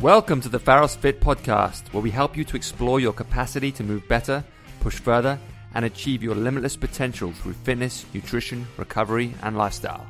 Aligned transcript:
Welcome 0.00 0.40
to 0.42 0.48
the 0.48 0.58
Pharos 0.58 0.96
Fit 0.96 1.20
podcast, 1.20 1.92
where 1.92 2.02
we 2.02 2.10
help 2.10 2.34
you 2.36 2.44
to 2.44 2.56
explore 2.56 3.00
your 3.00 3.12
capacity 3.12 3.70
to 3.72 3.82
move 3.84 4.06
better, 4.08 4.42
push 4.80 4.98
further, 4.98 5.38
and 5.74 5.84
achieve 5.84 6.22
your 6.22 6.34
limitless 6.34 6.74
potential 6.74 7.32
through 7.32 7.52
fitness, 7.52 8.06
nutrition, 8.14 8.66
recovery, 8.78 9.34
and 9.42 9.58
lifestyle. 9.58 10.06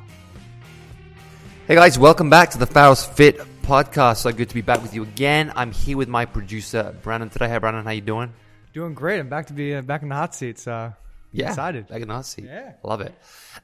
Hey 1.67 1.75
guys, 1.75 1.99
welcome 1.99 2.29
back 2.29 2.51
to 2.51 2.57
the 2.57 2.65
Pharos 2.65 3.05
Fit 3.05 3.39
podcast. 3.63 4.17
So 4.17 4.31
good 4.31 4.47
to 4.47 4.55
be 4.55 4.61
back 4.61 4.81
with 4.81 4.93
you 4.93 5.03
again. 5.03 5.51
I'm 5.55 5.71
here 5.73 5.97
with 5.97 6.07
my 6.07 6.23
producer 6.25 6.95
Brandon 7.03 7.29
today. 7.29 7.49
Hey 7.49 7.57
Brandon, 7.57 7.83
how 7.83 7.91
you 7.91 8.01
doing? 8.01 8.33
Doing 8.73 8.93
great. 8.93 9.19
I'm 9.19 9.27
back 9.29 9.47
to 9.47 9.53
be 9.53 9.75
uh, 9.75 9.81
back 9.81 10.03
in 10.03 10.09
the 10.09 10.15
hot 10.15 10.33
seat. 10.33 10.57
So 10.57 10.93
Yeah, 11.33 11.49
excited. 11.49 11.89
Back 11.89 12.01
in 12.01 12.07
the 12.07 12.13
hot 12.13 12.25
seat. 12.25 12.45
Yeah. 12.45 12.73
love 12.83 13.01
it. 13.01 13.13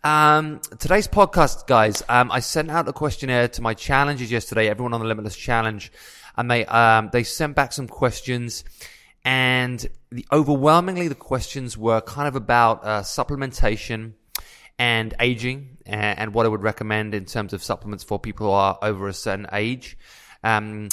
Um, 0.03 0.59
today's 0.77 1.07
podcast, 1.07 1.67
guys. 1.67 2.03
Um, 2.09 2.31
I 2.33 2.41
sent 2.41 2.69
out 2.69 2.87
a 2.89 2.93
questionnaire 2.93 3.47
to 3.47 3.61
my 3.61 3.73
challenges 3.73 4.29
yesterday. 4.29 4.67
Everyone 4.67 4.93
on 4.93 4.99
the 4.99 5.07
Limitless 5.07 5.35
Challenge, 5.35 5.91
and 6.37 6.49
they 6.49 6.65
um, 6.65 7.09
they 7.11 7.23
sent 7.23 7.55
back 7.55 7.73
some 7.73 7.87
questions, 7.87 8.63
and 9.25 9.85
the 10.11 10.25
overwhelmingly 10.31 11.07
the 11.07 11.15
questions 11.15 11.77
were 11.77 12.01
kind 12.01 12.27
of 12.27 12.35
about 12.35 12.83
uh, 12.83 13.01
supplementation 13.01 14.13
and 14.79 15.13
aging, 15.19 15.77
and, 15.85 16.19
and 16.19 16.33
what 16.33 16.45
I 16.45 16.49
would 16.49 16.63
recommend 16.63 17.13
in 17.13 17.25
terms 17.25 17.53
of 17.53 17.63
supplements 17.63 18.03
for 18.03 18.19
people 18.19 18.47
who 18.47 18.53
are 18.53 18.77
over 18.81 19.07
a 19.07 19.13
certain 19.13 19.47
age. 19.51 19.97
Um, 20.43 20.89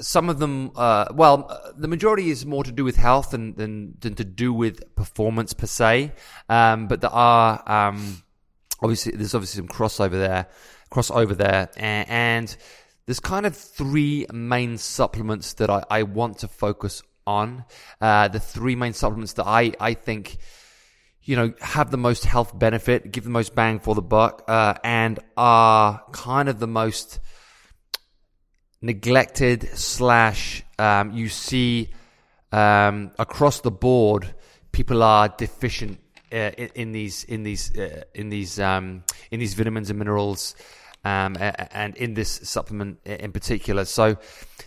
some 0.00 0.28
of 0.28 0.38
them, 0.38 0.72
uh, 0.76 1.06
well, 1.14 1.72
the 1.76 1.88
majority 1.88 2.30
is 2.30 2.44
more 2.44 2.64
to 2.64 2.72
do 2.72 2.84
with 2.84 2.96
health 2.96 3.30
than, 3.30 3.54
than, 3.54 3.94
than 4.00 4.14
to 4.14 4.24
do 4.24 4.52
with 4.52 4.94
performance 4.96 5.52
per 5.52 5.66
se. 5.66 6.12
Um, 6.48 6.88
but 6.88 7.00
there 7.00 7.12
are, 7.12 7.62
um, 7.70 8.22
obviously, 8.82 9.12
there's 9.12 9.34
obviously 9.34 9.58
some 9.58 9.68
crossover 9.68 10.12
there, 10.12 10.46
crossover 10.90 11.36
there. 11.36 11.70
And, 11.76 12.08
and 12.08 12.56
there's 13.06 13.20
kind 13.20 13.46
of 13.46 13.56
three 13.56 14.26
main 14.32 14.78
supplements 14.78 15.54
that 15.54 15.70
I, 15.70 15.84
I 15.90 16.02
want 16.04 16.38
to 16.38 16.48
focus 16.48 17.02
on. 17.26 17.64
Uh, 18.00 18.28
the 18.28 18.40
three 18.40 18.76
main 18.76 18.92
supplements 18.92 19.34
that 19.34 19.46
I, 19.46 19.72
I 19.80 19.94
think, 19.94 20.38
you 21.22 21.36
know, 21.36 21.52
have 21.60 21.90
the 21.90 21.96
most 21.96 22.24
health 22.24 22.58
benefit, 22.58 23.12
give 23.12 23.24
the 23.24 23.30
most 23.30 23.54
bang 23.54 23.78
for 23.78 23.94
the 23.94 24.02
buck, 24.02 24.44
uh, 24.48 24.74
and 24.82 25.18
are 25.36 26.02
kind 26.12 26.48
of 26.48 26.58
the 26.58 26.66
most, 26.66 27.20
neglected 28.84 29.66
slash 29.78 30.62
um, 30.78 31.10
you 31.12 31.30
see 31.30 31.88
um, 32.52 33.10
across 33.18 33.60
the 33.60 33.70
board 33.70 34.34
people 34.72 35.02
are 35.02 35.28
deficient 35.28 35.98
uh, 36.30 36.50
in, 36.58 36.68
in 36.74 36.92
these 36.92 37.24
in 37.24 37.42
these 37.44 37.74
uh, 37.78 38.02
in 38.14 38.28
these 38.28 38.60
um, 38.60 39.02
in 39.30 39.40
these 39.40 39.54
vitamins 39.54 39.88
and 39.88 39.98
minerals 39.98 40.54
um, 41.04 41.36
and 41.38 41.96
in 41.96 42.14
this 42.14 42.30
supplement 42.30 42.98
in 43.04 43.32
particular. 43.32 43.84
So 43.84 44.16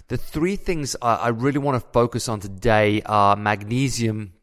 the 0.08 0.18
three 0.18 0.56
things 0.56 0.96
I, 1.02 1.30
really 1.30 1.60
want 1.60 1.82
to 1.82 1.90
focus 1.92 2.30
on 2.30 2.40
today 2.40 3.02
are 3.06 3.36
magnesium, 3.36 4.34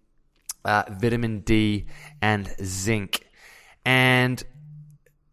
uh, 0.64 0.84
vitamin 0.90 1.40
D, 1.40 1.86
and 2.20 2.52
zinc. 2.62 3.26
And 3.84 4.42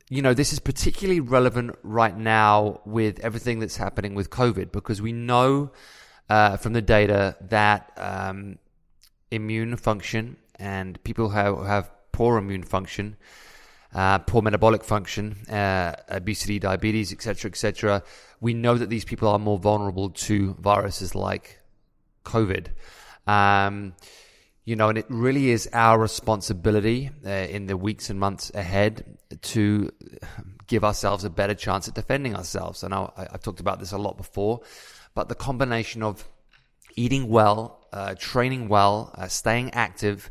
you 0.10 0.22
know, 0.22 0.34
this 0.34 0.52
is 0.52 0.60
particularly 0.60 1.22
relevant 1.22 1.74
right 1.84 2.16
now 2.16 2.82
with 2.86 3.20
everything 3.22 3.60
that's 3.60 3.78
happening 3.78 4.14
with 4.14 4.30
COVID 4.30 4.74
because 4.74 5.02
we 5.02 5.14
know 5.14 5.72
uh, 6.30 6.58
from 6.58 6.74
the 6.74 6.82
data 6.82 7.38
that 7.40 7.92
um, 7.96 8.60
immune 9.32 9.78
function 9.78 10.36
and 10.56 11.02
people 11.06 11.30
who 11.30 11.64
have 11.64 11.90
poor 12.12 12.38
immune 12.38 12.64
function, 12.64 13.16
uh, 13.94 14.20
poor 14.20 14.42
metabolic 14.42 14.84
function, 14.84 15.36
uh, 15.50 15.94
obesity, 16.10 16.60
diabetes, 16.60 17.12
etc., 17.12 17.50
etc., 17.50 18.04
we 18.40 18.54
know 18.54 18.78
that 18.78 18.90
these 18.90 19.06
people 19.06 19.28
are 19.28 19.40
more 19.40 19.60
vulnerable 19.60 20.10
to 20.10 20.56
viruses 20.60 21.14
like 21.14 21.60
COVID. 22.26 22.68
Um, 23.28 23.94
you 24.64 24.76
know, 24.76 24.90
and 24.90 24.98
it 24.98 25.06
really 25.10 25.50
is 25.50 25.68
our 25.74 26.00
responsibility 26.00 27.10
uh, 27.26 27.30
in 27.30 27.66
the 27.66 27.76
weeks 27.76 28.10
and 28.10 28.20
months 28.20 28.52
ahead 28.54 29.18
to 29.42 29.92
give 30.68 30.84
ourselves 30.84 31.24
a 31.24 31.30
better 31.30 31.56
chance 31.56 31.88
at 31.88 31.96
defending 31.96 32.36
ourselves. 32.36 32.84
And 32.84 32.94
I, 32.94 33.10
I've 33.18 33.42
talked 33.42 33.60
about 33.60 33.80
this 33.80 33.92
a 33.92 33.98
lot 33.98 34.18
before, 34.18 34.62
but 35.14 35.30
the 35.30 35.36
combination 35.36 36.04
of 36.04 36.24
eating 36.96 37.28
well, 37.28 37.86
uh, 37.92 38.16
training 38.18 38.68
well, 38.68 39.14
uh, 39.16 39.28
staying 39.28 39.74
active, 39.74 40.30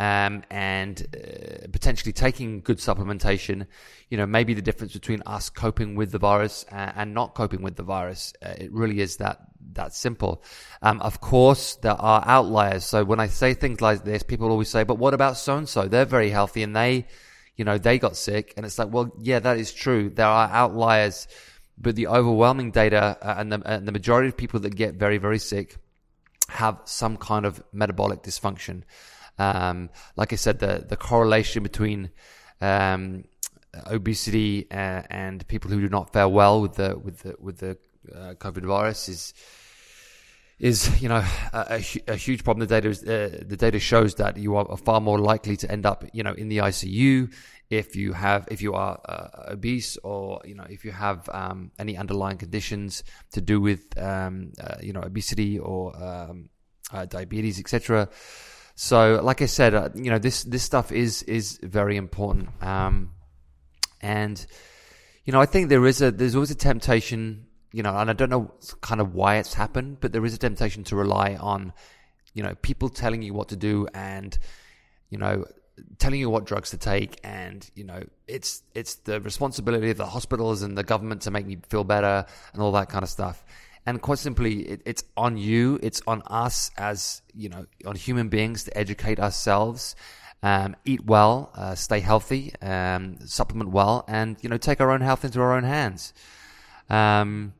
um, 0.00 0.42
and 0.50 1.06
uh, 1.14 1.68
potentially 1.70 2.14
taking 2.14 2.62
good 2.62 2.78
supplementation, 2.78 3.66
you 4.08 4.16
know, 4.16 4.24
maybe 4.24 4.54
the 4.54 4.62
difference 4.62 4.94
between 4.94 5.22
us 5.26 5.50
coping 5.50 5.94
with 5.94 6.10
the 6.10 6.18
virus 6.18 6.64
and, 6.70 6.92
and 6.96 7.14
not 7.14 7.34
coping 7.34 7.60
with 7.60 7.76
the 7.76 7.82
virus. 7.82 8.32
Uh, 8.42 8.54
it 8.56 8.72
really 8.72 9.00
is 9.00 9.18
that 9.18 9.40
that 9.74 9.92
simple. 9.94 10.42
Um, 10.80 11.02
of 11.02 11.20
course, 11.20 11.76
there 11.76 12.00
are 12.00 12.24
outliers. 12.24 12.84
So 12.84 13.04
when 13.04 13.20
I 13.20 13.26
say 13.26 13.52
things 13.52 13.82
like 13.82 14.02
this, 14.02 14.22
people 14.22 14.50
always 14.50 14.70
say, 14.70 14.84
"But 14.84 14.96
what 14.96 15.12
about 15.12 15.36
so 15.36 15.58
and 15.58 15.68
so? 15.68 15.86
They're 15.86 16.06
very 16.06 16.30
healthy 16.30 16.62
and 16.62 16.74
they, 16.74 17.06
you 17.56 17.66
know, 17.66 17.76
they 17.76 17.98
got 17.98 18.16
sick." 18.16 18.54
And 18.56 18.64
it's 18.64 18.78
like, 18.78 18.90
well, 18.90 19.12
yeah, 19.20 19.40
that 19.40 19.58
is 19.58 19.70
true. 19.70 20.08
There 20.08 20.26
are 20.26 20.48
outliers, 20.48 21.28
but 21.76 21.94
the 21.94 22.06
overwhelming 22.06 22.70
data 22.70 23.18
uh, 23.20 23.34
and 23.36 23.52
the 23.52 23.60
and 23.66 23.86
the 23.86 23.92
majority 23.92 24.28
of 24.28 24.36
people 24.38 24.60
that 24.60 24.74
get 24.74 24.94
very 24.94 25.18
very 25.18 25.38
sick 25.38 25.76
have 26.48 26.80
some 26.86 27.18
kind 27.18 27.44
of 27.44 27.62
metabolic 27.70 28.22
dysfunction. 28.22 28.84
Um, 29.40 29.90
like 30.16 30.32
I 30.32 30.36
said, 30.36 30.58
the 30.58 30.84
the 30.86 30.96
correlation 30.96 31.62
between 31.62 32.10
um, 32.60 33.24
obesity 33.86 34.66
uh, 34.70 35.02
and 35.08 35.46
people 35.48 35.70
who 35.70 35.80
do 35.80 35.88
not 35.88 36.12
fare 36.12 36.28
well 36.28 36.60
with 36.60 36.74
the 36.74 36.98
with 36.98 37.20
the 37.20 37.34
with 37.40 37.58
the 37.58 37.78
uh, 38.14 38.34
COVID 38.34 38.64
virus 38.64 39.08
is 39.08 39.34
is 40.58 41.02
you 41.02 41.08
know 41.08 41.24
a, 41.54 41.82
a, 42.06 42.16
huge 42.16 42.44
problem. 42.44 42.66
The 42.66 42.74
data 42.74 42.88
is, 42.88 43.02
uh, 43.02 43.42
the 43.46 43.56
data 43.56 43.80
shows 43.80 44.14
that 44.16 44.36
you 44.36 44.56
are 44.56 44.76
far 44.76 45.00
more 45.00 45.18
likely 45.18 45.56
to 45.56 45.70
end 45.70 45.86
up 45.86 46.04
you 46.12 46.22
know 46.22 46.34
in 46.34 46.48
the 46.48 46.58
ICU 46.58 47.32
if 47.70 47.96
you 47.96 48.12
have 48.12 48.46
if 48.50 48.60
you 48.60 48.74
are 48.74 49.00
uh, 49.08 49.52
obese 49.52 49.96
or 50.04 50.42
you 50.44 50.54
know 50.54 50.66
if 50.68 50.84
you 50.84 50.92
have 50.92 51.28
um, 51.32 51.70
any 51.78 51.96
underlying 51.96 52.36
conditions 52.36 53.02
to 53.32 53.40
do 53.40 53.60
with 53.60 53.98
um, 53.98 54.52
uh, 54.62 54.74
you 54.82 54.92
know 54.92 55.00
obesity 55.00 55.58
or 55.58 55.96
um, 55.96 56.50
uh, 56.92 57.06
diabetes 57.06 57.58
etc. 57.58 58.08
So, 58.82 59.20
like 59.22 59.42
I 59.42 59.46
said, 59.46 59.74
uh, 59.74 59.90
you 59.94 60.10
know 60.10 60.18
this 60.18 60.42
this 60.44 60.62
stuff 60.62 60.90
is 60.90 61.22
is 61.24 61.58
very 61.62 61.98
important, 61.98 62.48
um, 62.62 63.10
and 64.00 64.34
you 65.26 65.34
know 65.34 65.40
I 65.42 65.44
think 65.44 65.68
there 65.68 65.84
is 65.84 66.00
a 66.00 66.10
there's 66.10 66.34
always 66.34 66.50
a 66.50 66.54
temptation, 66.54 67.44
you 67.74 67.82
know, 67.82 67.94
and 67.94 68.08
I 68.08 68.14
don't 68.14 68.30
know 68.30 68.54
kind 68.80 69.02
of 69.02 69.14
why 69.14 69.36
it's 69.36 69.52
happened, 69.52 69.98
but 70.00 70.12
there 70.12 70.24
is 70.24 70.32
a 70.32 70.38
temptation 70.38 70.82
to 70.84 70.96
rely 70.96 71.36
on, 71.38 71.74
you 72.32 72.42
know, 72.42 72.54
people 72.62 72.88
telling 72.88 73.20
you 73.20 73.34
what 73.34 73.50
to 73.50 73.56
do 73.56 73.86
and 73.92 74.38
you 75.10 75.18
know 75.18 75.44
telling 75.98 76.18
you 76.18 76.30
what 76.30 76.46
drugs 76.46 76.70
to 76.70 76.78
take 76.78 77.20
and 77.22 77.70
you 77.74 77.84
know 77.84 78.02
it's 78.26 78.62
it's 78.74 78.94
the 79.04 79.20
responsibility 79.20 79.90
of 79.90 79.98
the 79.98 80.06
hospitals 80.06 80.62
and 80.62 80.76
the 80.76 80.84
government 80.84 81.20
to 81.20 81.30
make 81.30 81.46
me 81.46 81.58
feel 81.68 81.84
better 81.84 82.24
and 82.54 82.62
all 82.62 82.72
that 82.72 82.88
kind 82.88 83.02
of 83.02 83.10
stuff 83.10 83.44
and 83.86 84.00
quite 84.00 84.18
simply 84.18 84.60
it, 84.68 84.82
it's 84.84 85.04
on 85.16 85.36
you 85.36 85.78
it's 85.82 86.02
on 86.06 86.22
us 86.26 86.70
as 86.76 87.22
you 87.34 87.48
know 87.48 87.66
on 87.86 87.96
human 87.96 88.28
beings 88.28 88.64
to 88.64 88.76
educate 88.76 89.18
ourselves 89.18 89.94
um, 90.42 90.74
eat 90.84 91.04
well 91.04 91.50
uh, 91.54 91.74
stay 91.74 92.00
healthy 92.00 92.52
um, 92.62 93.18
supplement 93.26 93.70
well 93.70 94.04
and 94.08 94.36
you 94.42 94.48
know 94.48 94.56
take 94.56 94.80
our 94.80 94.90
own 94.90 95.00
health 95.00 95.24
into 95.24 95.40
our 95.40 95.54
own 95.54 95.64
hands 95.64 96.12
um, 96.88 97.52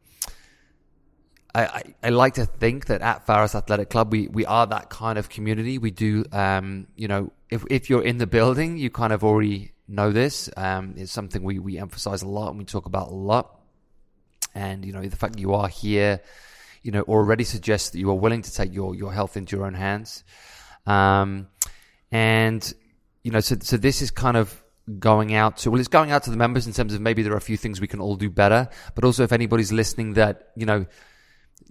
I, 1.55 1.65
I, 1.65 1.83
I 2.05 2.09
like 2.11 2.35
to 2.35 2.47
think 2.47 2.87
that 2.87 3.01
at 3.03 3.27
Pharos 3.27 3.55
Athletic 3.55 3.91
Club 3.91 4.13
we, 4.13 4.29
we 4.29 4.47
are 4.47 4.67
that 4.67 4.89
kind 4.91 5.19
of 5.19 5.29
community. 5.29 5.79
We 5.79 5.91
do, 5.91 6.25
um, 6.33 6.87
you 6.97 7.09
know, 7.09 7.33
if 7.51 7.65
if 7.71 7.91
you're 7.91 8.05
in 8.05 8.19
the 8.19 8.27
building, 8.27 8.79
you 8.79 8.91
kind 8.91 9.13
of 9.13 9.25
already 9.25 9.73
know 9.89 10.13
this. 10.13 10.49
Um, 10.57 10.95
it's 10.97 11.13
something 11.13 11.43
we 11.43 11.59
we 11.59 11.79
emphasize 11.79 12.23
a 12.23 12.29
lot 12.29 12.51
and 12.51 12.59
we 12.59 12.65
talk 12.65 12.87
about 12.87 13.09
a 13.09 13.15
lot. 13.15 13.60
And 14.55 14.85
you 14.85 14.93
know, 14.93 15.03
the 15.03 15.17
fact 15.17 15.35
that 15.35 15.41
you 15.41 15.55
are 15.55 15.69
here, 15.69 16.21
you 16.83 16.93
know, 16.93 17.03
already 17.03 17.45
suggests 17.45 17.91
that 17.91 17.99
you 17.99 18.11
are 18.11 18.15
willing 18.15 18.43
to 18.43 18.53
take 18.53 18.73
your 18.73 18.95
your 18.95 19.13
health 19.13 19.37
into 19.37 19.57
your 19.57 19.67
own 19.67 19.75
hands. 19.75 20.25
Um, 20.87 21.49
and 22.11 22.73
you 23.23 23.31
know, 23.31 23.41
so 23.41 23.57
so 23.61 23.77
this 23.77 24.03
is 24.03 24.11
kind 24.11 24.37
of 24.37 24.63
going 24.99 25.35
out 25.35 25.59
to 25.59 25.71
well, 25.71 25.79
it's 25.79 25.89
going 25.89 26.11
out 26.11 26.25
to 26.25 26.31
the 26.31 26.37
members 26.37 26.67
in 26.67 26.73
terms 26.73 26.95
of 26.95 27.01
maybe 27.01 27.23
there 27.23 27.33
are 27.33 27.39
a 27.39 27.41
few 27.41 27.57
things 27.57 27.81
we 27.81 27.87
can 27.87 28.01
all 28.01 28.17
do 28.17 28.31
better, 28.31 28.69
but 28.95 29.05
also 29.05 29.23
if 29.23 29.33
anybody's 29.33 29.73
listening 29.73 30.15
that 30.15 30.49
you 30.57 30.67
know 30.67 30.87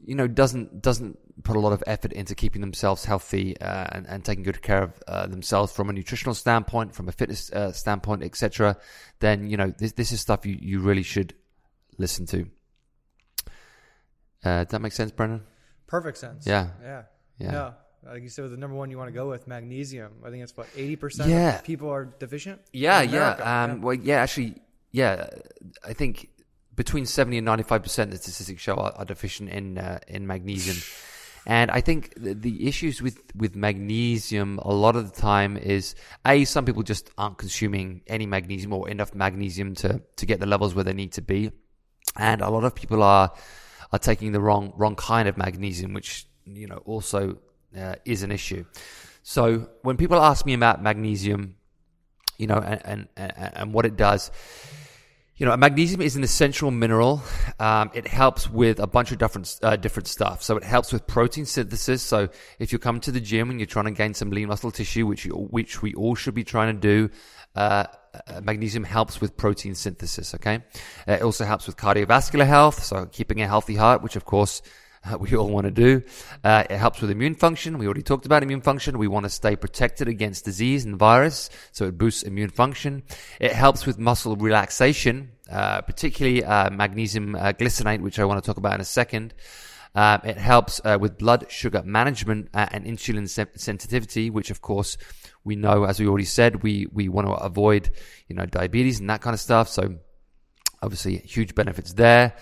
you 0.06 0.16
know 0.16 0.28
doesn't 0.28 0.82
doesn't 0.82 1.18
put 1.44 1.56
a 1.56 1.60
lot 1.60 1.74
of 1.74 1.84
effort 1.88 2.14
into 2.14 2.36
keeping 2.36 2.62
themselves 2.62 3.06
healthy 3.06 3.60
uh, 3.60 3.88
and, 3.92 4.08
and 4.08 4.26
taking 4.26 4.44
good 4.44 4.62
care 4.62 4.84
of 4.84 5.04
uh, 5.08 5.28
themselves 5.28 5.72
from 5.72 5.90
a 5.90 5.94
nutritional 5.94 6.36
standpoint, 6.36 6.94
from 6.94 7.08
a 7.08 7.12
fitness 7.12 7.52
uh, 7.52 7.72
standpoint, 7.72 8.24
etc., 8.24 8.78
then 9.20 9.50
you 9.50 9.58
know 9.58 9.74
this 9.78 9.94
this 9.94 10.12
is 10.12 10.22
stuff 10.22 10.46
you, 10.46 10.58
you 10.60 10.80
really 10.80 11.04
should 11.04 11.34
listen 11.98 12.26
to. 12.28 12.48
Uh, 14.44 14.64
does 14.64 14.72
that 14.72 14.82
make 14.82 14.94
sense, 14.94 15.12
Brendan? 15.12 15.44
Perfect 15.88 16.18
sense. 16.18 16.46
Yeah. 16.48 16.68
Yeah. 16.82 17.04
Yeah. 17.40 17.52
No. 17.52 17.74
Like 18.06 18.24
you 18.24 18.30
said, 18.30 18.50
the 18.50 18.58
number 18.58 18.76
one 18.78 18.90
you 18.90 18.98
want 18.98 19.10
to 19.10 19.14
go 19.14 19.30
with 19.30 19.48
magnesium. 19.48 20.14
I 20.26 20.30
think 20.30 20.44
it's 20.44 20.56
what 20.56 20.68
eighty 20.76 20.96
percent 20.96 21.30
Yeah. 21.30 21.56
of 21.58 21.64
people 21.64 21.90
are 21.90 22.06
deficient. 22.06 22.62
Yeah, 22.72 23.02
yeah. 23.02 23.32
Um, 23.32 23.82
Well, 23.82 23.94
yeah, 23.96 24.22
actually, 24.22 24.56
yeah. 24.92 25.28
I 25.86 25.92
think 25.94 26.30
between 26.76 27.06
70 27.06 27.40
and 27.40 27.46
95 27.46 27.84
percent, 27.84 28.14
of 28.14 28.18
the 28.18 28.24
statistics 28.24 28.62
show, 28.62 28.76
are, 28.76 28.94
are 28.96 29.04
deficient 29.06 29.50
in 29.50 29.78
uh, 29.78 30.00
in 30.08 30.26
magnesium. 30.28 30.78
And 31.46 31.72
I 31.72 31.82
think 31.82 32.14
the, 32.16 32.34
the 32.34 32.68
issues 32.68 33.02
with, 33.02 33.18
with 33.36 33.56
magnesium 33.56 34.60
a 34.60 34.74
lot 34.74 34.96
of 34.96 35.12
the 35.12 35.22
time 35.22 35.58
is 35.58 35.96
a 36.26 36.46
some 36.46 36.64
people 36.66 36.84
just 36.84 37.10
aren't 37.18 37.38
consuming 37.38 38.02
any 38.08 38.26
magnesium 38.26 38.72
or 38.74 38.88
enough 38.90 39.14
magnesium 39.14 39.76
to 39.76 40.02
to 40.16 40.26
get 40.26 40.40
the 40.40 40.46
levels 40.46 40.74
where 40.74 40.84
they 40.86 40.94
need 40.94 41.12
to 41.14 41.22
be, 41.22 41.52
and 42.16 42.42
a 42.42 42.50
lot 42.50 42.64
of 42.64 42.76
people 42.76 43.04
are 43.04 43.32
are 43.92 44.00
taking 44.00 44.32
the 44.32 44.40
wrong 44.40 44.74
wrong 44.76 44.96
kind 44.96 45.28
of 45.28 45.38
magnesium, 45.38 45.94
which 45.94 46.28
you 46.46 46.68
know 46.68 46.82
also 46.86 47.38
uh, 47.78 47.96
is 48.06 48.24
an 48.24 48.32
issue. 48.32 48.66
So 49.24 49.70
when 49.82 49.98
people 49.98 50.20
ask 50.20 50.46
me 50.46 50.54
about 50.54 50.82
magnesium, 50.82 51.56
you 52.38 52.48
know, 52.48 52.58
and 52.58 53.08
and, 53.16 53.34
and 53.38 53.74
what 53.74 53.86
it 53.86 53.96
does, 53.96 54.32
you 55.40 55.46
know, 55.46 55.56
magnesium 55.56 56.02
is 56.02 56.18
an 56.18 56.24
essential 56.24 56.70
mineral. 56.70 57.24
Um, 57.60 57.92
it 57.94 58.06
helps 58.06 58.50
with 58.50 58.80
a 58.80 58.88
bunch 58.88 59.14
of 59.14 59.20
different 59.20 59.58
uh, 59.64 59.78
different 59.78 60.08
stuff. 60.08 60.44
So 60.44 60.58
it 60.58 60.64
helps 60.66 60.92
with 60.92 61.08
protein 61.08 61.46
synthesis. 61.46 62.04
So 62.04 62.28
if 62.60 62.74
you 62.74 62.80
come 62.80 63.00
to 63.00 63.12
the 63.12 63.22
gym 63.22 63.50
and 63.50 63.58
you're 63.58 63.68
trying 63.68 63.86
to 63.86 63.92
gain 63.92 64.14
some 64.14 64.32
lean 64.32 64.50
muscle 64.50 64.70
tissue, 64.70 65.08
which 65.08 65.26
you, 65.26 65.34
which 65.34 65.82
we 65.82 65.94
all 65.94 66.14
should 66.14 66.34
be 66.34 66.44
trying 66.44 66.76
to 66.76 66.80
do, 66.80 67.10
uh, 67.56 67.86
uh, 68.28 68.42
magnesium 68.42 68.84
helps 68.84 69.22
with 69.22 69.38
protein 69.38 69.76
synthesis. 69.76 70.34
Okay, 70.36 70.56
uh, 71.08 71.14
it 71.14 71.22
also 71.22 71.46
helps 71.46 71.68
with 71.68 71.78
cardiovascular 71.78 72.46
health. 72.46 72.84
So 72.84 73.06
keeping 73.06 73.42
a 73.42 73.48
healthy 73.48 73.76
heart, 73.76 74.02
which 74.02 74.16
of 74.16 74.26
course 74.26 74.62
we 75.20 75.36
all 75.36 75.50
want 75.50 75.66
to 75.66 75.72
do. 75.72 76.04
Uh, 76.44 76.64
it 76.70 76.78
helps 76.78 77.02
with 77.02 77.12
immune 77.12 77.36
function. 77.36 77.78
We 77.78 77.86
already 77.86 78.04
talked 78.04 78.26
about 78.26 78.44
immune 78.44 78.62
function. 78.62 78.98
We 78.98 79.08
want 79.08 79.26
to 79.26 79.30
stay 79.30 79.56
protected 79.56 80.08
against 80.08 80.46
disease 80.46 80.86
and 80.86 80.98
virus, 80.98 81.50
so 81.72 81.86
it 81.86 81.98
boosts 81.98 82.24
immune 82.24 82.50
function. 82.50 83.04
It 83.40 83.52
helps 83.52 83.86
with 83.86 83.98
muscle 83.98 84.36
relaxation, 84.36 85.32
uh, 85.52 85.82
particularly 85.82 86.44
uh, 86.44 86.70
magnesium 86.70 87.34
glycinate, 87.34 88.02
which 88.02 88.20
I 88.20 88.26
want 88.26 88.44
to 88.44 88.46
talk 88.46 88.58
about 88.58 88.76
in 88.76 88.82
a 88.82 88.86
second. 88.86 89.34
It 89.96 90.38
helps 90.38 90.82
with 91.00 91.18
blood 91.18 91.48
sugar 91.50 91.84
management 91.84 92.50
and 92.54 92.86
insulin 92.86 93.28
se- 93.28 93.56
sensitivity, 93.56 94.30
which 94.30 94.52
of 94.52 94.62
course 94.62 94.98
we 95.50 95.56
know, 95.56 95.84
as 95.84 96.00
we 96.00 96.08
already 96.08 96.26
said, 96.26 96.64
we 96.64 96.88
we 96.94 97.10
want 97.10 97.28
to 97.28 97.34
avoid, 97.34 97.90
you 98.28 98.36
know, 98.36 98.46
diabetes 98.46 99.00
and 99.00 99.10
that 99.10 99.22
kind 99.22 99.34
of 99.34 99.40
stuff. 99.40 99.68
So 99.68 99.96
obviously, 100.82 101.18
huge 101.18 101.56
benefits 101.56 101.94
there. 101.94 102.36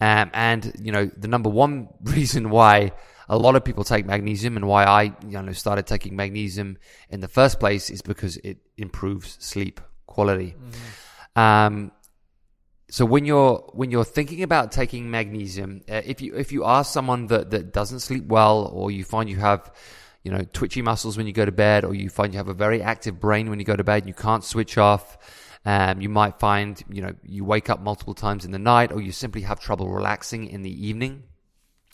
Um, 0.00 0.30
and 0.34 0.72
you 0.82 0.92
know, 0.92 1.06
the 1.16 1.28
number 1.28 1.48
one 1.48 1.88
reason 2.02 2.50
why 2.50 2.92
a 3.28 3.38
lot 3.38 3.54
of 3.56 3.64
people 3.64 3.84
take 3.84 4.06
magnesium 4.06 4.56
and 4.56 4.66
why 4.66 4.84
I, 4.84 5.02
you 5.26 5.40
know, 5.40 5.52
started 5.52 5.86
taking 5.86 6.16
magnesium 6.16 6.78
in 7.10 7.20
the 7.20 7.28
first 7.28 7.60
place 7.60 7.90
is 7.90 8.02
because 8.02 8.36
it 8.38 8.58
improves 8.76 9.36
sleep 9.40 9.80
quality. 10.06 10.56
Mm-hmm. 10.56 11.40
Um, 11.40 11.92
so 12.90 13.04
when 13.04 13.24
you're 13.24 13.70
when 13.74 13.90
you're 13.90 14.04
thinking 14.04 14.42
about 14.42 14.72
taking 14.72 15.10
magnesium, 15.10 15.82
uh, 15.88 16.00
if 16.04 16.20
you 16.20 16.34
if 16.34 16.52
you 16.52 16.64
are 16.64 16.82
someone 16.84 17.26
that 17.28 17.50
that 17.50 17.72
doesn't 17.72 18.00
sleep 18.00 18.24
well, 18.26 18.70
or 18.72 18.90
you 18.90 19.04
find 19.04 19.28
you 19.28 19.36
have 19.36 19.70
you 20.22 20.30
know 20.30 20.44
twitchy 20.52 20.82
muscles 20.82 21.16
when 21.16 21.26
you 21.26 21.32
go 21.32 21.44
to 21.44 21.52
bed, 21.52 21.84
or 21.84 21.94
you 21.94 22.08
find 22.08 22.32
you 22.32 22.38
have 22.38 22.48
a 22.48 22.54
very 22.54 22.82
active 22.82 23.18
brain 23.20 23.50
when 23.50 23.58
you 23.58 23.64
go 23.64 23.76
to 23.76 23.84
bed, 23.84 24.02
and 24.02 24.08
you 24.08 24.14
can't 24.14 24.44
switch 24.44 24.78
off 24.78 25.18
um, 25.64 26.00
you 26.00 26.08
might 26.08 26.38
find, 26.38 26.82
you 26.88 27.02
know, 27.02 27.14
you 27.22 27.44
wake 27.44 27.68
up 27.68 27.80
multiple 27.80 28.14
times 28.14 28.44
in 28.44 28.52
the 28.52 28.58
night 28.58 28.92
or 28.92 29.02
you 29.02 29.12
simply 29.12 29.42
have 29.42 29.60
trouble 29.60 29.90
relaxing 29.90 30.46
in 30.46 30.62
the 30.62 30.86
evening. 30.86 31.24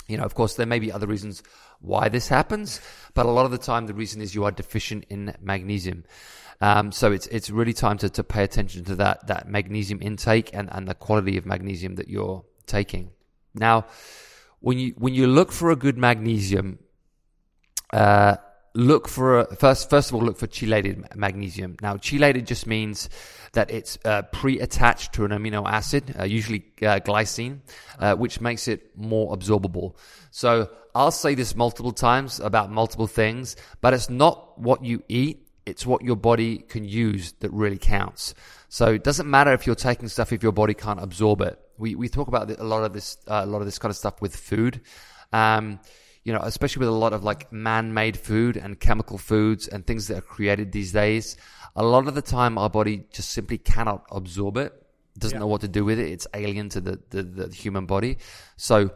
You 0.06 0.16
know, 0.16 0.22
of 0.22 0.34
course, 0.34 0.54
there 0.54 0.66
may 0.66 0.78
be 0.78 0.92
other 0.92 1.08
reasons 1.08 1.42
why 1.80 2.08
this 2.08 2.28
happens, 2.28 2.80
but 3.14 3.26
a 3.26 3.30
lot 3.30 3.46
of 3.46 3.50
the 3.50 3.58
time 3.58 3.86
the 3.86 3.94
reason 3.94 4.20
is 4.20 4.34
you 4.34 4.44
are 4.44 4.52
deficient 4.52 5.06
in 5.08 5.34
magnesium. 5.40 6.04
Um, 6.60 6.92
so 6.92 7.10
it's 7.10 7.26
it's 7.28 7.50
really 7.50 7.72
time 7.72 7.98
to, 7.98 8.08
to 8.10 8.22
pay 8.22 8.44
attention 8.44 8.84
to 8.84 8.94
that 8.96 9.26
that 9.26 9.48
magnesium 9.48 10.00
intake 10.00 10.50
and, 10.54 10.68
and 10.70 10.86
the 10.86 10.94
quality 10.94 11.36
of 11.36 11.44
magnesium 11.44 11.96
that 11.96 12.08
you're 12.08 12.44
taking. 12.66 13.10
Now, 13.54 13.86
when 14.60 14.78
you 14.78 14.94
when 14.96 15.14
you 15.14 15.26
look 15.26 15.50
for 15.50 15.70
a 15.70 15.76
good 15.76 15.98
magnesium, 15.98 16.78
uh, 17.92 18.36
look 18.74 19.08
for 19.08 19.40
a, 19.40 19.56
first 19.56 19.88
first 19.88 20.10
of 20.10 20.16
all 20.16 20.22
look 20.22 20.36
for 20.36 20.46
chelated 20.46 21.14
magnesium. 21.16 21.76
Now, 21.80 21.96
chelated 21.96 22.46
just 22.46 22.66
means 22.66 23.08
that 23.52 23.70
it's 23.70 23.98
uh, 24.04 24.22
pre-attached 24.22 25.12
to 25.14 25.24
an 25.24 25.30
amino 25.30 25.68
acid, 25.68 26.14
uh, 26.18 26.24
usually 26.24 26.64
uh, 26.82 26.98
glycine, 27.00 27.60
uh, 27.98 28.14
which 28.16 28.40
makes 28.40 28.66
it 28.66 28.96
more 28.96 29.36
absorbable. 29.36 29.94
So 30.30 30.70
I'll 30.94 31.12
say 31.12 31.34
this 31.34 31.54
multiple 31.54 31.92
times 31.92 32.40
about 32.40 32.70
multiple 32.70 33.06
things, 33.06 33.56
but 33.80 33.94
it's 33.94 34.10
not 34.10 34.60
what 34.60 34.84
you 34.84 35.02
eat; 35.08 35.46
it's 35.66 35.86
what 35.86 36.02
your 36.02 36.16
body 36.16 36.58
can 36.58 36.84
use 36.84 37.32
that 37.40 37.52
really 37.52 37.78
counts. 37.78 38.34
So 38.68 38.92
it 38.94 39.04
doesn't 39.04 39.30
matter 39.30 39.52
if 39.52 39.66
you're 39.66 39.76
taking 39.76 40.08
stuff 40.08 40.32
if 40.32 40.42
your 40.42 40.52
body 40.52 40.74
can't 40.74 41.00
absorb 41.00 41.42
it. 41.42 41.58
We 41.78 41.94
we 41.94 42.08
talk 42.08 42.26
about 42.26 42.50
a 42.50 42.64
lot 42.64 42.82
of 42.82 42.92
this 42.92 43.18
uh, 43.28 43.42
a 43.44 43.46
lot 43.46 43.60
of 43.60 43.66
this 43.66 43.78
kind 43.78 43.90
of 43.90 43.96
stuff 43.96 44.20
with 44.20 44.34
food. 44.34 44.80
Um, 45.32 45.78
you 46.24 46.32
know, 46.32 46.40
especially 46.42 46.80
with 46.80 46.88
a 46.88 46.92
lot 46.92 47.12
of 47.12 47.22
like 47.22 47.52
man-made 47.52 48.16
food 48.16 48.56
and 48.56 48.80
chemical 48.80 49.18
foods 49.18 49.68
and 49.68 49.86
things 49.86 50.08
that 50.08 50.18
are 50.18 50.22
created 50.22 50.72
these 50.72 50.92
days, 50.92 51.36
a 51.76 51.84
lot 51.84 52.08
of 52.08 52.14
the 52.14 52.22
time 52.22 52.56
our 52.56 52.70
body 52.70 53.04
just 53.12 53.30
simply 53.30 53.58
cannot 53.58 54.04
absorb 54.10 54.56
it, 54.56 54.72
doesn't 55.18 55.36
yeah. 55.36 55.40
know 55.40 55.46
what 55.46 55.60
to 55.60 55.68
do 55.68 55.84
with 55.84 55.98
it. 55.98 56.10
It's 56.10 56.26
alien 56.34 56.68
to 56.70 56.80
the, 56.80 57.00
the, 57.10 57.22
the 57.22 57.54
human 57.54 57.86
body. 57.86 58.18
So 58.56 58.90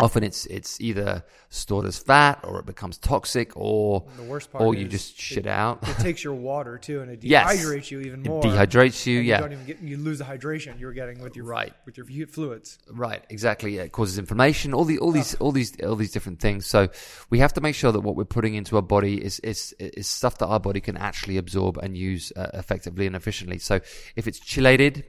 often 0.00 0.24
it's 0.24 0.46
it's 0.46 0.80
either 0.80 1.24
stored 1.50 1.86
as 1.86 1.98
fat 1.98 2.40
or 2.42 2.58
it 2.58 2.66
becomes 2.66 2.98
toxic 2.98 3.52
or 3.56 4.04
the 4.16 4.22
worst 4.24 4.50
part 4.50 4.64
or 4.64 4.74
you 4.74 4.86
just 4.86 5.18
shit 5.18 5.46
it, 5.46 5.50
out. 5.50 5.86
It 5.88 5.98
takes 5.98 6.24
your 6.24 6.34
water 6.34 6.78
too 6.78 7.00
and 7.00 7.10
it 7.10 7.20
dehydrates 7.22 7.74
yes. 7.76 7.90
you 7.90 8.00
even 8.00 8.22
more. 8.22 8.40
It 8.40 8.48
dehydrates 8.48 9.06
you, 9.06 9.20
yeah. 9.20 9.36
You, 9.36 9.42
don't 9.42 9.52
even 9.52 9.66
get, 9.66 9.80
you 9.80 9.96
lose 9.96 10.18
the 10.18 10.24
hydration 10.24 10.78
you 10.78 10.86
were 10.86 10.92
getting 10.92 11.20
with 11.20 11.36
your 11.36 11.44
right. 11.44 11.72
with 11.86 11.96
your 11.96 12.26
fluids. 12.26 12.78
Right, 12.90 13.24
exactly. 13.28 13.76
Yeah, 13.76 13.82
it 13.82 13.92
causes 13.92 14.18
inflammation, 14.18 14.74
all 14.74 14.84
the 14.84 14.98
all 14.98 15.12
these 15.12 15.34
all 15.36 15.52
these 15.52 15.80
all 15.80 15.96
these 15.96 16.12
different 16.12 16.40
things. 16.40 16.66
So 16.66 16.88
we 17.30 17.38
have 17.38 17.52
to 17.54 17.60
make 17.60 17.74
sure 17.74 17.92
that 17.92 18.00
what 18.00 18.16
we're 18.16 18.24
putting 18.24 18.54
into 18.54 18.76
our 18.76 18.82
body 18.82 19.22
is 19.22 19.38
is 19.40 19.74
is 19.78 20.08
stuff 20.08 20.38
that 20.38 20.46
our 20.46 20.60
body 20.60 20.80
can 20.80 20.96
actually 20.96 21.36
absorb 21.36 21.78
and 21.78 21.96
use 21.96 22.32
uh, 22.36 22.48
effectively 22.54 23.06
and 23.06 23.14
efficiently. 23.14 23.58
So 23.58 23.80
if 24.16 24.26
it's 24.26 24.40
chelated, 24.40 25.04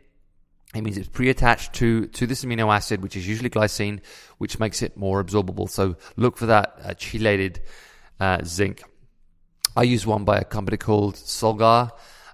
it 0.75 0.81
means 0.81 0.97
it's 0.97 1.07
pre-attached 1.07 1.73
to, 1.73 2.07
to 2.07 2.27
this 2.27 2.43
amino 2.43 2.73
acid, 2.73 3.01
which 3.01 3.15
is 3.15 3.27
usually 3.27 3.49
glycine, 3.49 4.01
which 4.37 4.59
makes 4.59 4.81
it 4.81 4.97
more 4.97 5.23
absorbable. 5.23 5.69
So 5.69 5.95
look 6.15 6.37
for 6.37 6.47
that 6.47 6.75
uh, 6.83 6.89
chelated 6.89 7.59
uh, 8.19 8.43
zinc. 8.43 8.83
I 9.75 9.83
use 9.83 10.05
one 10.05 10.23
by 10.23 10.37
a 10.37 10.43
company 10.43 10.77
called 10.77 11.15
Solgar. 11.15 11.91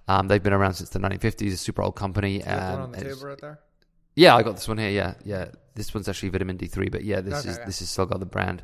Um, 0.07 0.27
they've 0.27 0.43
been 0.43 0.53
around 0.53 0.73
since 0.73 0.89
the 0.89 0.99
1950s, 0.99 1.53
a 1.53 1.57
super 1.57 1.81
old 1.81 1.95
company. 1.95 2.43
Um, 2.43 2.81
on 2.81 2.91
the 2.91 2.97
table 2.97 3.27
right 3.27 3.41
there? 3.41 3.59
Yeah, 4.15 4.35
I 4.35 4.43
got 4.43 4.55
this 4.55 4.67
one 4.67 4.77
here. 4.77 4.89
Yeah, 4.89 5.13
yeah. 5.23 5.49
This 5.73 5.93
one's 5.93 6.09
actually 6.09 6.29
vitamin 6.29 6.57
D3, 6.57 6.91
but 6.91 7.03
yeah, 7.03 7.21
this 7.21 7.39
okay, 7.39 7.50
is 7.50 7.57
yeah. 7.57 7.65
this 7.65 7.81
is 7.81 7.89
Solgar 7.89 8.19
the 8.19 8.25
brand. 8.25 8.63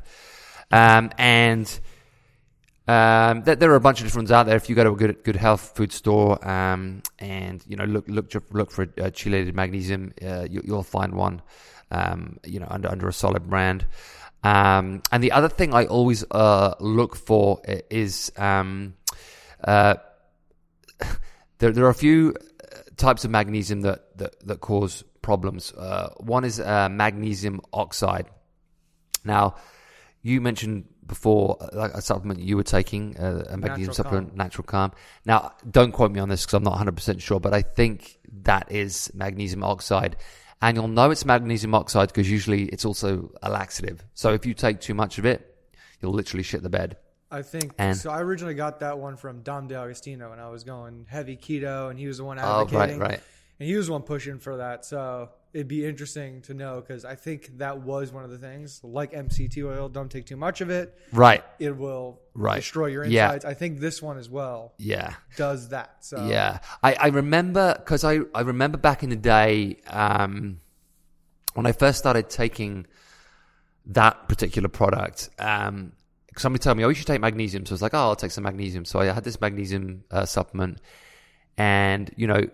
Um, 0.70 1.10
and 1.16 1.80
um, 2.88 3.42
there, 3.42 3.70
are 3.70 3.74
a 3.74 3.80
bunch 3.80 4.00
of 4.00 4.06
different 4.06 4.24
ones 4.24 4.32
out 4.32 4.46
there. 4.46 4.56
If 4.56 4.70
you 4.70 4.74
go 4.74 4.82
to 4.82 4.92
a 4.92 4.96
good 4.96 5.22
good 5.22 5.36
health 5.36 5.72
food 5.76 5.92
store 5.92 6.42
um, 6.48 7.02
and 7.18 7.62
you 7.66 7.76
know 7.76 7.84
look 7.84 8.08
look 8.08 8.32
look 8.50 8.70
for 8.70 8.84
uh, 8.84 9.10
chelated 9.10 9.52
magnesium, 9.52 10.14
uh, 10.24 10.46
you, 10.48 10.62
will 10.66 10.82
find 10.82 11.12
one. 11.12 11.42
Um, 11.90 12.38
you 12.44 12.60
know 12.60 12.66
under 12.70 12.90
under 12.90 13.06
a 13.06 13.12
solid 13.12 13.48
brand. 13.50 13.86
Um, 14.42 15.02
and 15.12 15.22
the 15.22 15.32
other 15.32 15.50
thing 15.50 15.74
I 15.74 15.84
always 15.84 16.24
uh, 16.30 16.76
look 16.80 17.14
for 17.14 17.60
is 17.90 18.32
um, 18.38 18.94
uh, 19.62 19.96
there 21.58 21.72
there 21.72 21.84
are 21.84 21.90
a 21.90 21.94
few 21.94 22.34
types 22.96 23.24
of 23.26 23.30
magnesium 23.30 23.82
that 23.82 24.16
that, 24.16 24.46
that 24.46 24.60
cause 24.62 25.04
problems. 25.20 25.74
Uh, 25.74 26.14
one 26.20 26.44
is 26.44 26.58
uh, 26.58 26.88
magnesium 26.88 27.60
oxide. 27.70 28.28
Now 29.24 29.56
you 30.22 30.40
mentioned 30.40 30.86
before 31.08 31.56
like 31.72 31.92
a 31.94 32.02
supplement 32.02 32.40
you 32.40 32.56
were 32.56 32.62
taking, 32.62 33.16
uh, 33.18 33.44
a 33.48 33.56
magnesium 33.56 33.88
natural 33.88 33.94
supplement, 33.94 34.28
calm. 34.28 34.36
Natural 34.36 34.64
Calm. 34.64 34.92
Now, 35.24 35.52
don't 35.68 35.92
quote 35.92 36.12
me 36.12 36.20
on 36.20 36.28
this 36.28 36.44
because 36.44 36.54
I'm 36.54 36.62
not 36.62 36.78
100% 36.78 37.20
sure, 37.20 37.40
but 37.40 37.52
I 37.52 37.62
think 37.62 38.18
that 38.42 38.70
is 38.70 39.10
magnesium 39.14 39.64
oxide. 39.64 40.16
And 40.60 40.76
you'll 40.76 40.88
know 40.88 41.10
it's 41.10 41.24
magnesium 41.24 41.74
oxide 41.74 42.08
because 42.08 42.30
usually 42.30 42.64
it's 42.64 42.84
also 42.84 43.32
a 43.42 43.50
laxative. 43.50 44.04
So 44.14 44.32
if 44.34 44.44
you 44.44 44.54
take 44.54 44.80
too 44.80 44.94
much 44.94 45.18
of 45.18 45.24
it, 45.24 45.56
you'll 46.00 46.12
literally 46.12 46.42
shit 46.42 46.62
the 46.62 46.70
bed. 46.70 46.96
I 47.30 47.42
think 47.42 47.74
and, 47.78 47.96
so. 47.96 48.10
I 48.10 48.22
originally 48.22 48.54
got 48.54 48.80
that 48.80 48.98
one 48.98 49.16
from 49.16 49.42
Dom 49.42 49.68
D'Agostino, 49.68 50.32
and 50.32 50.40
I 50.40 50.48
was 50.48 50.64
going 50.64 51.06
heavy 51.08 51.36
keto, 51.36 51.90
and 51.90 51.98
he 51.98 52.06
was 52.06 52.18
the 52.18 52.24
one 52.24 52.38
advocating. 52.38 52.96
Oh, 52.96 53.00
right, 53.00 53.10
right. 53.10 53.20
And 53.60 53.68
he 53.68 53.76
was 53.76 53.86
the 53.86 53.92
one 53.92 54.02
pushing 54.02 54.38
for 54.38 54.58
that. 54.58 54.84
So 54.84 55.28
it'd 55.52 55.68
be 55.68 55.84
interesting 55.84 56.42
to 56.42 56.54
know 56.54 56.80
because 56.80 57.04
I 57.04 57.14
think 57.14 57.58
that 57.58 57.80
was 57.80 58.12
one 58.12 58.24
of 58.24 58.30
the 58.30 58.38
things. 58.38 58.80
Like 58.82 59.12
MCT 59.12 59.64
oil, 59.64 59.88
don't 59.88 60.10
take 60.10 60.26
too 60.26 60.36
much 60.36 60.60
of 60.60 60.70
it. 60.70 60.96
Right. 61.12 61.42
It 61.58 61.76
will 61.76 62.20
right. 62.34 62.56
destroy 62.56 62.86
your 62.86 63.04
insides. 63.04 63.44
Yeah. 63.44 63.50
I 63.50 63.54
think 63.54 63.80
this 63.80 64.02
one 64.02 64.18
as 64.18 64.28
well. 64.28 64.74
Yeah. 64.78 65.14
Does 65.36 65.70
that. 65.70 66.04
So 66.04 66.26
yeah, 66.26 66.58
I 66.82 66.94
I 66.94 67.06
remember 67.08 67.74
because 67.76 68.04
I 68.04 68.20
I 68.34 68.42
remember 68.42 68.78
back 68.78 69.02
in 69.02 69.10
the 69.10 69.16
day 69.16 69.78
um, 69.88 70.60
when 71.54 71.66
I 71.66 71.72
first 71.72 71.98
started 71.98 72.28
taking 72.28 72.86
that 73.86 74.28
particular 74.28 74.68
product. 74.68 75.30
Um, 75.38 75.92
somebody 76.36 76.62
told 76.62 76.76
me, 76.76 76.84
"Oh, 76.84 76.88
you 76.88 76.94
should 76.94 77.06
take 77.06 77.20
magnesium." 77.20 77.66
So 77.66 77.72
I 77.72 77.74
was 77.74 77.82
like, 77.82 77.94
"Oh, 77.94 77.98
I'll 77.98 78.16
take 78.16 78.30
some 78.30 78.44
magnesium." 78.44 78.84
So 78.84 79.00
I 79.00 79.06
had 79.06 79.24
this 79.24 79.40
magnesium 79.40 80.04
uh, 80.10 80.24
supplement, 80.26 80.80
and 81.56 82.10
you 82.16 82.26
know 82.26 82.48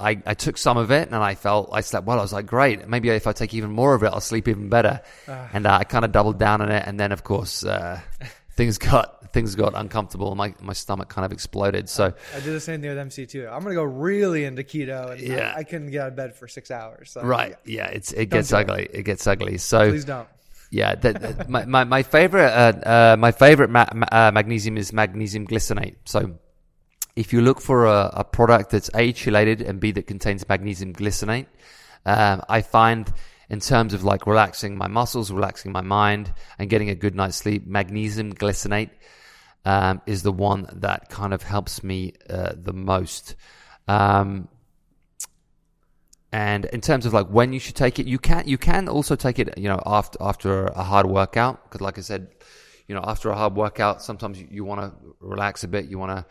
I, 0.00 0.20
I 0.26 0.34
took 0.34 0.56
some 0.58 0.76
of 0.76 0.90
it 0.90 1.08
and 1.08 1.16
I 1.16 1.34
felt 1.34 1.70
I 1.72 1.80
slept 1.80 2.06
well. 2.06 2.18
I 2.18 2.22
was 2.22 2.32
like, 2.32 2.46
great. 2.46 2.86
Maybe 2.88 3.08
if 3.10 3.26
I 3.26 3.32
take 3.32 3.54
even 3.54 3.70
more 3.70 3.94
of 3.94 4.02
it, 4.02 4.06
I'll 4.06 4.20
sleep 4.20 4.48
even 4.48 4.68
better. 4.68 5.00
Ah. 5.28 5.48
and 5.52 5.66
uh, 5.66 5.78
I 5.80 5.84
kind 5.84 6.04
of 6.04 6.12
doubled 6.12 6.38
down 6.38 6.60
on 6.62 6.70
it. 6.70 6.84
And 6.86 6.98
then, 6.98 7.12
of 7.12 7.24
course, 7.24 7.64
uh, 7.64 8.00
things 8.56 8.78
got 8.78 9.18
things 9.32 9.54
got 9.54 9.72
uncomfortable. 9.74 10.28
And 10.28 10.36
My 10.38 10.54
my 10.60 10.72
stomach 10.74 11.08
kind 11.08 11.24
of 11.24 11.32
exploded. 11.32 11.88
So 11.88 12.12
I 12.36 12.40
did 12.40 12.52
the 12.52 12.60
same 12.60 12.80
thing 12.82 12.90
with 12.94 12.98
MCT. 13.08 13.50
I'm 13.50 13.62
gonna 13.62 13.74
go 13.74 13.82
really 13.82 14.44
into 14.44 14.62
keto, 14.62 15.12
and 15.12 15.20
Yeah. 15.20 15.52
I, 15.56 15.60
I 15.60 15.64
couldn't 15.64 15.90
get 15.90 16.02
out 16.02 16.08
of 16.08 16.16
bed 16.16 16.34
for 16.34 16.46
six 16.48 16.70
hours. 16.70 17.10
So 17.12 17.22
right, 17.22 17.56
yeah, 17.64 17.86
it's 17.86 18.12
it 18.12 18.28
Don't 18.30 18.40
gets 18.40 18.50
do 18.50 18.56
it. 18.56 18.70
ugly. 18.70 18.88
It 18.92 19.02
gets 19.04 19.26
ugly. 19.26 19.58
So 19.58 19.90
Please 19.90 20.04
don't. 20.04 20.28
Yeah, 20.70 20.94
the, 20.94 21.12
the- 21.12 21.46
my, 21.48 21.64
my 21.66 21.84
my 21.84 22.02
favorite 22.02 22.50
uh, 22.50 22.72
uh, 23.12 23.16
my 23.18 23.32
favorite 23.32 23.70
ma- 23.70 23.86
ma- 23.94 24.06
uh, 24.12 24.30
magnesium 24.32 24.76
is 24.78 24.92
magnesium 24.92 25.46
glycinate. 25.46 25.96
So, 26.04 26.38
if 27.16 27.32
you 27.32 27.40
look 27.40 27.60
for 27.60 27.86
a, 27.86 28.10
a 28.14 28.24
product 28.24 28.70
that's 28.70 28.88
a 28.94 29.12
chelated 29.12 29.66
and 29.66 29.80
b 29.80 29.92
that 29.92 30.06
contains 30.06 30.48
magnesium 30.48 30.92
glycinate, 30.92 31.46
um, 32.06 32.42
I 32.48 32.62
find 32.62 33.12
in 33.50 33.60
terms 33.60 33.92
of 33.92 34.02
like 34.02 34.26
relaxing 34.26 34.76
my 34.76 34.88
muscles, 34.88 35.30
relaxing 35.30 35.72
my 35.72 35.82
mind, 35.82 36.32
and 36.58 36.70
getting 36.70 36.88
a 36.88 36.94
good 36.94 37.14
night's 37.14 37.36
sleep, 37.36 37.66
magnesium 37.66 38.32
glycinate 38.32 38.90
um, 39.64 40.00
is 40.06 40.22
the 40.22 40.32
one 40.32 40.66
that 40.72 41.08
kind 41.10 41.34
of 41.34 41.42
helps 41.42 41.84
me 41.84 42.14
uh, 42.30 42.52
the 42.56 42.72
most. 42.72 43.36
Um, 43.88 44.48
and 46.32 46.64
in 46.66 46.80
terms 46.80 47.04
of 47.04 47.12
like 47.12 47.26
when 47.26 47.52
you 47.52 47.60
should 47.60 47.76
take 47.76 47.98
it, 47.98 48.06
you 48.06 48.18
can 48.18 48.48
you 48.48 48.56
can 48.56 48.88
also 48.88 49.16
take 49.16 49.38
it, 49.38 49.58
you 49.58 49.68
know, 49.68 49.82
after 49.84 50.18
after 50.22 50.64
a 50.68 50.82
hard 50.82 51.06
workout 51.06 51.62
because, 51.64 51.82
like 51.82 51.98
I 51.98 52.00
said, 52.00 52.28
you 52.88 52.94
know, 52.94 53.02
after 53.04 53.28
a 53.28 53.36
hard 53.36 53.54
workout, 53.54 54.02
sometimes 54.02 54.40
you, 54.40 54.48
you 54.50 54.64
want 54.64 54.80
to 54.80 55.14
relax 55.20 55.62
a 55.62 55.68
bit, 55.68 55.86
you 55.86 55.98
want 55.98 56.16
to 56.16 56.24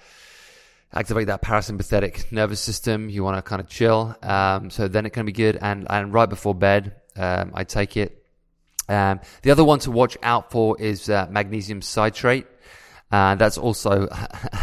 activate 0.94 1.28
that 1.28 1.42
parasympathetic 1.42 2.32
nervous 2.32 2.60
system, 2.60 3.10
you 3.10 3.24
want 3.24 3.38
to 3.38 3.42
kind 3.42 3.62
of 3.62 3.68
chill. 3.68 4.16
Um, 4.22 4.70
so 4.70 4.88
then 4.88 5.06
it 5.06 5.12
can 5.12 5.26
be 5.26 5.32
good. 5.32 5.58
And 5.62 5.88
and 5.90 6.14
right 6.14 6.30
before 6.30 6.56
bed, 6.56 6.96
um, 7.16 7.52
I 7.54 7.64
take 7.64 7.98
it. 7.98 8.24
Um, 8.90 9.22
the 9.42 9.52
other 9.52 9.64
one 9.64 9.80
to 9.80 9.92
watch 9.92 10.18
out 10.22 10.52
for 10.52 10.80
is 10.80 11.10
uh, 11.10 11.28
magnesium 11.30 11.82
citrate. 11.82 12.48
Uh, 13.12 13.36
that's 13.36 13.58
also 13.58 14.08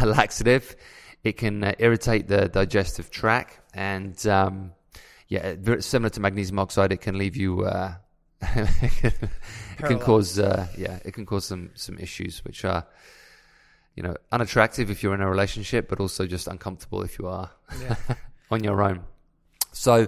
a 0.00 0.06
laxative. 0.06 0.76
It 1.24 1.36
can 1.36 1.64
uh, 1.64 1.74
irritate 1.78 2.28
the 2.28 2.48
digestive 2.48 3.10
tract 3.10 3.58
and. 3.74 4.26
Um, 4.26 4.72
yeah, 5.28 5.54
very 5.58 5.82
similar 5.82 6.08
to 6.10 6.20
magnesium 6.20 6.58
oxide, 6.58 6.90
it 6.90 7.02
can 7.02 7.16
leave 7.16 7.36
you. 7.36 7.64
Uh, 7.64 7.94
it 8.42 9.14
can 9.78 9.98
cause, 9.98 10.38
uh, 10.38 10.66
yeah, 10.76 10.98
it 11.04 11.12
can 11.12 11.26
cause 11.26 11.44
some 11.44 11.70
some 11.74 11.98
issues 11.98 12.44
which 12.44 12.64
are, 12.64 12.86
you 13.98 14.04
know, 14.04 14.14
unattractive 14.30 14.92
if 14.92 15.02
you're 15.02 15.12
in 15.14 15.20
a 15.20 15.28
relationship, 15.28 15.88
but 15.88 15.98
also 15.98 16.24
just 16.24 16.46
uncomfortable 16.46 17.02
if 17.02 17.18
you 17.18 17.26
are 17.26 17.50
Yeah. 17.82 17.96
on 18.52 18.62
your 18.62 18.80
own. 18.80 19.00
So, 19.72 20.06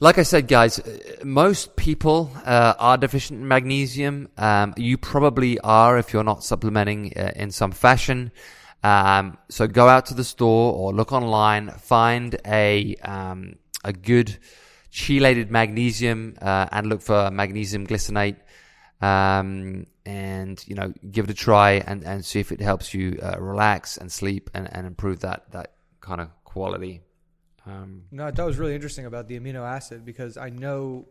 like 0.00 0.18
I 0.18 0.24
said, 0.24 0.48
guys, 0.48 0.80
most 1.22 1.76
people 1.76 2.32
uh, 2.44 2.74
are 2.80 2.98
deficient 2.98 3.40
in 3.40 3.46
magnesium. 3.46 4.28
Um, 4.36 4.74
you 4.76 4.98
probably 4.98 5.60
are 5.60 5.98
if 5.98 6.12
you're 6.12 6.24
not 6.24 6.42
supplementing 6.42 7.12
uh, 7.16 7.30
in 7.36 7.52
some 7.52 7.70
fashion. 7.70 8.32
Um, 8.82 9.38
so 9.48 9.68
go 9.68 9.88
out 9.88 10.06
to 10.06 10.14
the 10.14 10.24
store 10.24 10.72
or 10.72 10.92
look 10.92 11.12
online, 11.12 11.70
find 11.70 12.40
a 12.44 12.96
um, 12.96 13.54
a 13.84 13.92
good 13.92 14.36
chelated 14.90 15.48
magnesium, 15.50 16.34
uh, 16.42 16.66
and 16.72 16.88
look 16.88 17.02
for 17.02 17.30
magnesium 17.30 17.86
glycinate. 17.86 18.36
Um, 19.00 19.86
and 20.08 20.64
you 20.66 20.74
know, 20.74 20.94
give 21.10 21.26
it 21.26 21.30
a 21.30 21.34
try 21.34 21.72
and, 21.86 22.02
and 22.02 22.24
see 22.24 22.40
if 22.40 22.50
it 22.50 22.62
helps 22.62 22.94
you 22.94 23.18
uh, 23.22 23.36
relax 23.38 23.98
and 23.98 24.10
sleep 24.10 24.48
and, 24.54 24.66
and 24.74 24.86
improve 24.86 25.20
that 25.20 25.50
that 25.52 25.72
kind 26.00 26.20
of 26.22 26.28
quality. 26.44 27.02
Um, 27.66 28.04
No, 28.10 28.30
that 28.30 28.46
was 28.46 28.56
really 28.56 28.74
interesting 28.74 29.04
about 29.04 29.28
the 29.28 29.38
amino 29.38 29.62
acid 29.68 30.06
because 30.06 30.38
I 30.38 30.48
know, 30.48 31.06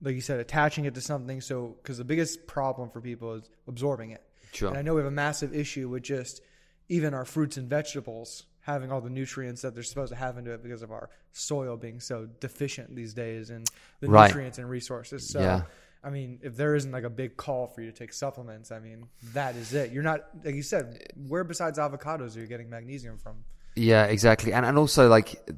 like 0.00 0.14
you 0.14 0.22
said, 0.22 0.40
attaching 0.40 0.86
it 0.86 0.94
to 0.94 1.02
something. 1.02 1.42
So, 1.42 1.76
because 1.82 1.98
the 1.98 2.04
biggest 2.04 2.46
problem 2.46 2.88
for 2.88 3.02
people 3.02 3.34
is 3.34 3.50
absorbing 3.68 4.12
it. 4.12 4.22
sure. 4.52 4.70
And 4.70 4.78
I 4.78 4.82
know 4.82 4.94
we 4.94 5.00
have 5.00 5.06
a 5.08 5.10
massive 5.26 5.54
issue 5.54 5.90
with 5.90 6.02
just 6.02 6.40
even 6.88 7.12
our 7.12 7.26
fruits 7.26 7.58
and 7.58 7.68
vegetables 7.68 8.44
having 8.60 8.90
all 8.92 9.00
the 9.02 9.10
nutrients 9.10 9.60
that 9.62 9.74
they're 9.74 9.82
supposed 9.82 10.12
to 10.12 10.18
have 10.18 10.38
into 10.38 10.52
it 10.52 10.62
because 10.62 10.82
of 10.82 10.90
our 10.92 11.10
soil 11.32 11.76
being 11.76 12.00
so 12.00 12.28
deficient 12.40 12.94
these 12.94 13.12
days 13.12 13.50
and 13.50 13.66
the 14.00 14.08
Right. 14.08 14.28
nutrients 14.28 14.56
and 14.58 14.70
resources. 14.70 15.30
So, 15.30 15.40
Yeah. 15.40 15.62
I 16.04 16.10
mean, 16.10 16.40
if 16.42 16.56
there 16.56 16.74
isn't 16.74 16.90
like 16.90 17.04
a 17.04 17.10
big 17.10 17.36
call 17.36 17.68
for 17.68 17.80
you 17.80 17.90
to 17.90 17.96
take 17.96 18.12
supplements, 18.12 18.72
I 18.72 18.80
mean, 18.80 19.06
that 19.34 19.54
is 19.54 19.72
it. 19.72 19.92
You're 19.92 20.02
not, 20.02 20.22
like 20.44 20.54
you 20.54 20.62
said, 20.62 21.12
where 21.28 21.44
besides 21.44 21.78
avocados 21.78 22.36
are 22.36 22.40
you 22.40 22.46
getting 22.46 22.68
magnesium 22.68 23.18
from? 23.18 23.44
Yeah, 23.74 24.04
exactly. 24.04 24.52
And 24.52 24.66
and 24.66 24.76
also 24.76 25.08
like 25.08 25.48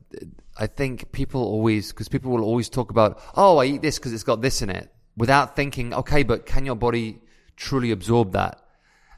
I 0.57 0.67
think 0.67 1.11
people 1.13 1.43
always 1.43 1.91
because 1.91 2.09
people 2.09 2.31
will 2.31 2.45
always 2.45 2.69
talk 2.69 2.91
about 2.91 3.21
oh 3.35 3.59
I 3.59 3.65
eat 3.65 3.83
this 3.83 3.99
because 3.99 4.13
it's 4.13 4.23
got 4.23 4.41
this 4.41 4.63
in 4.63 4.71
it 4.71 4.89
without 5.17 5.57
thinking 5.57 5.93
okay 5.95 6.23
but 6.23 6.47
can 6.47 6.65
your 6.65 6.77
body 6.77 7.21
truly 7.57 7.91
absorb 7.91 8.33
that? 8.33 8.61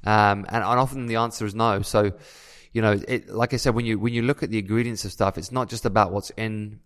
Um, 0.04 0.46
and, 0.48 0.64
and 0.64 0.64
often 0.64 1.06
the 1.06 1.16
answer 1.16 1.44
is 1.44 1.54
no. 1.54 1.82
So 1.82 2.12
you 2.72 2.80
know 2.80 2.98
it 3.06 3.28
like 3.28 3.52
I 3.52 3.58
said 3.58 3.74
when 3.74 3.84
you 3.84 3.98
when 3.98 4.14
you 4.14 4.22
look 4.22 4.42
at 4.42 4.50
the 4.50 4.58
ingredients 4.58 5.04
of 5.04 5.12
stuff 5.12 5.36
it's 5.36 5.52
not 5.52 5.68
just 5.68 5.84
about 5.84 6.12
what's 6.12 6.30
in 6.30 6.80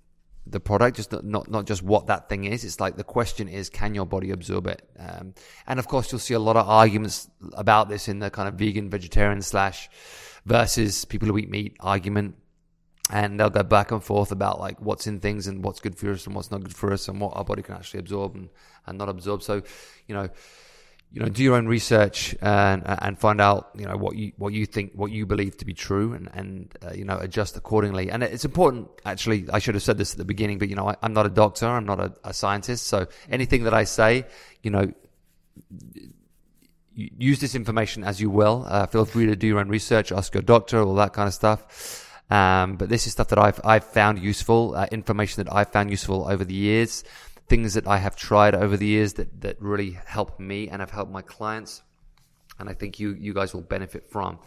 the 0.50 0.60
product 0.60 0.96
just 0.96 1.12
not, 1.12 1.24
not 1.24 1.50
not 1.50 1.66
just 1.66 1.82
what 1.82 2.06
that 2.08 2.28
thing 2.28 2.44
is. 2.44 2.64
It's 2.64 2.80
like 2.80 2.96
the 2.96 3.04
question 3.04 3.48
is 3.48 3.68
can 3.70 3.94
your 3.94 4.06
body 4.06 4.30
absorb 4.30 4.66
it? 4.66 4.82
Um, 4.98 5.34
and 5.66 5.78
of 5.78 5.86
course 5.86 6.10
you'll 6.10 6.18
see 6.18 6.34
a 6.34 6.38
lot 6.38 6.56
of 6.56 6.68
arguments 6.68 7.28
about 7.54 7.88
this 7.88 8.08
in 8.08 8.18
the 8.18 8.30
kind 8.30 8.48
of 8.48 8.54
vegan 8.54 8.90
vegetarian 8.90 9.42
slash 9.42 9.88
versus 10.44 11.04
people 11.04 11.28
who 11.28 11.38
eat 11.38 11.50
meat 11.50 11.76
argument. 11.80 12.36
And 13.12 13.40
they'll 13.40 13.50
go 13.50 13.64
back 13.64 13.90
and 13.90 14.02
forth 14.02 14.30
about 14.30 14.60
like 14.60 14.80
what's 14.80 15.08
in 15.08 15.18
things 15.18 15.48
and 15.48 15.64
what's 15.64 15.80
good 15.80 15.96
for 15.96 16.12
us 16.12 16.26
and 16.26 16.34
what's 16.34 16.52
not 16.52 16.62
good 16.62 16.76
for 16.76 16.92
us 16.92 17.08
and 17.08 17.20
what 17.20 17.36
our 17.36 17.44
body 17.44 17.62
can 17.62 17.74
actually 17.74 18.00
absorb 18.00 18.36
and, 18.36 18.50
and 18.86 18.98
not 18.98 19.08
absorb. 19.08 19.42
So 19.42 19.62
you 20.06 20.14
know 20.14 20.28
you 21.12 21.20
know 21.20 21.28
do 21.28 21.42
your 21.42 21.56
own 21.56 21.66
research 21.66 22.36
and 22.40 22.82
and 22.86 23.18
find 23.18 23.40
out 23.40 23.70
you 23.76 23.84
know 23.84 23.96
what 23.96 24.14
you 24.16 24.32
what 24.36 24.52
you 24.52 24.64
think 24.64 24.92
what 24.94 25.10
you 25.10 25.26
believe 25.26 25.56
to 25.56 25.64
be 25.64 25.74
true 25.74 26.12
and 26.12 26.28
and 26.34 26.72
uh, 26.84 26.92
you 26.92 27.04
know 27.04 27.18
adjust 27.18 27.56
accordingly 27.56 28.10
and 28.10 28.22
it's 28.22 28.44
important 28.44 28.88
actually 29.04 29.46
I 29.52 29.58
should 29.58 29.74
have 29.74 29.82
said 29.82 29.98
this 29.98 30.12
at 30.12 30.18
the 30.18 30.24
beginning 30.24 30.58
but 30.58 30.68
you 30.68 30.76
know 30.76 30.88
I, 30.88 30.96
I'm 31.02 31.12
not 31.12 31.26
a 31.26 31.30
doctor 31.30 31.66
I'm 31.66 31.86
not 31.86 31.98
a, 31.98 32.12
a 32.22 32.32
scientist 32.32 32.86
so 32.86 33.08
anything 33.28 33.64
that 33.64 33.74
I 33.74 33.84
say 33.84 34.24
you 34.62 34.70
know 34.70 34.92
use 36.94 37.40
this 37.40 37.54
information 37.54 38.04
as 38.04 38.20
you 38.20 38.30
will. 38.30 38.64
Uh, 38.66 38.86
feel 38.86 39.04
free 39.04 39.26
to 39.26 39.36
do 39.36 39.46
your 39.46 39.60
own 39.60 39.68
research, 39.68 40.12
ask 40.12 40.34
your 40.34 40.42
doctor, 40.42 40.80
all 40.80 40.94
that 40.94 41.12
kind 41.12 41.28
of 41.28 41.34
stuff. 41.34 42.06
Um, 42.30 42.76
but 42.76 42.88
this 42.88 43.06
is 43.06 43.12
stuff 43.12 43.28
that 43.28 43.38
I've 43.38 43.60
I've 43.64 43.84
found 43.84 44.20
useful, 44.20 44.74
uh, 44.76 44.86
information 44.92 45.42
that 45.42 45.52
I've 45.52 45.72
found 45.72 45.90
useful 45.90 46.28
over 46.28 46.44
the 46.44 46.54
years, 46.54 47.02
things 47.50 47.74
that 47.74 47.86
I 47.86 47.98
have 47.98 48.14
tried 48.14 48.54
over 48.54 48.76
the 48.76 48.86
years 48.86 49.14
that 49.14 49.40
that 49.42 49.60
really 49.60 49.98
helped 50.06 50.38
me 50.38 50.68
and 50.68 50.80
have 50.80 50.90
helped 50.90 51.12
my 51.12 51.20
clients, 51.20 51.82
and 52.58 52.70
I 52.70 52.74
think 52.74 53.00
you 53.00 53.14
you 53.18 53.34
guys 53.34 53.52
will 53.52 53.60
benefit 53.76 54.06
from. 54.10 54.38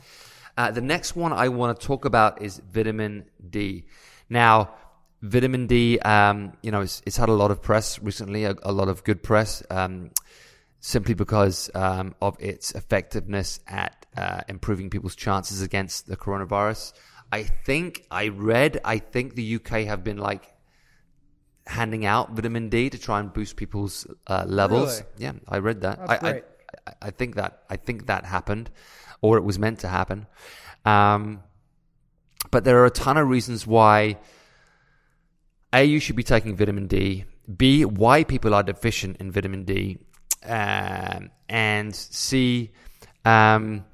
Uh, 0.58 0.72
the 0.72 0.82
next 0.82 1.16
one 1.16 1.34
I 1.34 1.50
want 1.50 1.80
to 1.80 1.86
talk 1.86 2.06
about 2.06 2.42
is 2.42 2.62
vitamin 2.72 3.26
D. 3.48 3.86
Now, 4.30 4.76
vitamin 5.22 5.68
D, 5.68 6.00
um, 6.00 6.54
you 6.62 6.72
know, 6.72 6.82
it's, 6.82 7.02
it's 7.06 7.18
had 7.18 7.30
a 7.30 7.34
lot 7.34 7.52
of 7.52 7.62
press 7.62 8.00
recently, 8.00 8.46
a, 8.46 8.56
a 8.64 8.72
lot 8.72 8.88
of 8.88 9.04
good 9.04 9.22
press. 9.22 9.64
Um, 9.70 10.12
simply 10.80 11.14
because 11.14 11.72
um, 11.76 12.14
of 12.22 12.36
its 12.42 12.72
effectiveness 12.72 13.62
at 13.68 14.06
uh, 14.18 14.42
improving 14.50 14.90
people's 14.90 15.16
chances 15.16 15.62
against 15.62 16.08
the 16.08 16.18
coronavirus. 16.18 16.92
I 17.32 17.44
think 17.44 18.06
I 18.12 18.28
read, 18.28 18.82
I 18.84 18.98
think 19.00 19.36
the 19.36 19.56
UK 19.56 19.86
have 19.86 20.04
been 20.04 20.18
like 20.18 20.53
handing 21.66 22.06
out 22.06 22.32
vitamin 22.32 22.70
D 22.70 22.90
to 22.90 22.98
try 22.98 23.20
and 23.20 23.32
boost 23.32 23.56
people's 23.56 24.08
uh, 24.28 24.46
levels. 24.48 25.00
Really? 25.00 25.12
Yeah, 25.18 25.34
I 25.48 25.60
read 25.60 25.82
that. 25.82 26.00
That's 26.00 26.24
I, 26.24 26.32
great. 26.32 26.44
I, 26.88 26.94
I 27.08 27.12
think 27.12 27.36
that 27.36 27.64
I 27.70 27.78
think 27.78 28.08
that 28.08 28.26
happened, 28.26 28.70
or 29.22 29.38
it 29.38 29.44
was 29.44 29.58
meant 29.58 29.80
to 29.80 29.88
happen. 29.88 30.28
Um, 30.86 31.44
but 32.52 32.64
there 32.66 32.80
are 32.80 32.86
a 32.86 32.92
ton 32.92 33.18
of 33.18 33.28
reasons 33.28 33.66
why 33.66 34.18
a 35.72 35.84
you 35.84 36.00
should 36.00 36.16
be 36.16 36.24
taking 36.24 36.56
vitamin 36.56 36.88
D. 36.88 37.26
B 37.58 37.86
why 37.86 38.24
people 38.24 38.54
are 38.54 38.64
deficient 38.64 39.18
in 39.18 39.32
vitamin 39.32 39.64
D, 39.64 39.98
um, 40.46 41.30
and 41.50 41.96
C, 41.96 42.72
um, 43.26 43.86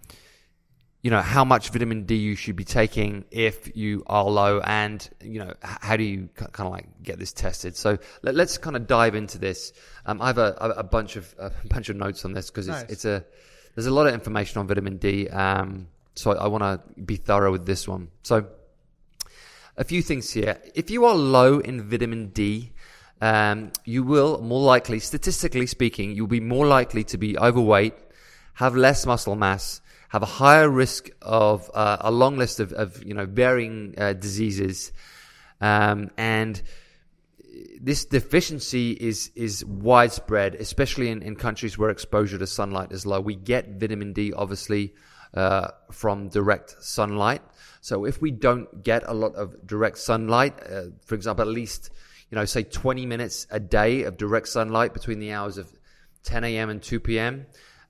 you 1.01 1.11
know 1.11 1.21
how 1.21 1.45
much 1.45 1.69
vitamin 1.69 2.03
D 2.03 2.15
you 2.15 2.35
should 2.35 2.55
be 2.55 2.65
taking 2.65 3.25
if 3.31 3.75
you 3.75 4.03
are 4.07 4.25
low, 4.25 4.59
and 4.59 5.07
you 5.21 5.39
know 5.39 5.53
how 5.61 5.95
do 5.95 6.03
you 6.03 6.29
kind 6.35 6.67
of 6.67 6.71
like 6.71 6.87
get 7.01 7.19
this 7.19 7.31
tested. 7.31 7.75
So 7.77 7.97
let, 8.21 8.35
us 8.35 8.57
kind 8.57 8.75
of 8.75 8.87
dive 8.87 9.15
into 9.15 9.37
this. 9.37 9.71
Um, 10.05 10.21
I 10.21 10.27
have 10.27 10.37
a, 10.37 10.73
a 10.77 10.83
bunch 10.83 11.15
of 11.15 11.33
a 11.37 11.51
bunch 11.67 11.89
of 11.89 11.95
notes 11.95 12.25
on 12.25 12.33
this 12.33 12.49
because 12.49 12.67
it's, 12.67 12.81
Nice. 12.81 12.91
it's 12.91 13.05
a 13.05 13.23
there's 13.75 13.87
a 13.87 13.91
lot 13.91 14.07
of 14.07 14.13
information 14.13 14.59
on 14.59 14.67
vitamin 14.67 14.97
D. 14.97 15.29
Um, 15.29 15.87
so 16.15 16.31
I, 16.31 16.45
I 16.45 16.47
want 16.47 16.63
to 16.63 17.01
be 17.01 17.15
thorough 17.15 17.51
with 17.51 17.65
this 17.65 17.87
one. 17.87 18.09
So 18.23 18.47
a 19.77 19.85
few 19.85 20.01
things 20.01 20.29
here. 20.31 20.59
If 20.75 20.91
you 20.91 21.05
are 21.05 21.15
low 21.15 21.59
in 21.59 21.89
vitamin 21.89 22.27
D, 22.27 22.73
um, 23.21 23.71
you 23.85 24.03
will 24.03 24.41
more 24.41 24.61
likely, 24.61 24.99
statistically 24.99 25.67
speaking, 25.67 26.11
you'll 26.11 26.27
be 26.27 26.41
more 26.41 26.67
likely 26.67 27.05
to 27.05 27.17
be 27.17 27.37
overweight, 27.37 27.93
have 28.55 28.75
less 28.75 29.05
muscle 29.05 29.35
mass, 29.35 29.81
have 30.09 30.23
a 30.23 30.27
higher 30.27 30.69
risk 30.69 31.09
of 31.21 31.69
uh, 31.73 31.97
a 32.01 32.11
long 32.11 32.37
list 32.37 32.59
of, 32.59 32.73
of 32.73 33.03
you 33.03 33.13
know 33.13 33.25
varying 33.25 33.95
uh, 33.97 34.13
diseases, 34.13 34.91
um, 35.61 36.09
and 36.17 36.61
this 37.79 38.05
deficiency 38.05 38.91
is 38.91 39.31
is 39.35 39.63
widespread, 39.65 40.55
especially 40.55 41.09
in, 41.09 41.21
in 41.21 41.35
countries 41.35 41.77
where 41.77 41.89
exposure 41.89 42.37
to 42.37 42.47
sunlight 42.47 42.91
is 42.91 43.05
low. 43.05 43.21
We 43.21 43.35
get 43.35 43.79
vitamin 43.79 44.13
D, 44.13 44.33
obviously, 44.33 44.93
uh, 45.33 45.69
from 45.91 46.29
direct 46.29 46.83
sunlight. 46.83 47.41
So 47.81 48.05
if 48.05 48.21
we 48.21 48.31
don't 48.31 48.83
get 48.83 49.03
a 49.07 49.13
lot 49.13 49.35
of 49.35 49.65
direct 49.65 49.97
sunlight, 49.97 50.59
uh, 50.69 50.83
for 51.05 51.15
example, 51.15 51.47
at 51.47 51.53
least 51.53 51.91
you 52.29 52.35
know, 52.35 52.45
say 52.45 52.63
20 52.63 53.05
minutes 53.05 53.47
a 53.49 53.59
day 53.59 54.03
of 54.03 54.17
direct 54.17 54.47
sunlight 54.47 54.93
between 54.93 55.19
the 55.19 55.31
hours 55.33 55.57
of 55.57 55.71
10 56.23 56.43
a.m. 56.43 56.69
and 56.69 56.81
2 56.81 56.99
p.m., 56.99 57.45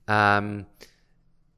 um, 0.08 0.66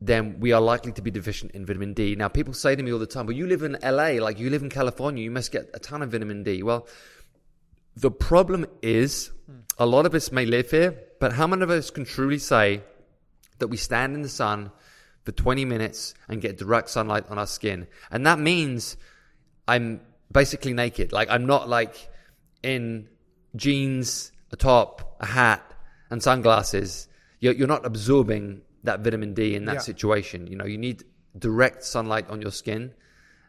then 0.06 0.40
we 0.40 0.52
are 0.52 0.60
likely 0.60 0.92
to 0.92 1.02
be 1.02 1.10
deficient 1.10 1.52
in 1.52 1.64
vitamin 1.64 1.94
D. 1.94 2.16
Now, 2.16 2.28
people 2.28 2.54
say 2.54 2.74
to 2.74 2.82
me 2.82 2.92
all 2.92 2.98
the 2.98 3.06
time, 3.06 3.26
"Well, 3.26 3.36
you 3.36 3.46
live 3.46 3.62
in 3.62 3.76
LA, 3.82 4.20
like 4.20 4.38
you 4.38 4.50
live 4.50 4.62
in 4.62 4.70
California, 4.70 5.22
you 5.22 5.30
must 5.30 5.52
get 5.52 5.70
a 5.74 5.78
ton 5.78 6.02
of 6.02 6.10
vitamin 6.10 6.42
D." 6.42 6.62
Well, 6.62 6.88
the 7.94 8.10
problem 8.10 8.66
is 8.82 9.30
a 9.78 9.86
lot 9.86 10.06
of 10.06 10.14
us 10.14 10.32
may 10.32 10.44
live 10.44 10.70
here, 10.70 10.98
but 11.20 11.32
how 11.34 11.46
many 11.46 11.62
of 11.62 11.70
us 11.70 11.90
can 11.90 12.04
truly 12.04 12.38
say 12.38 12.82
that 13.58 13.68
we 13.68 13.76
stand 13.76 14.14
in 14.14 14.22
the 14.22 14.28
sun 14.28 14.72
for 15.24 15.32
20 15.32 15.64
minutes 15.64 16.14
and 16.28 16.40
get 16.40 16.58
direct 16.58 16.90
sunlight 16.90 17.26
on 17.28 17.38
our 17.38 17.46
skin? 17.46 17.86
And 18.10 18.26
that 18.26 18.38
means 18.38 18.96
I'm 19.68 20.00
basically 20.32 20.72
naked. 20.72 21.12
Like 21.12 21.30
I'm 21.30 21.46
not 21.46 21.68
like 21.68 22.08
in 22.62 23.08
jeans, 23.54 24.32
a 24.50 24.56
top, 24.56 25.16
a 25.20 25.26
hat, 25.26 25.62
and 26.10 26.22
sunglasses. 26.22 27.08
You're, 27.40 27.54
you're 27.54 27.68
not 27.68 27.86
absorbing 27.86 28.62
that 28.84 29.00
vitamin 29.00 29.34
D 29.34 29.54
in 29.54 29.64
that 29.66 29.74
Yeah. 29.74 29.80
situation. 29.80 30.46
You 30.46 30.56
know, 30.56 30.64
you 30.66 30.78
need 30.78 31.04
direct 31.38 31.84
sunlight 31.84 32.28
on 32.28 32.42
your 32.42 32.50
skin 32.50 32.92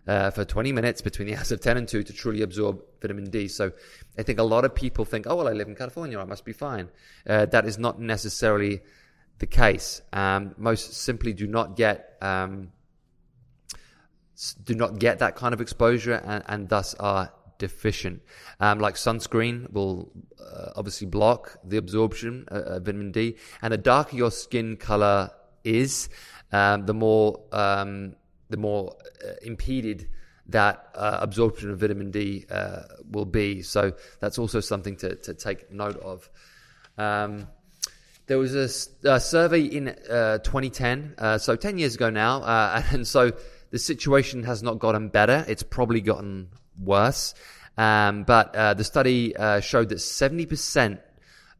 uh, 0.07 0.29
for 0.31 0.45
20 0.45 0.71
minutes 0.71 1.01
between 1.01 1.27
the 1.27 1.35
hours 1.37 1.51
of 1.51 1.59
10 1.61 1.77
and 1.77 1.87
2 1.87 2.03
to 2.03 2.13
truly 2.13 2.41
absorb 2.41 2.81
vitamin 3.01 3.29
D. 3.29 3.47
So 3.47 3.71
I 4.17 4.23
think 4.23 4.39
a 4.39 4.43
lot 4.43 4.65
of 4.65 4.75
people 4.75 5.05
think, 5.05 5.25
oh, 5.27 5.35
well, 5.35 5.47
I 5.47 5.51
live 5.53 5.67
in 5.67 5.75
California, 5.75 6.19
I 6.19 6.25
must 6.25 6.45
be 6.45 6.53
fine. 6.53 6.89
Uh, 7.27 7.45
that 7.47 7.65
is 7.65 7.77
not 7.77 7.99
necessarily 7.99 8.81
the 9.39 9.47
case. 9.47 10.01
Um, 10.11 10.53
most 10.57 10.93
simply 10.93 11.33
do 11.33 11.47
not 11.47 11.75
get. 11.75 12.17
Um, 12.21 12.71
do 14.63 14.73
not 14.73 14.97
get 14.99 15.19
that 15.19 15.35
kind 15.35 15.53
of 15.53 15.61
exposure 15.61 16.13
and, 16.25 16.43
and 16.47 16.69
thus 16.69 16.95
are 16.95 17.31
deficient. 17.63 18.21
Um, 18.59 18.79
like 18.79 18.95
sunscreen 18.95 19.71
will 19.71 20.11
uh, 20.39 20.71
obviously 20.75 21.07
block 21.07 21.57
the 21.63 21.77
absorption 21.77 22.45
uh, 22.51 22.75
of 22.75 22.85
vitamin 22.85 23.11
D, 23.11 23.37
and 23.61 23.71
the 23.71 23.77
darker 23.77 24.17
your 24.17 24.31
skin 24.31 24.75
color 24.75 25.31
is, 25.63 26.09
um, 26.51 26.85
the 26.85 26.93
more 26.93 27.39
um, 27.51 28.15
the 28.49 28.57
more 28.57 28.95
uh, 29.25 29.33
impeded 29.41 30.09
that 30.47 30.89
uh, 30.95 31.19
absorption 31.21 31.71
of 31.71 31.79
vitamin 31.79 32.11
D 32.11 32.45
uh, 32.51 32.81
will 33.09 33.25
be. 33.25 33.61
So 33.61 33.93
that's 34.19 34.37
also 34.37 34.59
something 34.59 34.97
to, 34.97 35.15
to 35.15 35.33
take 35.33 35.71
note 35.71 35.97
of. 36.01 36.29
Um, 36.97 37.47
there 38.27 38.37
was 38.37 38.53
a 38.55 39.19
survey 39.19 39.61
in 39.63 39.89
uh, 39.89 40.37
2010, 40.39 41.15
uh, 41.17 41.37
so 41.37 41.55
10 41.55 41.77
years 41.77 41.95
ago 41.95 42.09
now, 42.09 42.41
uh, 42.41 42.83
and 42.91 43.07
so 43.07 43.31
the 43.71 43.79
situation 43.79 44.43
has 44.43 44.61
not 44.61 44.79
gotten 44.79 45.09
better. 45.09 45.43
It's 45.47 45.63
probably 45.63 45.99
gotten 45.99 46.49
worse. 46.79 47.33
Um, 47.77 48.23
but 48.23 48.55
uh, 48.55 48.73
the 48.73 48.83
study 48.83 49.35
uh, 49.35 49.59
showed 49.59 49.89
that 49.89 49.97
70% 49.97 50.99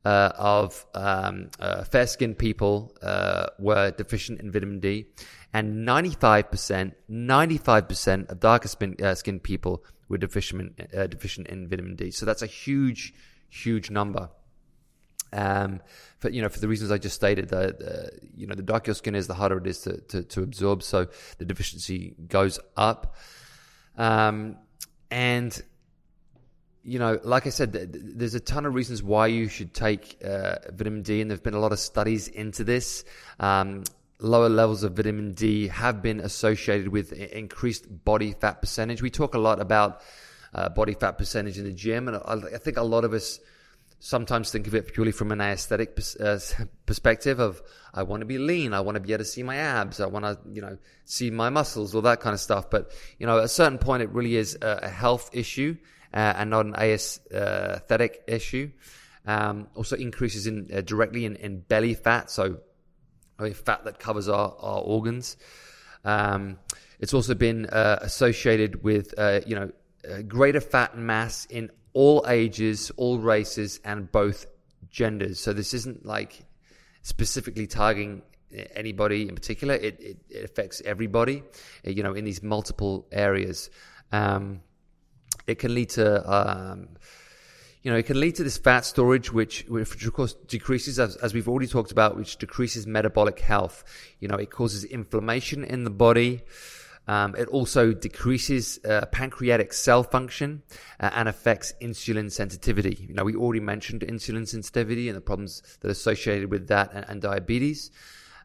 uh, 0.05 0.32
of 0.38 0.86
um, 0.93 1.50
uh, 1.60 1.84
fair 1.86 2.05
skinned 2.05 2.38
people 2.38 2.96
uh, 3.01 3.48
were 3.58 3.91
deficient 3.91 4.39
in 4.41 4.51
vitamin 4.51 4.79
D, 4.79 5.08
and 5.53 5.88
95%, 5.88 6.93
95% 7.10 8.29
of 8.29 8.39
darker 8.39 8.70
uh, 9.03 9.15
skinned 9.15 9.43
people 9.43 9.84
were 10.10 10.17
deficient, 10.17 10.77
deficient 11.10 11.48
in 11.48 11.67
vitamin 11.67 11.96
D. 11.96 12.12
So 12.12 12.25
that's 12.25 12.41
a 12.41 12.48
huge, 12.48 13.13
huge 13.50 13.89
number 13.89 14.29
um, 15.34 15.82
for 16.20 16.29
you 16.29 16.41
know 16.41 16.50
for 16.50 16.60
the 16.60 16.67
reasons 16.67 16.91
I 16.91 16.98
just 16.98 17.15
stated. 17.15 17.50
The, 17.50 17.75
the 17.77 18.12
you 18.36 18.48
know 18.48 18.55
the 18.55 18.63
darker 18.63 18.89
your 18.89 18.95
skin 18.95 19.15
is, 19.15 19.28
the 19.28 19.34
harder 19.34 19.58
it 19.58 19.67
is 19.67 19.80
to, 19.82 19.97
to, 19.97 20.23
to 20.23 20.43
absorb. 20.43 20.84
So 20.84 21.08
the 21.39 21.45
deficiency 21.45 22.15
goes 22.28 22.60
up, 22.78 23.15
um, 23.97 24.58
and 25.12 25.62
you 26.84 27.00
know, 27.00 27.19
like 27.24 27.48
I 27.48 27.50
said, 27.50 27.74
th- 27.74 27.91
th- 27.91 28.04
there's 28.06 28.36
a 28.36 28.39
ton 28.39 28.65
of 28.65 28.74
reasons 28.74 29.02
why 29.02 29.28
you 29.28 29.48
should 29.48 29.74
take 29.74 30.17
uh, 30.24 30.56
vitamin 30.72 31.02
D, 31.02 31.22
and 31.22 31.30
there've 31.30 31.43
been 31.43 31.54
a 31.54 31.60
lot 31.60 31.72
of 31.72 31.80
studies 31.80 32.28
into 32.28 32.63
this. 32.63 33.06
Um, 33.39 33.84
lower 34.19 34.50
levels 34.50 34.84
of 34.84 34.93
vitamin 34.93 35.34
D 35.34 35.67
have 35.67 36.02
been 36.02 36.19
associated 36.19 36.89
with 36.89 37.13
increased 37.13 37.86
body 38.06 38.34
fat 38.34 38.62
percentage. 38.62 39.02
We 39.02 39.10
talk 39.10 39.34
a 39.34 39.39
lot 39.39 39.62
about 39.62 40.02
uh, 40.54 40.69
body 40.69 40.93
fat 40.93 41.17
percentage 41.17 41.58
in 41.58 41.63
the 41.65 41.74
gym, 41.74 42.08
and 42.08 42.17
I, 42.17 42.56
I 42.56 42.58
think 42.58 42.78
a 42.78 42.84
lot 42.84 43.06
of 43.06 43.13
us 43.13 43.39
sometimes 44.00 44.52
think 44.52 44.67
of 44.67 44.76
it 44.76 44.93
purely 44.93 45.13
from 45.13 45.32
an 45.32 45.39
aesthetic 45.39 45.96
pers- 45.96 46.17
uh, 46.17 46.38
perspective 46.86 47.39
of 47.39 47.62
I 47.93 48.04
want 48.04 48.19
to 48.19 48.26
be 48.26 48.38
lean, 48.38 48.74
I 48.74 48.82
want 48.82 48.96
to 48.96 49.00
be 49.00 49.13
able 49.13 49.24
to 49.24 49.30
see 49.30 49.43
my 49.43 49.56
abs, 49.56 50.02
I 50.02 50.08
want 50.08 50.26
to 50.26 50.38
you 50.52 50.62
know 50.62 50.78
see 51.06 51.30
my 51.32 51.50
muscles, 51.50 51.96
all 51.96 52.02
that 52.02 52.19
kind 52.19 52.34
of 52.34 52.41
stuff. 52.41 52.69
But 52.69 52.91
you 53.19 53.26
know, 53.26 53.38
at 53.39 53.46
a 53.46 53.50
certain 53.50 53.78
point, 53.78 54.04
it 54.04 54.10
really 54.10 54.36
is 54.36 54.58
a, 54.62 54.82
a 54.84 54.89
health 54.89 55.30
issue 55.32 55.78
uh, 56.13 56.34
and 56.38 56.49
not 56.49 56.65
an 56.65 56.76
aesthetic 56.76 58.23
issue. 58.28 58.71
Um, 59.26 59.67
also, 59.76 59.95
increases 59.95 60.47
in 60.47 60.69
uh, 60.73 60.82
directly 60.82 61.26
in, 61.26 61.38
in 61.38 61.62
belly 61.62 61.93
fat, 61.93 62.30
so 62.30 62.58
I 63.39 63.43
mean, 63.43 63.54
fat 63.54 63.86
that 63.86 63.99
covers 63.99 64.28
our, 64.28 64.56
our 64.60 64.82
organs. 64.82 65.38
Um, 66.04 66.58
it's 66.99 67.13
also 67.13 67.34
been 67.34 67.65
uh, 67.67 67.99
associated 68.02 68.84
with, 68.84 69.13
uh, 69.17 69.41
you 69.45 69.56
know, 69.56 69.71
uh, 70.10 70.21
greater 70.21 70.62
fat 70.62 70.97
mass 70.97 71.45
in 71.45 71.71
all 71.93 72.26
ages, 72.28 72.91
all 72.97 73.19
races, 73.19 73.80
and 73.84 74.12
both 74.12 74.45
genders. 74.89 75.39
So 75.39 75.54
this 75.54 75.73
isn't 75.73 76.06
like 76.06 76.45
specifically 77.02 77.67
targeting 77.67 78.21
anybody 78.76 79.28
in 79.28 79.36
particular. 79.36 79.76
It, 79.76 79.99
it, 79.99 80.17
it 80.30 80.45
affects 80.45 80.82
everybody, 80.86 81.43
uh, 81.86 81.91
you 81.91 82.04
know, 82.04 82.13
in 82.13 82.26
these 82.26 82.43
multiple 82.43 83.08
areas. 83.12 83.69
Um, 84.12 84.62
it 85.47 85.60
can 85.60 85.73
lead 85.73 85.89
to 85.89 86.32
um, 86.32 86.89
you 87.84 87.91
know, 87.91 87.97
it 87.97 88.06
can 88.06 88.19
lead 88.19 88.36
to 88.36 88.43
this 88.43 88.58
fat 88.58 88.86
storage, 88.86 89.32
which, 89.32 89.65
which 89.67 90.06
of 90.06 90.13
course 90.13 90.34
decreases, 90.34 90.99
as, 90.99 91.17
as 91.17 91.34
we've 91.34 91.49
already 91.49 91.67
talked 91.67 91.91
about, 91.91 92.15
which 92.15 92.38
decreases 92.38 92.88
metabolic 92.88 93.41
health. 93.41 93.84
You 94.21 94.29
know, 94.29 94.38
it 94.38 94.49
causes 94.49 94.86
inflammation 94.86 95.65
in 95.65 95.84
the 95.84 95.89
body. 95.89 96.43
Um, 97.10 97.36
it 97.36 97.49
also 97.49 97.91
decreases 97.91 98.79
uh, 98.86 99.06
pancreatic 99.08 99.73
cell 99.73 100.03
function 100.03 100.63
uh, 101.01 101.10
and 101.13 101.27
affects 101.27 101.73
insulin 101.82 102.32
sensitivity. 102.32 103.06
You 103.10 103.15
know, 103.15 103.25
we 103.25 103.36
already 103.36 103.60
mentioned 103.60 103.99
insulin 104.01 104.47
sensitivity 104.47 105.10
and 105.10 105.17
the 105.17 105.21
problems 105.21 105.62
that 105.82 105.89
are 105.89 105.91
associated 105.91 106.49
with 106.49 106.69
that 106.69 106.93
and, 106.93 107.06
and 107.10 107.21
diabetes. 107.21 107.91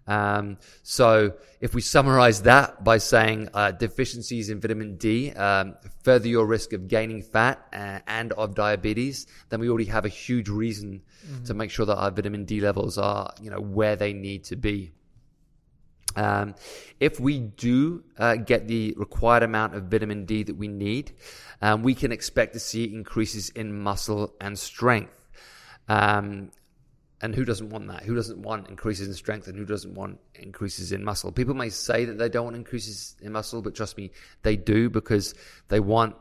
Um, 0.09 0.57
so 0.83 1.35
if 1.61 1.75
we 1.75 1.83
summarize 1.83 2.43
that 2.43 2.83
by 2.83 2.97
saying 2.97 3.51
uh, 3.53 3.73
deficiencies 3.73 4.49
in 4.49 4.59
vitamin 4.59 4.97
D 4.97 5.33
um, 5.33 5.77
further 6.03 6.29
your 6.29 6.47
risk 6.47 6.73
of 6.73 6.89
gaining 6.89 7.23
fat 7.23 7.69
uh, 7.75 8.01
and 8.07 8.33
of 8.33 8.55
diabetes, 8.55 9.27
then 9.51 9.61
we 9.61 9.69
already 9.69 9.85
have 9.85 10.07
a 10.07 10.09
huge 10.09 10.49
reason 10.49 11.03
to 11.45 11.53
make 11.53 11.71
sure 11.71 11.85
that 11.85 11.97
our 11.97 12.11
vitamin 12.11 12.47
D 12.47 12.61
levels 12.61 12.97
are, 12.97 13.35
you 13.41 13.51
know, 13.51 13.61
where 13.61 13.97
they 13.97 14.15
need 14.15 14.45
to 14.45 14.57
be. 14.57 14.93
Um, 16.17 16.55
if 16.99 17.21
we 17.21 17.39
do 17.39 18.03
uh, 18.17 18.37
get 18.37 18.67
the 18.67 18.95
required 18.97 19.43
amount 19.43 19.75
of 19.75 19.85
vitamin 19.85 20.25
D 20.25 20.43
that 20.43 20.57
we 20.57 20.69
need, 20.69 21.13
um, 21.61 21.83
we 21.83 21.95
can 21.95 22.13
expect 22.13 22.55
to 22.55 22.61
see 22.61 22.85
increases 22.85 23.51
in 23.51 23.79
muscle 23.79 24.35
and 24.41 24.59
strength. 24.59 25.29
Um, 25.87 26.51
and 27.21 27.35
who 27.35 27.45
doesn't 27.45 27.71
want 27.71 27.89
that? 27.89 28.05
Who 28.05 28.15
doesn't 28.15 28.41
want 28.41 28.69
increases 28.69 29.09
in 29.09 29.15
strength 29.15 29.49
and 29.49 29.59
who 29.59 29.65
doesn't 29.65 29.95
want 29.95 30.21
increases 30.35 30.93
in 30.93 31.03
muscle? 31.03 31.33
People 31.33 31.55
may 31.55 31.69
say 31.69 32.05
that 32.05 32.19
they 32.19 32.29
don't 32.29 32.45
want 32.45 32.57
increases 32.57 33.17
in 33.21 33.33
muscle, 33.33 33.61
but 33.61 33.75
trust 33.75 33.97
me, 33.97 34.13
they 34.43 34.57
do 34.57 34.89
because 34.89 35.35
they 35.69 35.81
want, 35.81 36.15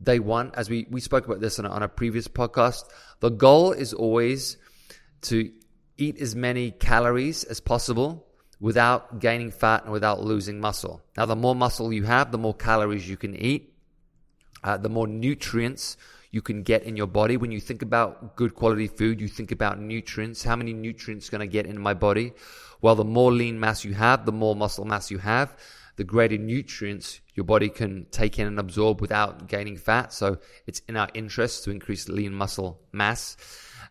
they 0.00 0.18
want, 0.18 0.54
as 0.56 0.70
we, 0.70 0.86
we 0.90 1.00
spoke 1.00 1.26
about 1.26 1.40
this 1.40 1.58
on 1.58 1.66
a, 1.66 1.70
on 1.70 1.82
a 1.82 1.88
previous 1.88 2.28
podcast, 2.28 2.84
the 3.20 3.28
goal 3.28 3.72
is 3.72 3.92
always 3.92 4.56
to 5.22 5.52
eat 5.98 6.18
as 6.18 6.34
many 6.34 6.70
calories 6.70 7.44
as 7.44 7.60
possible 7.60 8.26
without 8.58 9.20
gaining 9.20 9.50
fat 9.50 9.84
and 9.84 9.92
without 9.92 10.22
losing 10.22 10.60
muscle. 10.60 11.02
Now, 11.16 11.26
the 11.26 11.36
more 11.36 11.54
muscle 11.54 11.92
you 11.92 12.04
have, 12.04 12.32
the 12.32 12.38
more 12.38 12.54
calories 12.54 13.08
you 13.08 13.18
can 13.18 13.36
eat, 13.36 13.74
uh, 14.64 14.78
the 14.78 14.88
more 14.88 15.06
nutrients 15.06 15.98
you 16.30 16.42
can 16.42 16.62
get 16.62 16.82
in 16.82 16.96
your 16.96 17.06
body. 17.06 17.36
When 17.36 17.52
you 17.52 17.60
think 17.60 17.82
about 17.82 18.36
good 18.36 18.54
quality 18.54 18.88
food, 18.88 19.20
you 19.20 19.28
think 19.28 19.52
about 19.52 19.80
nutrients. 19.80 20.44
How 20.44 20.56
many 20.56 20.72
nutrients 20.72 21.30
going 21.30 21.40
to 21.40 21.46
get 21.46 21.66
in 21.66 21.80
my 21.80 21.94
body? 21.94 22.32
Well, 22.80 22.94
the 22.94 23.04
more 23.04 23.32
lean 23.32 23.58
mass 23.58 23.84
you 23.84 23.94
have, 23.94 24.26
the 24.26 24.32
more 24.32 24.54
muscle 24.54 24.84
mass 24.84 25.10
you 25.10 25.18
have, 25.18 25.56
the 25.96 26.04
greater 26.04 26.36
nutrients 26.36 27.20
your 27.34 27.44
body 27.44 27.68
can 27.68 28.06
take 28.10 28.38
in 28.38 28.46
and 28.46 28.58
absorb 28.58 29.00
without 29.00 29.48
gaining 29.48 29.76
fat. 29.76 30.12
So 30.12 30.38
it's 30.66 30.80
in 30.88 30.96
our 30.96 31.08
interest 31.14 31.64
to 31.64 31.70
increase 31.70 32.08
lean 32.08 32.34
muscle 32.34 32.80
mass. 32.92 33.36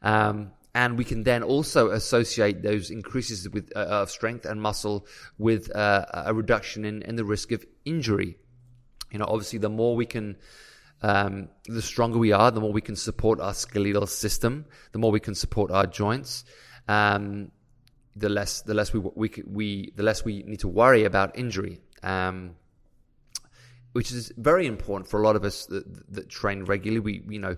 Um, 0.02 0.52
and 0.76 0.98
we 0.98 1.06
can 1.06 1.24
then 1.24 1.42
also 1.42 1.92
associate 1.92 2.62
those 2.62 2.92
increases 2.92 3.50
with, 3.50 3.72
uh, 3.76 3.80
of 3.80 4.12
strength 4.12 4.46
and 4.46 4.62
muscle 4.62 5.08
with 5.38 5.74
uh, 5.74 6.06
a 6.12 6.34
reduction 6.34 6.84
in, 6.84 7.02
in 7.04 7.16
the 7.16 7.24
risk 7.24 7.54
of 7.54 7.66
injury. 7.86 8.38
You 9.10 9.20
know, 9.20 9.26
obviously, 9.26 9.60
the 9.60 9.70
more 9.70 9.96
we 9.96 10.06
can 10.06 10.36
um, 11.02 11.50
the 11.66 11.82
stronger 11.82 12.18
we 12.18 12.32
are, 12.32 12.52
the 12.52 12.62
more 12.62 12.72
we 12.72 12.82
can 12.82 12.96
support 12.96 13.40
our 13.40 13.54
skeletal 13.54 14.08
system, 14.08 14.66
the 14.92 15.00
more 15.00 15.12
we 15.12 15.20
can 15.20 15.36
support 15.36 15.72
our 15.72 15.86
joints. 15.86 16.46
Um, 16.88 17.52
the 18.16 18.30
less 18.30 18.62
the 18.62 18.74
less 18.74 18.94
we 18.94 19.00
we 19.00 19.44
we 19.46 19.94
the 19.96 20.04
less 20.04 20.24
we 20.24 20.44
need 20.44 20.60
to 20.62 20.70
worry 20.70 21.04
about 21.04 21.38
injury. 21.38 21.82
Um, 22.02 22.56
which 23.96 24.12
is 24.12 24.34
very 24.36 24.68
important 24.68 25.10
for 25.10 25.22
a 25.22 25.24
lot 25.24 25.38
of 25.38 25.46
us 25.46 25.68
that, 25.68 26.14
that 26.14 26.28
train 26.28 26.66
regularly. 26.66 27.00
We, 27.00 27.24
you 27.30 27.40
know, 27.40 27.56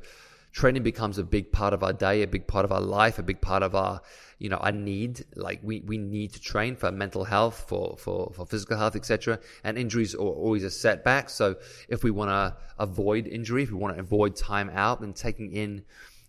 training 0.58 0.82
becomes 0.82 1.20
a 1.20 1.24
big 1.24 1.52
part 1.52 1.72
of 1.72 1.84
our 1.84 1.93
day, 1.93 2.24
a 2.24 2.28
big 2.28 2.48
part 2.48 2.65
of 2.65 2.72
our 2.72 2.82
life, 2.82 3.20
a 3.20 3.24
big 3.24 3.39
part 3.39 3.62
of 3.62 3.76
our, 3.76 4.02
you 4.39 4.50
know, 4.50 4.58
our 4.58 4.72
need. 4.72 5.24
Like 5.36 5.60
we, 5.62 5.82
we 5.82 6.00
need 6.00 6.34
to 6.34 6.41
train 6.41 6.76
for 6.76 6.91
mental 6.91 7.24
health, 7.24 7.65
for, 7.67 7.96
for, 8.00 8.32
for 8.34 8.43
physical 8.48 8.76
health, 8.76 8.96
etc. 8.96 9.39
And 9.63 9.78
injuries 9.78 10.15
are 10.15 10.20
always 10.20 10.63
a 10.63 10.72
setback. 10.72 11.30
So 11.30 11.58
if 11.88 12.04
we 12.04 12.10
want 12.10 12.32
to 12.32 12.58
avoid 12.80 13.28
injury, 13.28 13.62
if 13.63 13.72
we 13.72 13.78
want 13.78 13.93
to 13.96 14.00
avoid 14.00 14.36
time 14.36 14.72
out, 14.74 15.00
then 15.02 15.13
taking 15.13 15.52
in, 15.52 15.84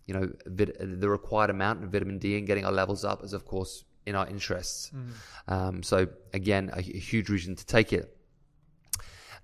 you 0.06 0.12
know, 0.12 0.30
vit- 0.44 0.76
the 0.78 1.08
required 1.08 1.48
amount 1.48 1.82
of 1.82 1.90
vitamin 1.90 2.18
D 2.18 2.36
and 2.36 2.46
getting 2.46 2.66
our 2.66 2.72
levels 2.72 3.06
up 3.06 3.24
is, 3.24 3.32
of 3.32 3.46
course, 3.46 3.84
in 4.04 4.14
our 4.14 4.28
interests. 4.28 4.90
Mm-hmm. 4.94 5.54
Um, 5.54 5.82
so 5.82 6.06
again, 6.34 6.70
a, 6.74 6.80
a 6.80 6.82
huge 6.82 7.30
reason 7.30 7.56
to 7.56 7.64
take 7.64 7.94
it. 7.94 8.14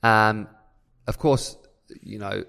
Um, 0.03 0.47
of 1.07 1.17
course, 1.17 1.57
you 2.03 2.19
know, 2.19 2.45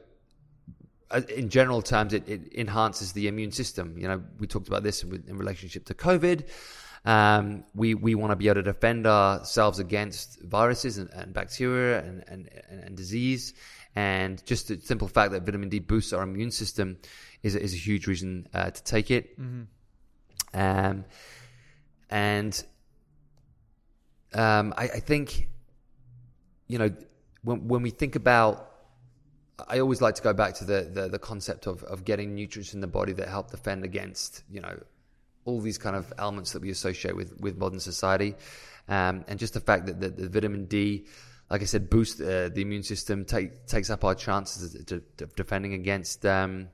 in 1.30 1.50
general 1.50 1.82
terms, 1.82 2.14
it, 2.14 2.28
it, 2.28 2.54
enhances 2.56 3.14
the 3.14 3.28
immune 3.28 3.52
system. 3.52 3.98
You 3.98 4.08
know, 4.08 4.24
we 4.40 4.48
talked 4.48 4.68
about 4.68 4.84
this 4.84 5.04
in, 5.04 5.24
in 5.28 5.38
relationship 5.38 5.86
to 5.86 5.94
COVID. 5.94 6.48
Um, 7.06 7.64
we 7.76 7.94
we 7.94 8.16
want 8.16 8.32
to 8.32 8.36
be 8.36 8.48
able 8.48 8.56
to 8.56 8.64
defend 8.64 9.06
ourselves 9.06 9.78
against 9.78 10.42
viruses 10.42 10.98
and, 10.98 11.10
and 11.12 11.34
bacteria 11.34 12.00
and, 12.00 12.24
and, 12.28 12.50
and, 12.70 12.98
disease. 12.98 13.54
And 13.96 14.44
just 14.46 14.70
the 14.70 14.82
simple 14.82 15.08
fact 15.08 15.32
that 15.32 15.44
vitamin 15.44 15.70
D 15.70 15.78
boosts 15.78 16.14
our 16.14 16.24
immune 16.24 16.50
system 16.50 16.98
is, 17.44 17.56
is 17.56 17.76
a 17.76 17.78
huge 17.78 18.08
reason 18.08 18.48
uh, 18.56 18.72
to 18.72 18.84
take 18.84 19.12
it. 19.12 19.40
Mm-hmm. 19.40 20.60
Um, 20.60 21.06
and 22.10 22.66
um, 24.34 24.74
I, 24.76 24.84
I 24.86 25.00
think, 25.00 25.48
you 26.68 26.80
know, 26.80 26.90
when 27.44 27.68
when 27.68 27.84
we 27.84 27.92
think 27.92 28.16
about 28.16 28.75
I 29.68 29.80
always 29.80 30.02
like 30.02 30.16
to 30.16 30.22
go 30.22 30.34
back 30.34 30.56
to 30.56 30.66
the, 30.66 30.90
the, 30.92 31.08
the 31.08 31.20
concept 31.20 31.66
of, 31.66 31.84
of 31.84 32.04
getting 32.04 32.36
nutrients 32.36 32.74
in 32.74 32.82
the 32.82 32.88
body 32.88 33.14
that 33.14 33.28
help 33.28 33.52
defend 33.52 33.86
against, 33.86 34.44
you 34.50 34.60
know, 34.60 34.78
all 35.46 35.62
these 35.62 35.78
kind 35.78 35.96
of 35.96 36.12
elements 36.18 36.52
that 36.54 36.62
we 36.62 36.72
associate 36.72 37.16
with, 37.16 37.40
with 37.40 37.58
modern 37.58 37.80
society. 37.80 38.36
Um, 38.90 39.24
and 39.28 39.40
just 39.40 39.54
the 39.54 39.60
fact 39.60 39.86
that 39.86 40.02
the, 40.02 40.10
the, 40.10 40.28
vitamin 40.28 40.66
D, 40.66 41.06
like 41.50 41.62
I 41.62 41.66
said, 41.66 41.90
boosts 41.90 42.20
uh, 42.20 42.50
the 42.54 42.62
immune 42.62 42.84
system, 42.84 43.24
take, 43.24 43.66
takes 43.66 43.90
up 43.90 44.04
our 44.04 44.16
chances 44.16 44.76
of 44.92 45.36
defending 45.36 45.74
against 45.74 46.26
um, 46.26 46.70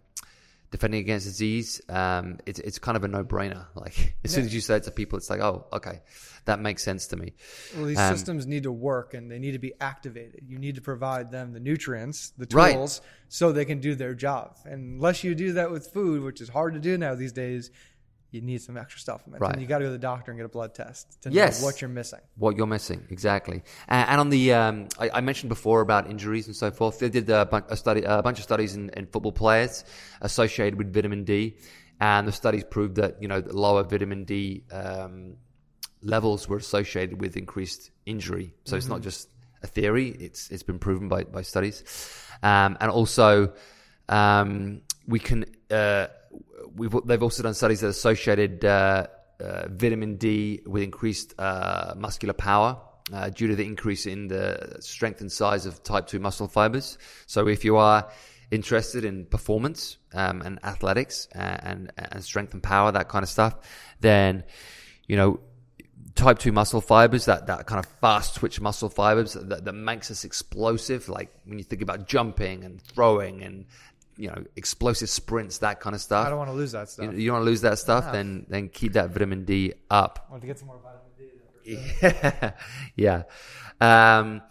defending 0.72 1.02
against 1.02 1.26
disease, 1.26 1.82
um, 1.90 2.40
it's 2.46 2.60
it's 2.60 2.80
kind 2.80 2.96
of 2.96 3.04
a 3.04 3.08
no 3.08 3.24
brainer. 3.24 3.68
Like 3.76 4.16
as 4.24 4.32
yeah. 4.32 4.36
soon 4.36 4.46
as 4.46 4.54
you 4.54 4.62
say 4.62 4.78
it 4.78 4.84
to 4.84 4.92
people, 4.92 5.18
it's 5.18 5.30
like, 5.30 5.40
oh, 5.40 5.66
okay, 5.74 6.02
that 6.46 6.60
makes 6.60 6.84
sense 6.84 7.08
to 7.08 7.18
me. 7.18 7.34
Well, 7.76 7.86
these 7.86 8.00
um, 8.00 8.16
systems 8.16 8.46
need 8.46 8.64
to 8.64 8.72
work 8.72 9.14
and 9.14 9.30
they 9.30 9.40
need 9.40 9.52
to 9.52 9.60
be 9.60 9.74
activated. 9.80 10.42
You 10.48 10.60
need 10.60 10.76
to 10.76 10.82
provide 10.82 11.32
them 11.32 11.54
the 11.54 11.60
nutrients, 11.60 12.32
the 12.38 12.46
tools, 12.46 13.02
right. 13.02 13.10
so 13.28 13.52
they 13.52 13.66
can 13.66 13.80
do 13.80 13.96
their 13.96 14.14
job. 14.14 14.58
And 14.66 14.96
unless 14.96 15.24
you 15.24 15.36
do 15.36 15.54
that 15.54 15.72
with 15.72 15.88
food, 15.88 16.24
which 16.24 16.42
is 16.42 16.50
hard 16.50 16.74
to 16.74 16.80
do 16.80 16.98
now 16.98 17.16
these 17.16 17.32
days, 17.34 17.72
you 18.32 18.42
need 18.42 18.62
some 18.62 18.78
extra 18.78 19.02
supplements. 19.02 19.42
Right. 19.42 19.52
And 19.52 19.62
you 19.62 19.68
got 19.68 19.80
to 19.80 19.84
go 19.84 19.90
to 19.90 19.92
the 19.92 20.00
doctor 20.00 20.32
and 20.32 20.40
get 20.40 20.46
a 20.46 20.50
blood 20.50 20.74
test 20.74 21.22
to 21.24 21.30
yes. 21.30 21.60
know 21.60 21.66
what 21.66 21.82
you're 21.82 21.90
missing. 21.90 22.22
What 22.38 22.56
you're 22.56 22.68
missing, 22.68 23.06
exactly. 23.10 23.62
And, 23.90 24.10
and 24.10 24.20
on 24.22 24.30
the, 24.30 24.54
um, 24.54 24.88
I, 24.98 25.10
I, 25.16 25.22
mentioned 25.22 25.50
before 25.50 25.82
about 25.82 26.10
injuries 26.10 26.48
and 26.48 26.56
so 26.56 26.72
forth. 26.72 27.00
They 27.00 27.10
did 27.10 27.30
a, 27.30 27.48
a 27.70 27.76
study, 27.76 28.04
a 28.04 28.22
bunch 28.22 28.38
of 28.38 28.44
studies 28.44 28.76
in, 28.76 28.90
in, 28.92 29.08
football 29.08 29.34
players 29.34 29.84
associated 30.22 30.78
with 30.78 30.94
vitamin 30.94 31.26
D, 31.26 31.58
and 32.00 32.26
the 32.26 32.32
studies 32.32 32.64
proved 32.64 32.96
that 32.96 33.22
you 33.22 33.28
know 33.28 33.44
lower 33.46 33.84
vitamin 33.84 34.24
D 34.24 34.64
um, 34.72 35.36
levels 36.02 36.48
were 36.48 36.58
associated 36.58 37.20
with 37.20 37.36
increased 37.36 37.92
injury. 38.06 38.54
So 38.64 38.72
mm-hmm. 38.72 38.78
it's 38.78 38.88
not 38.88 38.96
mm-hmm. 38.96 39.04
just 39.04 39.30
a 39.62 39.68
theory; 39.68 40.10
it's 40.10 40.50
it's 40.52 40.64
been 40.64 40.80
proven 40.80 41.10
by 41.10 41.26
by 41.26 41.42
studies, 41.42 41.84
um, 42.42 42.78
and 42.80 42.90
also 42.90 43.52
um, 44.08 44.84
we 45.06 45.20
can. 45.20 45.46
Uh, 45.70 46.08
we've 46.76 46.96
they've 47.06 47.24
also 47.24 47.44
done 47.44 47.54
studies 47.54 47.82
that 47.82 47.88
associated 47.88 48.66
uh, 48.66 49.08
uh, 49.40 49.68
vitamin 49.70 50.18
D 50.18 50.62
with 50.66 50.84
increased 50.84 51.34
uh, 51.40 51.94
muscular 51.98 52.34
power. 52.34 52.78
Uh, 53.12 53.30
due 53.30 53.48
to 53.48 53.56
the 53.58 53.66
increase 53.66 54.06
in 54.06 54.28
the 54.28 54.78
strength 54.80 55.20
and 55.20 55.30
size 55.30 55.66
of 55.66 55.84
type 55.84 56.08
2 56.08 56.20
muscle 56.20 56.48
fibers. 56.48 56.98
So, 57.26 57.48
if 57.48 57.66
you 57.66 57.76
are 57.76 58.10
interested 58.52 59.04
in 59.04 59.26
performance 59.26 59.98
um, 60.14 60.42
and 60.42 60.60
athletics 60.64 61.28
and, 61.34 61.92
and 61.98 62.24
strength 62.24 62.54
and 62.54 62.62
power, 62.62 62.92
that 62.92 63.10
kind 63.10 63.24
of 63.24 63.30
stuff, 63.30 63.56
then, 64.02 64.44
you 65.08 65.18
know, 65.18 65.40
type 66.16 66.40
2 66.40 66.52
muscle 66.52 66.82
fibers, 66.82 67.26
that, 67.26 67.48
that 67.48 67.66
kind 67.66 67.80
of 67.80 67.86
fast 68.00 68.36
twitch 68.36 68.60
muscle 68.60 68.90
fibers 68.90 69.34
that, 69.34 69.66
that 69.66 69.74
makes 69.74 70.12
us 70.12 70.24
explosive. 70.24 71.10
Like 71.10 71.32
when 71.46 71.58
you 71.58 71.64
think 71.64 71.82
about 71.82 72.08
jumping 72.08 72.64
and 72.64 72.82
throwing 72.82 73.42
and 73.42 73.66
you 74.18 74.28
know 74.28 74.44
explosive 74.56 75.10
sprints, 75.10 75.60
that 75.60 75.80
kind 75.80 75.96
of 75.96 76.02
stuff. 76.02 76.26
I 76.26 76.30
don't 76.30 76.38
want 76.38 76.50
to 76.50 76.56
lose 76.56 76.72
that 76.74 76.90
stuff. 76.90 77.06
You, 77.06 77.12
you 77.12 77.28
don't 77.28 77.36
want 77.36 77.46
to 77.46 77.50
lose 77.50 77.62
that 77.62 77.80
stuff, 77.80 78.06
yeah. 78.06 78.12
then 78.12 78.46
then 78.50 78.70
keep 78.70 78.94
that 78.94 79.10
vitamin 79.10 79.46
D 79.46 79.74
up. 79.90 80.26
I 80.28 80.32
want 80.32 80.42
to 80.42 80.48
get 80.48 80.60
some 80.60 80.68
more 80.68 80.80
vitamin 80.80 81.02
D. 81.18 81.28
Yeah, 82.02 82.52
yeah. 82.96 83.24
Um, 83.80 84.42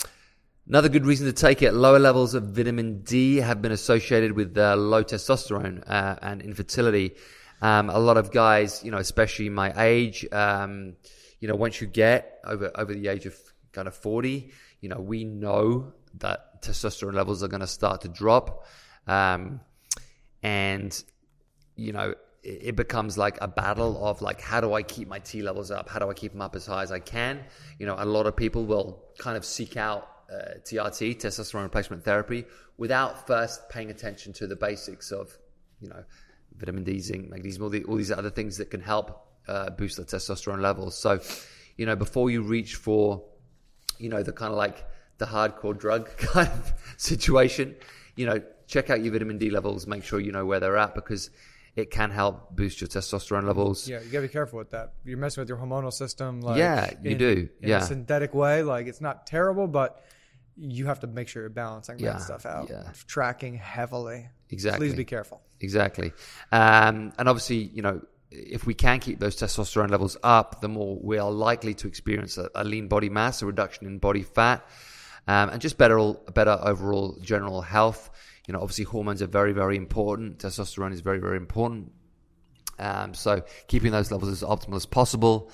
another 0.66 0.88
good 0.88 1.06
reason 1.06 1.26
to 1.26 1.32
take 1.32 1.62
it: 1.62 1.72
lower 1.72 1.98
levels 1.98 2.34
of 2.34 2.44
vitamin 2.44 3.02
D 3.02 3.36
have 3.36 3.60
been 3.60 3.72
associated 3.72 4.32
with 4.32 4.56
uh, 4.56 4.76
low 4.76 5.02
testosterone 5.02 5.82
uh, 5.88 6.16
and 6.22 6.42
infertility. 6.42 7.16
Um, 7.62 7.90
a 7.90 7.98
lot 7.98 8.16
of 8.16 8.30
guys, 8.30 8.82
you 8.82 8.90
know, 8.90 8.98
especially 8.98 9.50
my 9.50 9.72
age, 9.76 10.26
um, 10.32 10.94
you 11.40 11.48
know, 11.48 11.56
once 11.56 11.80
you 11.80 11.86
get 11.86 12.40
over 12.44 12.70
over 12.74 12.94
the 12.94 13.08
age 13.08 13.26
of 13.26 13.36
kind 13.72 13.88
of 13.88 13.94
forty, 13.94 14.52
you 14.80 14.88
know, 14.88 15.00
we 15.00 15.24
know 15.24 15.92
that 16.14 16.62
testosterone 16.62 17.14
levels 17.14 17.42
are 17.42 17.48
going 17.48 17.60
to 17.60 17.66
start 17.66 18.02
to 18.02 18.08
drop. 18.08 18.66
Um, 19.06 19.60
and, 20.42 21.02
you 21.76 21.92
know, 21.92 22.14
it, 22.42 22.76
becomes 22.76 23.18
like 23.18 23.38
a 23.40 23.48
battle 23.48 24.04
of 24.04 24.22
like, 24.22 24.40
how 24.40 24.60
do 24.60 24.72
I 24.72 24.82
keep 24.82 25.08
my 25.08 25.18
T 25.18 25.42
levels 25.42 25.70
up? 25.70 25.88
How 25.88 25.98
do 25.98 26.10
I 26.10 26.14
keep 26.14 26.32
them 26.32 26.40
up 26.40 26.56
as 26.56 26.66
high 26.66 26.82
as 26.82 26.92
I 26.92 26.98
can? 26.98 27.40
You 27.78 27.86
know, 27.86 27.96
a 27.98 28.04
lot 28.04 28.26
of 28.26 28.36
people 28.36 28.64
will 28.64 29.04
kind 29.18 29.36
of 29.36 29.44
seek 29.44 29.76
out 29.76 30.08
uh, 30.32 30.58
TRT, 30.64 31.16
testosterone 31.16 31.64
replacement 31.64 32.04
therapy, 32.04 32.44
without 32.78 33.26
first 33.26 33.68
paying 33.68 33.90
attention 33.90 34.32
to 34.34 34.46
the 34.46 34.56
basics 34.56 35.10
of, 35.10 35.36
you 35.80 35.88
know, 35.88 36.04
vitamin 36.56 36.84
D, 36.84 36.98
zinc, 37.00 37.28
magnesium, 37.28 37.64
all, 37.64 37.70
the, 37.70 37.84
all 37.84 37.96
these 37.96 38.12
other 38.12 38.30
things 38.30 38.56
that 38.58 38.70
can 38.70 38.80
help 38.80 39.26
uh, 39.48 39.70
boost 39.70 39.96
the 39.96 40.04
testosterone 40.04 40.60
levels. 40.60 40.96
So, 40.96 41.20
you 41.76 41.86
know, 41.86 41.96
before 41.96 42.30
you 42.30 42.42
reach 42.42 42.76
for, 42.76 43.24
you 43.98 44.08
know, 44.08 44.22
the 44.22 44.32
kind 44.32 44.52
of 44.52 44.56
like 44.56 44.84
the 45.18 45.26
hardcore 45.26 45.76
drug 45.76 46.16
kind 46.16 46.48
of 46.48 46.72
situation, 46.96 47.76
you 48.16 48.26
know, 48.26 48.40
check 48.70 48.88
out 48.90 49.02
your 49.02 49.12
vitamin 49.12 49.38
D 49.38 49.50
levels, 49.50 49.86
make 49.86 50.04
sure 50.04 50.20
you 50.20 50.32
know 50.32 50.46
where 50.46 50.60
they're 50.60 50.76
at 50.76 50.94
because 50.94 51.30
it 51.76 51.90
can 51.90 52.10
help 52.10 52.54
boost 52.54 52.80
your 52.80 52.88
testosterone 52.88 53.44
levels. 53.44 53.88
Yeah, 53.88 54.00
you 54.00 54.10
gotta 54.10 54.26
be 54.26 54.32
careful 54.32 54.58
with 54.58 54.70
that. 54.70 54.94
You're 55.04 55.18
messing 55.18 55.42
with 55.42 55.48
your 55.48 55.58
hormonal 55.58 55.92
system. 55.92 56.40
Like, 56.40 56.58
yeah, 56.58 56.90
you 57.02 57.12
in, 57.12 57.18
do. 57.18 57.48
In 57.60 57.68
yeah, 57.68 57.78
a 57.78 57.82
synthetic 57.82 58.34
way. 58.34 58.62
Like 58.62 58.86
it's 58.86 59.00
not 59.00 59.26
terrible, 59.26 59.66
but 59.66 60.02
you 60.56 60.86
have 60.86 61.00
to 61.00 61.06
make 61.06 61.28
sure 61.28 61.42
you're 61.42 61.50
balancing 61.50 61.98
yeah, 61.98 62.12
that 62.12 62.22
stuff 62.22 62.46
out. 62.46 62.68
Yeah. 62.70 62.90
Tracking 63.06 63.54
heavily. 63.54 64.28
Exactly. 64.50 64.88
Please 64.88 64.96
be 64.96 65.04
careful. 65.04 65.40
Exactly. 65.60 66.12
Um, 66.52 67.12
and 67.18 67.28
obviously, 67.28 67.56
you 67.56 67.82
know, 67.82 68.02
if 68.30 68.66
we 68.66 68.74
can 68.74 69.00
keep 69.00 69.18
those 69.18 69.36
testosterone 69.36 69.90
levels 69.90 70.16
up, 70.22 70.60
the 70.60 70.68
more 70.68 70.98
we 71.02 71.18
are 71.18 71.30
likely 71.30 71.74
to 71.74 71.88
experience 71.88 72.38
a, 72.38 72.50
a 72.54 72.64
lean 72.64 72.88
body 72.88 73.08
mass, 73.08 73.42
a 73.42 73.46
reduction 73.46 73.86
in 73.86 73.98
body 73.98 74.22
fat, 74.22 74.64
um, 75.26 75.50
and 75.50 75.60
just 75.60 75.78
better, 75.78 76.14
better 76.34 76.58
overall 76.62 77.18
general 77.22 77.60
health. 77.60 78.10
You 78.46 78.52
know, 78.52 78.60
obviously 78.60 78.84
hormones 78.84 79.22
are 79.22 79.26
very, 79.26 79.52
very 79.52 79.76
important. 79.76 80.38
Testosterone 80.38 80.92
is 80.92 81.00
very, 81.00 81.18
very 81.18 81.36
important. 81.36 81.92
Um, 82.78 83.14
so 83.14 83.42
keeping 83.68 83.92
those 83.92 84.10
levels 84.10 84.30
as 84.30 84.42
optimal 84.42 84.76
as 84.76 84.86
possible 84.86 85.50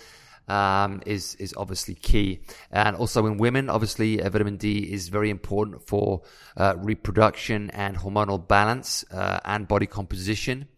um, 0.48 1.02
is 1.07 1.35
is 1.37 1.55
obviously 1.57 1.94
key. 1.94 2.40
And 2.70 2.96
also 2.96 3.26
in 3.26 3.37
women, 3.37 3.68
obviously, 3.68 4.22
uh, 4.22 4.31
vitamin 4.31 4.57
D 4.57 4.79
is 4.79 5.09
very 5.09 5.31
important 5.31 5.87
for 5.87 6.22
uh, 6.57 6.74
reproduction 6.79 7.70
and 7.70 7.96
hormonal 7.96 8.46
balance 8.46 9.05
uh, 9.11 9.40
and 9.44 9.66
body 9.66 9.87
composition. 9.87 10.68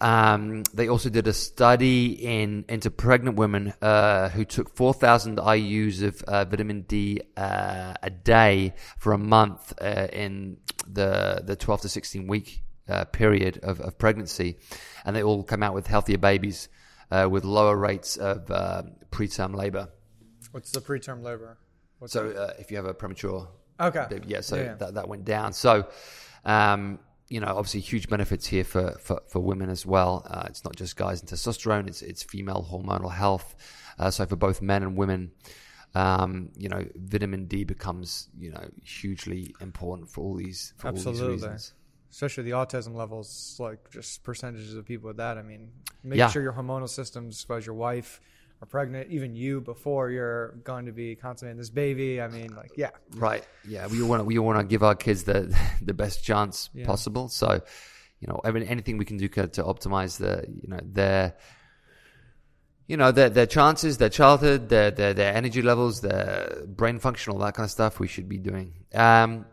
Um, 0.00 0.62
they 0.72 0.88
also 0.88 1.10
did 1.10 1.28
a 1.28 1.32
study 1.32 2.12
in 2.12 2.64
into 2.68 2.90
pregnant 2.90 3.36
women 3.36 3.74
uh, 3.82 4.30
who 4.30 4.46
took 4.46 4.74
4,000 4.74 5.38
IU's 5.38 6.02
of 6.02 6.22
uh, 6.22 6.44
vitamin 6.46 6.82
D 6.82 7.20
uh, 7.36 7.94
a 8.02 8.10
day 8.10 8.74
for 8.98 9.12
a 9.12 9.18
month 9.18 9.74
uh, 9.80 10.08
in 10.12 10.56
the 10.86 11.42
the 11.44 11.54
12 11.54 11.82
to 11.82 11.88
16 11.88 12.26
week 12.26 12.62
uh, 12.88 13.04
period 13.04 13.60
of, 13.62 13.80
of, 13.80 13.98
pregnancy, 13.98 14.56
and 15.04 15.14
they 15.14 15.22
all 15.22 15.44
come 15.44 15.62
out 15.62 15.74
with 15.74 15.86
healthier 15.86 16.18
babies 16.18 16.68
uh, 17.10 17.28
with 17.30 17.44
lower 17.44 17.76
rates 17.76 18.16
of 18.16 18.46
preterm 19.10 19.54
labor. 19.54 19.88
What's 20.50 20.72
the 20.72 20.80
preterm 20.80 21.22
labor? 21.22 21.58
What's 21.98 22.14
so 22.14 22.54
if 22.58 22.70
you 22.70 22.78
have 22.78 22.86
a 22.86 22.94
premature 22.94 23.48
okay, 23.78 24.06
baby, 24.08 24.28
yeah, 24.28 24.40
so 24.40 24.56
yeah, 24.56 24.62
yeah. 24.62 24.74
That, 24.76 24.94
that 24.94 25.08
went 25.08 25.26
down. 25.26 25.52
So 25.52 25.86
Um, 26.44 27.00
you 27.30 27.40
know, 27.40 27.46
obviously 27.46 27.80
huge 27.80 28.08
benefits 28.08 28.46
here 28.46 28.64
for, 28.64 28.90
for, 29.00 29.22
for 29.28 29.38
women 29.40 29.70
as 29.70 29.86
well. 29.86 30.26
Uh, 30.28 30.42
it's 30.46 30.64
not 30.64 30.76
just 30.76 30.96
guys 30.96 31.20
and 31.20 31.30
testosterone, 31.30 31.86
it's, 31.86 32.02
it's 32.02 32.22
female 32.22 32.66
hormonal 32.70 33.12
health. 33.12 33.54
Uh, 33.98 34.10
so 34.10 34.26
for 34.26 34.36
both 34.36 34.60
men 34.60 34.82
and 34.82 34.96
women, 34.96 35.30
um, 35.94 36.50
you 36.56 36.68
know, 36.68 36.84
vitamin 36.96 37.46
D 37.46 37.64
becomes, 37.64 38.28
you 38.38 38.50
know, 38.50 38.68
hugely 38.84 39.54
important 39.60 40.10
for 40.10 40.22
all 40.22 40.34
these, 40.34 40.74
for 40.76 40.88
Absolutely. 40.88 41.22
all 41.22 41.28
these 41.30 41.42
reasons. 41.42 41.74
Especially 42.10 42.42
the 42.42 42.50
autism 42.50 42.94
levels, 42.96 43.56
like 43.60 43.90
just 43.90 44.24
percentages 44.24 44.74
of 44.74 44.84
people 44.84 45.06
with 45.06 45.18
that. 45.18 45.38
I 45.38 45.42
mean, 45.42 45.70
make 46.02 46.18
Yeah. 46.18 46.28
sure 46.28 46.42
your 46.42 46.52
hormonal 46.52 46.88
systems, 46.88 47.46
as 47.48 47.64
your 47.64 47.76
wife 47.76 48.20
are 48.62 48.66
pregnant, 48.66 49.10
even 49.10 49.34
you 49.34 49.60
before 49.60 50.10
you're 50.10 50.48
going 50.64 50.86
to 50.86 50.92
be 50.92 51.16
consummating 51.16 51.58
this 51.58 51.70
baby. 51.70 52.20
I 52.20 52.28
mean, 52.28 52.54
like, 52.54 52.72
yeah, 52.76 52.90
Right. 53.16 53.46
Yeah. 53.64 53.86
We 53.86 54.02
want 54.02 54.20
to 54.20 54.24
we 54.24 54.38
want 54.38 54.58
to 54.58 54.64
give 54.64 54.82
our 54.82 54.94
kids 54.94 55.24
the 55.24 55.56
the 55.82 55.94
best 55.94 56.24
chance 56.24 56.70
Yeah. 56.74 56.86
possible. 56.86 57.28
So, 57.28 57.60
you 58.20 58.28
know, 58.28 58.40
I 58.44 58.50
mean, 58.50 58.64
anything 58.64 58.98
we 58.98 59.04
can 59.04 59.16
do 59.16 59.28
to 59.28 59.48
to 59.48 59.62
optimize 59.64 60.18
the 60.18 60.44
you 60.48 60.68
know 60.68 60.80
their 60.82 61.36
you 62.86 62.96
know 62.96 63.12
their 63.12 63.30
their 63.30 63.46
chances, 63.46 63.96
their 63.98 64.08
childhood, 64.10 64.68
their 64.68 64.90
their 64.90 65.14
their 65.14 65.34
energy 65.34 65.62
levels, 65.62 66.00
their 66.00 66.64
brain 66.66 66.98
function, 66.98 67.32
all 67.32 67.38
that 67.38 67.54
kind 67.54 67.64
of 67.64 67.70
stuff. 67.70 67.98
We 68.00 68.08
should 68.08 68.28
be 68.28 68.38
doing. 68.38 68.74
Um, 68.94 69.46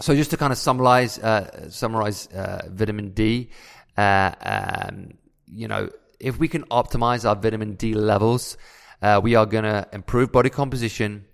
so 0.00 0.14
just 0.14 0.30
to 0.30 0.36
kind 0.36 0.52
of 0.52 0.58
summarize 0.58 1.18
uh, 1.18 1.70
summarize 1.70 2.26
uh, 2.28 2.68
vitamin 2.70 3.10
D, 3.10 3.50
uh, 3.96 4.32
um, 4.42 5.14
you 5.46 5.68
know, 5.68 5.88
if 6.20 6.38
we 6.38 6.48
can 6.48 6.64
optimize 6.64 7.28
our 7.28 7.36
vitamin 7.36 7.74
D 7.74 7.94
levels, 7.94 8.56
uh, 9.02 9.20
we 9.22 9.34
are 9.34 9.46
going 9.46 9.64
to 9.64 9.86
improve 9.92 10.32
body 10.32 10.50
composition, 10.50 11.26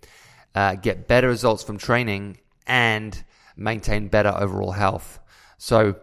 uh, 0.54 0.74
get 0.74 1.08
better 1.08 1.28
results 1.28 1.62
from 1.62 1.78
training, 1.78 2.38
and 2.66 3.24
maintain 3.56 4.08
better 4.08 4.34
overall 4.36 4.72
health. 4.72 5.20
So 5.58 5.96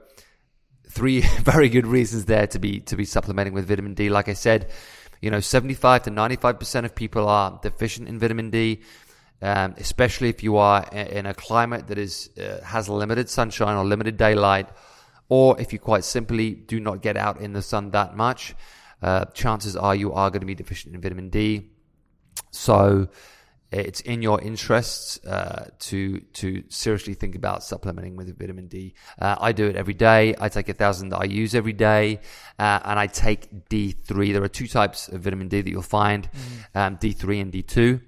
three 0.87 1.21
very 1.41 1.69
good 1.69 1.87
reasons 1.87 2.25
there 2.25 2.47
to 2.47 2.59
be 2.59 2.79
to 2.81 2.95
be 2.95 3.05
supplementing 3.05 3.53
with 3.53 3.67
vitamin 3.67 3.93
D. 3.93 4.09
Like 4.09 4.29
I 4.29 4.33
said, 4.33 4.71
you 5.21 5.31
know, 5.31 5.39
75 5.39 6.03
to 6.03 6.09
95 6.09 6.59
percent 6.59 6.85
of 6.85 6.95
people 6.95 7.27
are 7.27 7.59
deficient 7.61 8.07
in 8.07 8.19
vitamin 8.19 8.49
D, 8.49 8.81
um, 9.41 9.75
especially 9.77 10.29
if 10.29 10.43
you 10.43 10.57
are 10.57 10.87
in 10.93 11.25
a 11.25 11.33
climate 11.33 11.87
that 11.87 11.97
is 11.97 12.29
uh, 12.37 12.63
has 12.63 12.89
limited 12.89 13.29
sunshine 13.29 13.75
or 13.75 13.85
limited 13.85 14.17
daylight, 14.17 14.69
or 15.29 15.59
if 15.61 15.71
you 15.71 15.79
quite 15.79 16.03
simply 16.03 16.51
do 16.51 16.79
not 16.79 17.01
get 17.01 17.15
out 17.15 17.39
in 17.39 17.53
the 17.53 17.61
sun 17.61 17.91
that 17.91 18.15
much. 18.15 18.55
Uh, 19.01 19.25
chances 19.25 19.77
are 19.77 19.95
you 19.95 20.11
are 20.11 20.29
going 20.29 20.41
to 20.41 20.45
be 20.45 20.55
deficient 20.55 20.93
in 20.93 21.01
vitamin 21.01 21.29
D. 21.29 21.69
So 22.51 23.07
it's 23.71 24.01
in 24.01 24.21
your 24.21 24.41
interests 24.41 25.23
uh, 25.25 25.69
to 25.79 26.19
to 26.19 26.63
seriously 26.69 27.13
think 27.13 27.35
about 27.35 27.63
supplementing 27.63 28.15
with 28.15 28.37
vitamin 28.37 28.67
D. 28.67 28.95
Uh, 29.19 29.35
I 29.39 29.51
do 29.51 29.67
it 29.67 29.75
every 29.75 29.93
day. 29.93 30.35
I 30.39 30.49
take 30.49 30.69
a 30.69 30.73
thousand 30.73 31.09
that 31.09 31.19
I 31.21 31.25
use 31.25 31.53
every 31.53 31.73
day, 31.73 32.19
uh, 32.57 32.79
and 32.83 32.99
I 32.99 33.07
take 33.07 33.69
D3. 33.69 34.33
There 34.33 34.43
are 34.43 34.47
two 34.47 34.67
types 34.67 35.07
of 35.07 35.21
vitamin 35.21 35.47
D 35.47 35.61
that 35.61 35.69
you'll 35.69 35.81
find: 35.83 36.27
um, 36.73 36.97
D3 36.97 37.41
and 37.41 37.53
D2. 37.53 38.01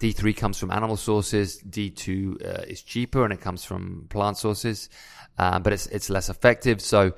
D3 0.00 0.36
comes 0.36 0.58
from 0.58 0.70
animal 0.70 0.96
sources. 0.96 1.62
D2 1.62 2.44
uh, 2.44 2.62
is 2.62 2.82
cheaper 2.82 3.24
and 3.24 3.32
it 3.32 3.40
comes 3.40 3.64
from 3.64 4.06
plant 4.10 4.36
sources, 4.36 4.88
uh, 5.38 5.58
but 5.58 5.72
it's 5.72 5.86
it's 5.86 6.10
less 6.10 6.28
effective. 6.28 6.80
So 6.80 7.12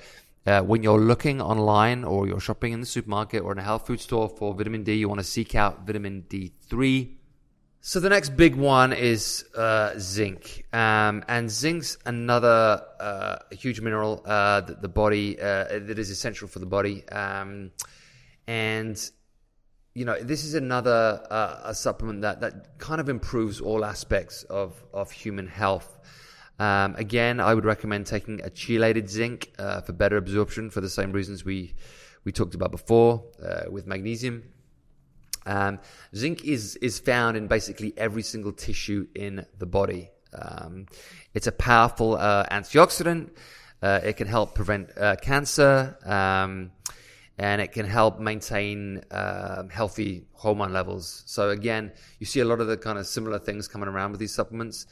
uh, 0.46 0.62
when 0.62 0.82
you're 0.82 1.00
looking 1.00 1.40
online 1.40 2.04
or 2.04 2.26
you're 2.26 2.40
shopping 2.40 2.72
in 2.72 2.80
the 2.80 2.86
supermarket 2.86 3.42
or 3.42 3.52
in 3.52 3.58
a 3.58 3.62
health 3.62 3.86
food 3.86 4.00
store 4.00 4.28
for 4.28 4.54
vitamin 4.54 4.84
D, 4.84 4.94
you 4.94 5.08
want 5.08 5.20
to 5.20 5.24
seek 5.26 5.54
out 5.54 5.86
vitamin 5.86 6.24
D3. 6.28 7.16
So 7.80 8.00
the 8.00 8.08
next 8.08 8.36
big 8.36 8.56
one 8.56 8.92
is 8.92 9.44
uh, 9.54 9.96
zinc, 9.96 10.66
um, 10.72 11.24
and 11.28 11.48
zinc's 11.48 11.98
another 12.04 12.82
uh, 12.98 13.36
huge 13.52 13.80
mineral 13.80 14.22
uh, 14.26 14.62
that 14.62 14.82
the 14.82 14.88
body 14.88 15.40
uh, 15.40 15.66
that 15.68 15.96
is 15.96 16.10
essential 16.10 16.48
for 16.48 16.58
the 16.58 16.66
body, 16.66 17.08
um, 17.10 17.70
and 18.48 19.10
you 19.94 20.04
know 20.04 20.20
this 20.20 20.44
is 20.44 20.54
another 20.54 21.24
uh, 21.30 21.60
a 21.62 21.74
supplement 21.76 22.22
that 22.22 22.40
that 22.40 22.78
kind 22.78 23.00
of 23.00 23.08
improves 23.08 23.60
all 23.60 23.84
aspects 23.84 24.42
of 24.44 24.82
of 24.92 25.12
human 25.12 25.46
health. 25.46 25.96
Um, 26.58 26.94
again, 26.96 27.38
I 27.40 27.52
would 27.54 27.64
recommend 27.64 28.06
taking 28.06 28.40
a 28.40 28.48
chelated 28.48 29.08
zinc 29.08 29.52
uh, 29.58 29.82
for 29.82 29.92
better 29.92 30.16
absorption 30.16 30.70
for 30.70 30.80
the 30.80 30.88
same 30.88 31.12
reasons 31.12 31.44
we 31.44 31.74
we 32.24 32.32
talked 32.32 32.54
about 32.54 32.70
before 32.70 33.24
uh, 33.42 33.70
with 33.70 33.86
magnesium. 33.86 34.42
Um, 35.44 35.78
zinc 36.14 36.44
is 36.44 36.76
is 36.76 36.98
found 36.98 37.36
in 37.36 37.46
basically 37.46 37.92
every 37.96 38.22
single 38.22 38.52
tissue 38.52 39.06
in 39.14 39.46
the 39.58 39.66
body. 39.66 40.10
Um, 40.32 40.86
it's 41.34 41.46
a 41.46 41.52
powerful 41.52 42.16
uh, 42.16 42.46
antioxidant. 42.46 43.30
Uh, 43.82 44.00
it 44.02 44.16
can 44.16 44.26
help 44.26 44.54
prevent 44.54 44.96
uh, 44.98 45.16
cancer, 45.16 45.96
um, 46.04 46.72
and 47.38 47.60
it 47.60 47.72
can 47.72 47.86
help 47.86 48.18
maintain 48.18 49.02
um 49.10 49.68
healthy 49.68 50.24
hormone 50.32 50.72
levels. 50.72 51.22
So 51.26 51.50
again, 51.50 51.92
you 52.18 52.26
see 52.26 52.40
a 52.40 52.46
lot 52.46 52.60
of 52.60 52.66
the 52.66 52.78
kind 52.78 52.98
of 52.98 53.06
similar 53.06 53.38
things 53.38 53.68
coming 53.68 53.88
around 53.88 54.12
with 54.12 54.20
these 54.20 54.34
supplements. 54.34 54.86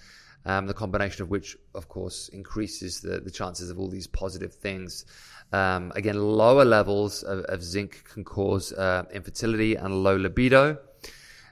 Um, 0.46 0.66
the 0.66 0.74
combination 0.74 1.22
of 1.22 1.30
which, 1.30 1.56
of 1.74 1.88
course, 1.88 2.28
increases 2.28 3.00
the, 3.00 3.20
the 3.20 3.30
chances 3.30 3.70
of 3.70 3.78
all 3.78 3.88
these 3.88 4.06
positive 4.06 4.52
things. 4.52 5.06
Um, 5.52 5.90
again, 5.94 6.18
lower 6.18 6.66
levels 6.66 7.22
of, 7.22 7.40
of 7.44 7.62
zinc 7.62 8.04
can 8.12 8.24
cause 8.24 8.72
uh, 8.72 9.04
infertility 9.12 9.76
and 9.76 10.04
low 10.04 10.16
libido. 10.16 10.78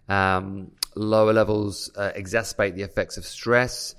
Um, 0.09 0.73
lower 0.95 1.33
levels 1.33 1.91
uh, 1.97 2.13
exacerbate 2.15 2.75
the 2.75 2.83
effects 2.83 3.17
of 3.17 3.25
stress 3.25 3.95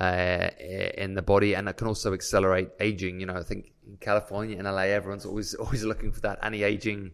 uh, 0.00 0.48
in 0.96 1.14
the 1.14 1.22
body, 1.22 1.54
and 1.54 1.68
it 1.68 1.76
can 1.76 1.86
also 1.86 2.12
accelerate 2.14 2.70
aging. 2.80 3.20
You 3.20 3.26
know, 3.26 3.36
I 3.36 3.42
think 3.42 3.72
in 3.86 3.96
California 3.96 4.56
and 4.56 4.66
LA, 4.66 4.82
everyone's 4.82 5.26
always 5.26 5.54
always 5.62 5.84
looking 5.84 6.12
for 6.12 6.20
that 6.20 6.38
anti-aging 6.42 7.12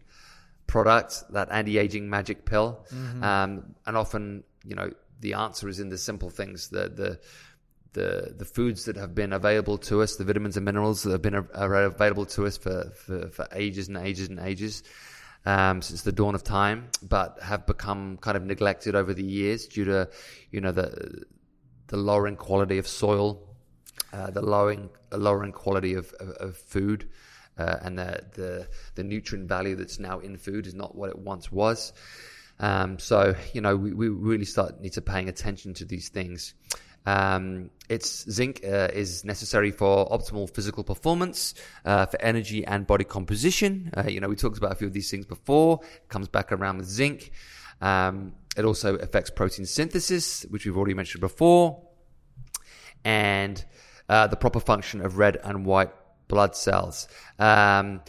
product, 0.67 1.23
that 1.31 1.51
anti-aging 1.51 2.09
magic 2.09 2.45
pill, 2.45 2.85
um, 3.23 3.75
and 3.85 3.97
often, 3.97 4.43
you 4.63 4.75
know, 4.75 4.91
the 5.19 5.33
answer 5.33 5.67
is 5.67 5.79
in 5.79 5.89
the 5.89 5.97
simple 5.97 6.29
things, 6.29 6.69
the 6.69 6.89
the 6.89 7.19
the 7.93 8.35
the 8.37 8.45
foods 8.45 8.85
that 8.85 8.97
have 8.97 9.15
been 9.15 9.33
available 9.33 9.77
to 9.77 10.01
us, 10.01 10.17
the 10.17 10.23
vitamins 10.23 10.57
and 10.57 10.65
minerals 10.65 11.03
that 11.03 11.11
have 11.11 11.21
been 11.21 11.47
available 11.53 12.25
to 12.25 12.45
us 12.45 12.57
for, 12.57 12.91
for, 12.91 13.29
for 13.29 13.47
ages 13.53 13.87
and 13.87 13.97
ages 13.97 14.29
and 14.29 14.39
ages 14.39 14.83
um, 15.45 15.81
since 15.81 16.01
the 16.01 16.11
dawn 16.11 16.35
of 16.35 16.43
time, 16.43 16.89
but 17.01 17.39
have 17.41 17.65
become 17.65 18.17
kind 18.17 18.37
of 18.37 18.43
neglected 18.43 18.95
over 18.95 19.13
the 19.13 19.23
years 19.23 19.67
due 19.67 19.85
to 19.85 20.09
you 20.51 20.61
know 20.61 20.71
the 20.71 21.23
the 21.87 21.97
lowering 21.97 22.35
quality 22.35 22.77
of 22.77 22.87
soil, 22.87 23.41
uh, 24.13 24.29
the 24.31 24.41
lowering 24.41 24.89
lowering 25.11 25.51
quality 25.51 25.95
of 25.95 26.13
of, 26.19 26.29
of 26.29 26.57
food. 26.57 27.09
Uh, 27.57 27.77
and 27.83 27.97
the, 27.97 28.21
the 28.33 28.67
the 28.95 29.03
nutrient 29.03 29.47
value 29.47 29.77
that's 29.77 29.97
now 29.97 30.19
in 30.19 30.35
food 30.35 30.67
is 30.67 30.73
not 30.73 30.93
what 30.93 31.09
it 31.09 31.17
once 31.17 31.49
was. 31.49 31.93
Um, 32.59 32.99
so 32.99 33.35
you 33.53 33.61
know 33.61 33.75
we, 33.75 33.93
we 33.93 34.09
really 34.09 34.45
start 34.45 34.79
need 34.81 34.93
to 34.93 35.01
paying 35.01 35.29
attention 35.29 35.73
to 35.75 35.85
these 35.85 36.09
things. 36.09 36.53
Um, 37.05 37.69
it's 37.87 38.29
zinc 38.31 38.61
uh, 38.63 38.89
is 38.93 39.23
necessary 39.23 39.71
for 39.71 40.09
optimal 40.09 40.49
physical 40.49 40.83
performance, 40.83 41.53
uh, 41.85 42.07
for 42.07 42.19
energy 42.21 42.65
and 42.65 42.87
body 42.87 43.03
composition. 43.03 43.91
Uh, 43.95 44.07
you 44.07 44.19
know 44.19 44.27
we 44.27 44.35
talked 44.35 44.57
about 44.57 44.71
a 44.71 44.75
few 44.75 44.87
of 44.87 44.93
these 44.93 45.11
things 45.11 45.25
before. 45.25 45.81
It 45.83 46.09
comes 46.09 46.27
back 46.27 46.51
around 46.51 46.77
with 46.77 46.87
zinc. 46.87 47.31
Um, 47.81 48.33
it 48.57 48.63
also 48.63 48.95
affects 48.95 49.29
protein 49.29 49.65
synthesis, 49.65 50.43
which 50.49 50.65
we've 50.65 50.77
already 50.77 50.93
mentioned 50.93 51.21
before, 51.21 51.83
and 53.03 53.63
uh, 54.07 54.27
the 54.27 54.37
proper 54.37 54.59
function 54.59 55.01
of 55.01 55.17
red 55.17 55.37
and 55.43 55.65
white 55.65 55.91
blood 56.27 56.55
cells. 56.55 57.07
Um, 57.37 58.01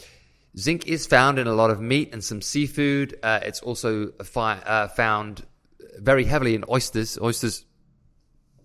zinc 0.57 0.87
is 0.87 1.05
found 1.05 1.39
in 1.39 1.47
a 1.47 1.53
lot 1.53 1.69
of 1.69 1.79
meat 1.79 2.09
and 2.13 2.23
some 2.23 2.41
seafood. 2.41 3.17
Uh, 3.21 3.39
it's 3.43 3.61
also 3.61 4.11
fi- 4.23 4.59
uh, 4.59 4.87
found 4.87 5.45
very 5.99 6.23
heavily 6.23 6.55
in 6.55 6.63
oysters. 6.69 7.17
Oysters, 7.21 7.65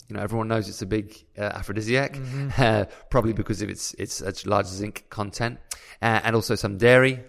you 0.08 0.16
know, 0.16 0.22
everyone 0.22 0.48
knows 0.48 0.68
it's 0.68 0.82
a 0.82 0.86
big 0.86 1.14
uh, 1.38 1.42
aphrodisiac, 1.42 2.18
uh, 2.58 2.86
probably 3.10 3.32
because 3.32 3.62
of 3.62 3.70
its 3.70 3.94
its 3.94 4.46
large 4.46 4.66
zinc 4.66 5.04
content, 5.10 5.58
uh, 6.00 6.20
and 6.24 6.34
also 6.36 6.54
some 6.54 6.78
dairy. 6.78 7.20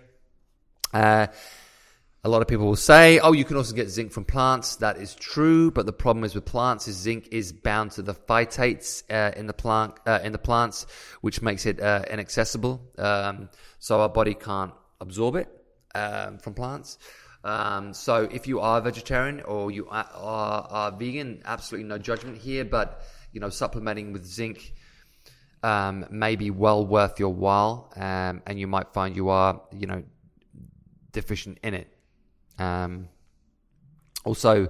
A 2.25 2.29
lot 2.29 2.41
of 2.41 2.47
people 2.47 2.65
will 2.65 2.77
say, 2.77 3.19
"Oh, 3.19 3.33
you 3.33 3.43
can 3.43 3.57
also 3.57 3.75
get 3.75 3.89
zinc 3.89 4.13
from 4.13 4.23
plants." 4.23 4.77
That 4.77 4.95
is 4.95 5.13
true, 5.13 5.71
but 5.71 5.86
the 5.86 5.91
problem 5.91 6.23
is 6.23 6.33
with 6.33 6.45
plants 6.45 6.88
is 6.88 6.95
zinc 6.95 7.27
is 7.31 7.51
bound 7.51 7.91
to 7.91 8.01
the 8.01 8.13
phytates 8.13 9.03
uh, 9.12 9.38
in 9.38 9.45
the 9.45 9.53
plant 9.53 9.95
uh, 10.05 10.19
in 10.23 10.31
the 10.31 10.38
plants, 10.38 10.86
which 11.19 11.41
makes 11.41 11.65
it 11.65 11.81
uh, 11.81 12.03
inaccessible. 12.09 12.81
Um, 12.97 13.49
so 13.79 13.99
our 13.99 14.07
body 14.07 14.36
can't 14.36 14.73
absorb 15.01 15.36
it 15.36 15.49
um, 15.95 16.38
from 16.38 16.53
plants. 16.53 16.97
Um, 17.43 17.93
so 17.93 18.29
if 18.31 18.47
you 18.47 18.62
are 18.62 18.77
a 18.77 18.81
vegetarian 18.81 19.41
or 19.41 19.69
you 19.69 19.89
are, 19.89 20.07
are, 20.13 20.67
are 20.69 20.91
vegan, 20.93 21.41
absolutely 21.43 21.89
no 21.89 21.97
judgment 21.97 22.38
here, 22.38 22.63
but 22.63 23.01
you 23.33 23.41
know 23.41 23.49
supplementing 23.49 24.13
with 24.13 24.25
zinc 24.25 24.73
um, 25.62 26.05
may 26.09 26.38
be 26.38 26.51
well 26.51 26.86
worth 26.86 27.19
your 27.19 27.33
while, 27.33 27.91
um, 27.97 28.41
and 28.45 28.57
you 28.57 28.67
might 28.67 28.93
find 28.93 29.13
you 29.13 29.27
are 29.27 29.62
you 29.73 29.88
know 29.88 30.03
deficient 31.12 31.59
in 31.63 31.73
it. 31.73 31.92
Um, 32.60 33.10
also, 34.26 34.70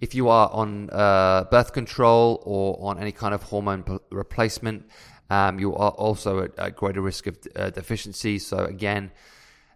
if 0.00 0.14
you 0.14 0.28
are 0.28 0.50
on 0.52 0.90
uh, 0.90 1.44
birth 1.50 1.72
control 1.72 2.42
or 2.44 2.78
on 2.88 2.98
any 2.98 3.12
kind 3.12 3.34
of 3.34 3.42
hormone 3.44 3.82
p- 3.82 3.98
replacement, 4.10 4.88
um, 5.30 5.58
you 5.58 5.74
are 5.74 5.92
also 5.92 6.42
at, 6.44 6.58
at 6.58 6.76
greater 6.76 7.00
risk 7.00 7.26
of 7.26 7.38
uh, 7.56 7.70
deficiency. 7.70 8.38
So 8.38 8.58
again, 8.58 9.12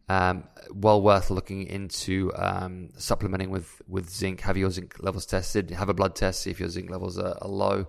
um, 0.09 0.45
well 0.73 1.03
worth 1.03 1.31
looking 1.31 1.66
into 1.66 2.33
um, 2.37 2.90
supplementing 2.97 3.51
with 3.51 3.83
with 3.88 4.09
zinc. 4.11 4.40
Have 4.42 4.57
your 4.57 4.71
zinc 4.71 4.97
levels 5.01 5.27
tested. 5.27 5.71
Have 5.71 5.88
a 5.88 5.95
blood 5.95 6.14
test. 6.14 6.42
See 6.42 6.51
if 6.51 6.61
your 6.61 6.69
zinc 6.69 6.90
levels 6.90 7.19
are, 7.19 7.37
are 7.40 7.49
low, 7.49 7.87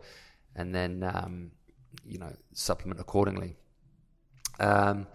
and 0.56 0.74
then 0.74 1.04
um, 1.04 1.52
you 2.06 2.18
know 2.18 2.34
supplement 2.54 3.00
accordingly. 3.00 3.56
Um, 4.60 5.08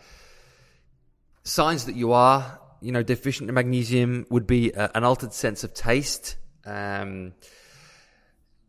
signs 1.43 1.87
that 1.87 1.97
you 1.97 2.13
are 2.13 2.61
you 2.83 2.93
know 2.93 3.03
deficient 3.03 3.49
in 3.49 3.55
magnesium 3.55 4.27
would 4.31 4.47
be 4.47 4.75
uh, 4.75 4.89
an 4.95 5.05
altered 5.05 5.33
sense 5.33 5.65
of 5.65 5.75
taste. 5.75 6.37
Um, 6.65 7.33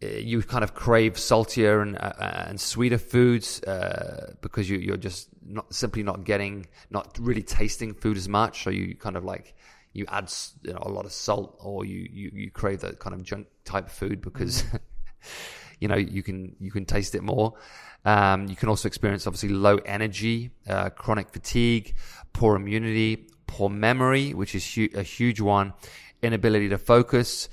you 0.02 0.42
kind 0.42 0.64
of 0.64 0.74
crave 0.74 1.18
saltier 1.18 1.82
and 1.82 1.98
uh, 1.98 2.46
and 2.48 2.60
sweeter 2.60 2.98
foods 2.98 3.62
uh, 3.64 4.34
because 4.42 4.70
you, 4.70 4.78
you're 4.78 4.98
just 4.98 5.30
not 5.46 5.74
simply 5.74 6.04
not 6.04 6.24
getting 6.24 6.68
not 6.90 7.18
really 7.20 7.44
tasting 7.44 7.94
food 7.94 8.18
as 8.18 8.28
much. 8.28 8.64
So 8.64 8.70
you 8.70 8.96
kind 8.96 9.16
of 9.16 9.24
like 9.24 9.56
you 9.94 10.06
add 10.08 10.32
you 10.64 10.74
know, 10.74 10.80
a 10.82 10.90
lot 10.90 11.06
of 11.06 11.12
salt, 11.12 11.58
or 11.60 11.86
you, 11.86 12.08
you 12.12 12.32
you 12.34 12.52
crave 12.52 12.82
that 12.82 13.00
kind 13.00 13.14
of 13.14 13.24
junk 13.24 13.48
type 13.64 13.90
food 13.90 14.22
because 14.22 14.64
mm. 14.64 14.80
you 15.80 15.88
know 15.88 15.96
you 15.96 16.24
can 16.24 16.56
you 16.60 16.72
can 16.72 16.86
taste 16.86 17.16
it 17.16 17.24
more. 17.24 17.54
Um, 18.06 18.48
you 18.48 18.56
can 18.56 18.68
also 18.68 18.88
experience 18.88 19.28
obviously 19.28 19.50
low 19.50 19.78
energy, 19.78 20.52
uh, 20.68 20.90
chronic 20.90 21.30
fatigue, 21.30 21.96
poor 22.34 22.56
immunity, 22.58 23.30
poor 23.54 23.70
memory, 23.70 24.34
which 24.34 24.56
is 24.56 24.66
hu- 24.74 24.90
a 24.96 25.04
huge 25.04 25.40
one, 25.40 25.74
inability 26.24 26.70
to 26.70 26.80
focus. 26.80 27.50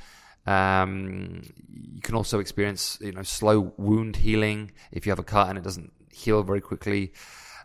Um, 0.47 1.43
you 1.69 2.01
can 2.01 2.15
also 2.15 2.39
experience, 2.41 2.99
you 3.03 3.13
know, 3.13 3.23
slow 3.23 3.75
wound 3.77 4.17
healing 4.17 4.73
if 4.93 5.05
you 5.05 5.11
have 5.11 5.19
a 5.19 5.29
cut 5.35 5.49
and 5.51 5.59
it 5.59 5.65
doesn't 5.65 5.93
heal 6.11 6.43
very 6.43 6.63
quickly, 6.63 7.13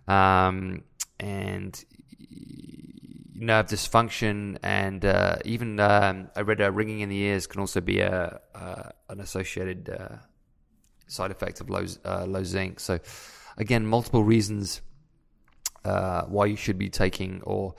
um, 0.08 0.84
and 1.18 1.72
nerve 3.36 3.68
dysfunction, 3.68 4.58
and 4.62 5.06
uh, 5.06 5.38
even 5.46 5.80
um, 5.80 6.30
I 6.36 6.42
read 6.42 6.60
ringing 6.76 7.00
in 7.00 7.10
the 7.10 7.18
ears 7.18 7.48
can 7.48 7.62
also 7.62 7.80
be 7.80 8.00
a, 8.02 8.42
uh, 8.54 8.90
an 9.10 9.22
associated 9.22 9.90
uh, 9.90 10.18
side 11.08 11.32
effect 11.32 11.62
of 11.62 11.70
low 11.70 11.86
uh, 12.04 12.26
low 12.26 12.44
zinc. 12.44 12.82
So, 12.82 13.00
again, 13.58 13.86
multiple 13.86 14.26
reasons 14.26 14.82
uh, 15.86 16.24
why 16.24 16.48
you 16.48 16.58
should 16.58 16.78
be 16.78 16.90
taking 16.90 17.42
or 17.44 17.76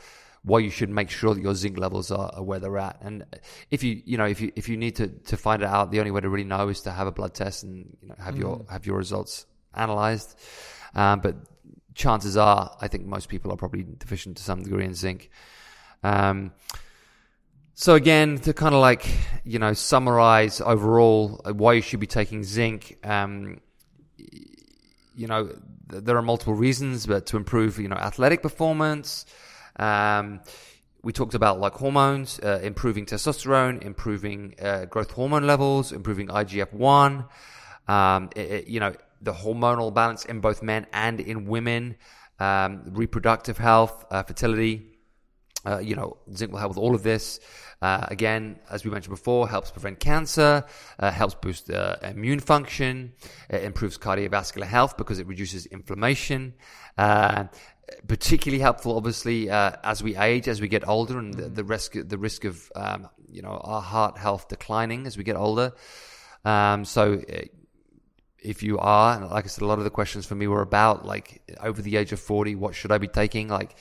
why 0.46 0.60
you 0.60 0.70
should 0.70 0.88
make 0.88 1.10
sure 1.10 1.34
that 1.34 1.40
your 1.42 1.54
zinc 1.54 1.76
levels 1.76 2.12
are, 2.12 2.30
are, 2.32 2.42
where 2.42 2.60
they're 2.60 2.78
at. 2.78 2.98
And 3.02 3.26
if 3.72 3.82
you 3.82 4.00
you 4.04 4.16
know 4.16 4.26
if 4.26 4.40
you 4.40 4.52
if 4.54 4.68
you 4.68 4.76
need 4.76 4.94
to 4.96 5.08
to 5.08 5.36
find 5.36 5.60
it 5.62 5.68
out, 5.68 5.90
the 5.90 5.98
only 5.98 6.12
way 6.12 6.20
to 6.20 6.28
really 6.28 6.44
know 6.44 6.68
is 6.68 6.82
to 6.82 6.92
have 6.92 7.08
a 7.08 7.12
blood 7.12 7.34
test 7.34 7.64
and 7.64 7.96
you 8.00 8.08
know 8.08 8.14
have 8.18 8.36
mm. 8.36 8.40
your 8.40 8.66
have 8.70 8.86
your 8.86 8.96
results 8.96 9.44
analyzed. 9.74 10.38
Um, 10.94 11.20
but 11.20 11.34
chances 11.94 12.36
are, 12.36 12.76
I 12.80 12.86
think 12.86 13.06
most 13.06 13.28
people 13.28 13.52
are 13.52 13.56
probably 13.56 13.82
deficient 13.82 14.36
to 14.36 14.42
some 14.44 14.62
degree 14.62 14.84
in 14.84 14.94
zinc. 14.94 15.30
Um, 16.04 16.52
so 17.74 17.96
again, 17.96 18.38
to 18.38 18.54
kind 18.54 18.72
of 18.72 18.80
like 18.80 19.04
you 19.44 19.58
know 19.58 19.72
summarize 19.72 20.60
overall 20.60 21.40
uh, 21.44 21.52
why 21.52 21.72
you 21.72 21.82
should 21.82 22.00
be 22.00 22.06
taking 22.06 22.44
zinc. 22.44 22.98
Um, 23.02 23.60
you 24.16 25.26
know, 25.26 25.50
there 25.88 26.16
are 26.16 26.22
multiple 26.22 26.54
reasons, 26.54 27.04
but 27.04 27.26
to 27.26 27.36
improve 27.36 27.80
you 27.80 27.88
know 27.88 27.96
athletic 27.96 28.42
performance. 28.42 29.26
Um, 29.78 30.40
we 31.02 31.12
talked 31.12 31.34
about 31.34 31.60
like 31.60 31.74
hormones, 31.74 32.40
uh, 32.40 32.60
improving 32.62 33.06
testosterone, 33.06 33.82
improving 33.84 34.54
uh, 34.60 34.86
growth 34.86 35.12
hormone 35.12 35.46
levels, 35.46 35.92
improving 35.92 36.28
IGF 36.28 36.72
one. 36.72 37.26
Um, 37.86 38.30
you 38.34 38.80
know 38.80 38.94
the 39.20 39.32
hormonal 39.32 39.92
balance 39.92 40.24
in 40.24 40.40
both 40.40 40.62
men 40.62 40.86
and 40.92 41.20
in 41.20 41.46
women, 41.46 41.96
um, 42.38 42.82
reproductive 42.90 43.58
health, 43.58 44.04
uh, 44.10 44.22
fertility. 44.22 44.92
Uh, 45.64 45.78
you 45.78 45.96
know, 45.96 46.16
zinc 46.32 46.52
will 46.52 46.60
help 46.60 46.70
with 46.70 46.78
all 46.78 46.94
of 46.94 47.02
this. 47.02 47.40
Uh, 47.82 48.06
again, 48.08 48.58
as 48.70 48.84
we 48.84 48.90
mentioned 48.90 49.10
before, 49.10 49.48
helps 49.48 49.70
prevent 49.70 49.98
cancer, 49.98 50.64
uh, 51.00 51.10
helps 51.10 51.34
boost 51.34 51.70
uh, 51.70 51.96
immune 52.02 52.38
function, 52.38 53.12
it 53.50 53.64
improves 53.64 53.98
cardiovascular 53.98 54.64
health 54.64 54.96
because 54.96 55.18
it 55.18 55.26
reduces 55.26 55.66
inflammation, 55.66 56.54
uh, 56.96 57.44
particularly 58.06 58.60
helpful, 58.60 58.96
obviously, 58.96 59.50
uh, 59.50 59.72
as 59.84 60.02
we 60.02 60.16
age, 60.16 60.48
as 60.48 60.60
we 60.60 60.68
get 60.68 60.86
older, 60.88 61.18
and 61.18 61.34
the, 61.34 61.48
the 61.48 61.64
risk 61.64 61.94
the 61.94 62.18
risk 62.18 62.44
of 62.44 62.70
um, 62.74 63.08
you 63.30 63.42
know 63.42 63.60
our 63.62 63.82
heart 63.82 64.18
health 64.18 64.48
declining 64.48 65.06
as 65.06 65.16
we 65.16 65.24
get 65.24 65.36
older. 65.36 65.72
Um, 66.44 66.84
so, 66.84 67.14
uh, 67.14 67.42
if 68.40 68.62
you 68.62 68.78
are, 68.78 69.20
like 69.26 69.44
I 69.44 69.48
said, 69.48 69.62
a 69.62 69.66
lot 69.66 69.78
of 69.78 69.84
the 69.84 69.90
questions 69.90 70.26
for 70.26 70.34
me 70.34 70.46
were 70.46 70.62
about 70.62 71.04
like 71.04 71.42
over 71.60 71.80
the 71.80 71.96
age 71.96 72.12
of 72.12 72.20
forty, 72.20 72.54
what 72.54 72.74
should 72.74 72.92
I 72.92 72.98
be 72.98 73.08
taking? 73.08 73.48
Like, 73.48 73.76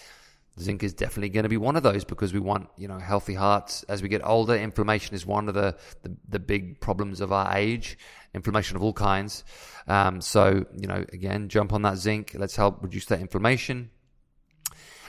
zinc 0.59 0.83
is 0.83 0.93
definitely 0.93 1.29
going 1.29 1.43
to 1.43 1.49
be 1.49 1.57
one 1.57 1.75
of 1.75 1.83
those 1.83 2.03
because 2.03 2.33
we 2.33 2.39
want 2.39 2.69
you 2.77 2.87
know 2.87 2.99
healthy 2.99 3.33
hearts 3.33 3.83
as 3.83 4.01
we 4.01 4.09
get 4.09 4.21
older. 4.23 4.55
Inflammation 4.55 5.15
is 5.15 5.25
one 5.25 5.47
of 5.47 5.55
the 5.55 5.75
the, 6.03 6.15
the 6.29 6.39
big 6.39 6.79
problems 6.79 7.21
of 7.21 7.31
our 7.31 7.57
age. 7.57 7.97
Inflammation 8.33 8.75
of 8.75 8.83
all 8.83 8.93
kinds. 8.93 9.43
Um, 9.87 10.21
so 10.21 10.65
you 10.75 10.87
know, 10.87 11.05
again, 11.11 11.49
jump 11.49 11.73
on 11.73 11.81
that 11.83 11.97
zinc. 11.97 12.35
Let's 12.37 12.55
help 12.55 12.83
reduce 12.83 13.05
that 13.05 13.19
inflammation. 13.19 13.89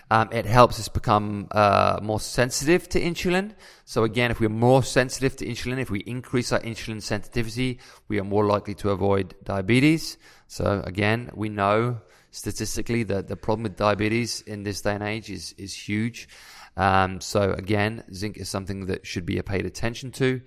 Um, 0.09 0.29
it 0.31 0.47
helps 0.47 0.79
us 0.79 0.89
become 0.89 1.49
uh, 1.51 1.99
more 2.01 2.21
sensitive 2.21 2.89
to 2.91 3.01
insulin. 3.01 3.55
So 3.85 4.05
again, 4.05 4.31
if 4.31 4.39
we're 4.39 4.49
more 4.49 4.85
sensitive 4.85 5.35
to 5.37 5.47
insulin, 5.47 5.79
if 5.79 5.91
we 5.91 6.01
increase 6.01 6.53
our 6.53 6.61
insulin 6.61 7.03
sensitivity, 7.03 7.81
we 8.07 8.21
are 8.21 8.25
more 8.25 8.47
likely 8.47 8.75
to 8.75 8.91
avoid 8.91 9.35
diabetes. 9.43 10.17
So 10.47 10.83
again, 10.85 11.31
we 11.35 11.49
know 11.49 12.01
statistically 12.31 13.03
that 13.05 13.27
the 13.27 13.37
problem 13.37 13.65
with 13.65 13.77
diabetes 13.77 14.43
in 14.43 14.63
this 14.63 14.81
day 14.83 14.95
and 14.95 15.03
age 15.03 15.29
is 15.31 15.55
is 15.59 15.75
huge. 15.75 16.29
Um, 16.77 17.21
so 17.21 17.53
again, 17.53 18.05
zinc 18.13 18.37
is 18.37 18.49
something 18.49 18.87
that 18.87 19.07
should 19.07 19.27
be 19.27 19.41
paid 19.43 19.67
attention 19.67 20.13
to. 20.13 20.41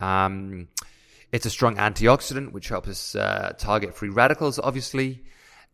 Um, 0.00 0.68
it's 1.30 1.44
a 1.46 1.50
strong 1.50 1.76
antioxidant, 1.76 2.52
which 2.52 2.68
helps 2.68 2.88
us 2.88 3.14
uh, 3.14 3.52
target 3.58 3.94
free 3.94 4.08
radicals, 4.08 4.58
obviously. 4.58 5.22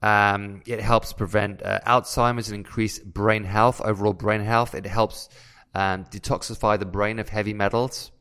Um, 0.04 0.60
it 0.66 0.80
helps 0.80 1.14
prevent 1.14 1.62
uh, 1.62 1.80
Alzheimer's 1.86 2.50
and 2.50 2.56
increase 2.56 2.98
brain 2.98 3.42
health, 3.42 3.80
overall 3.80 4.12
brain 4.12 4.42
health. 4.42 4.74
It 4.74 4.84
helps 4.84 5.30
um, 5.74 6.04
detoxify 6.04 6.78
the 6.78 6.84
brain 6.84 7.18
of 7.18 7.30
heavy 7.30 7.54
metals, 7.54 8.12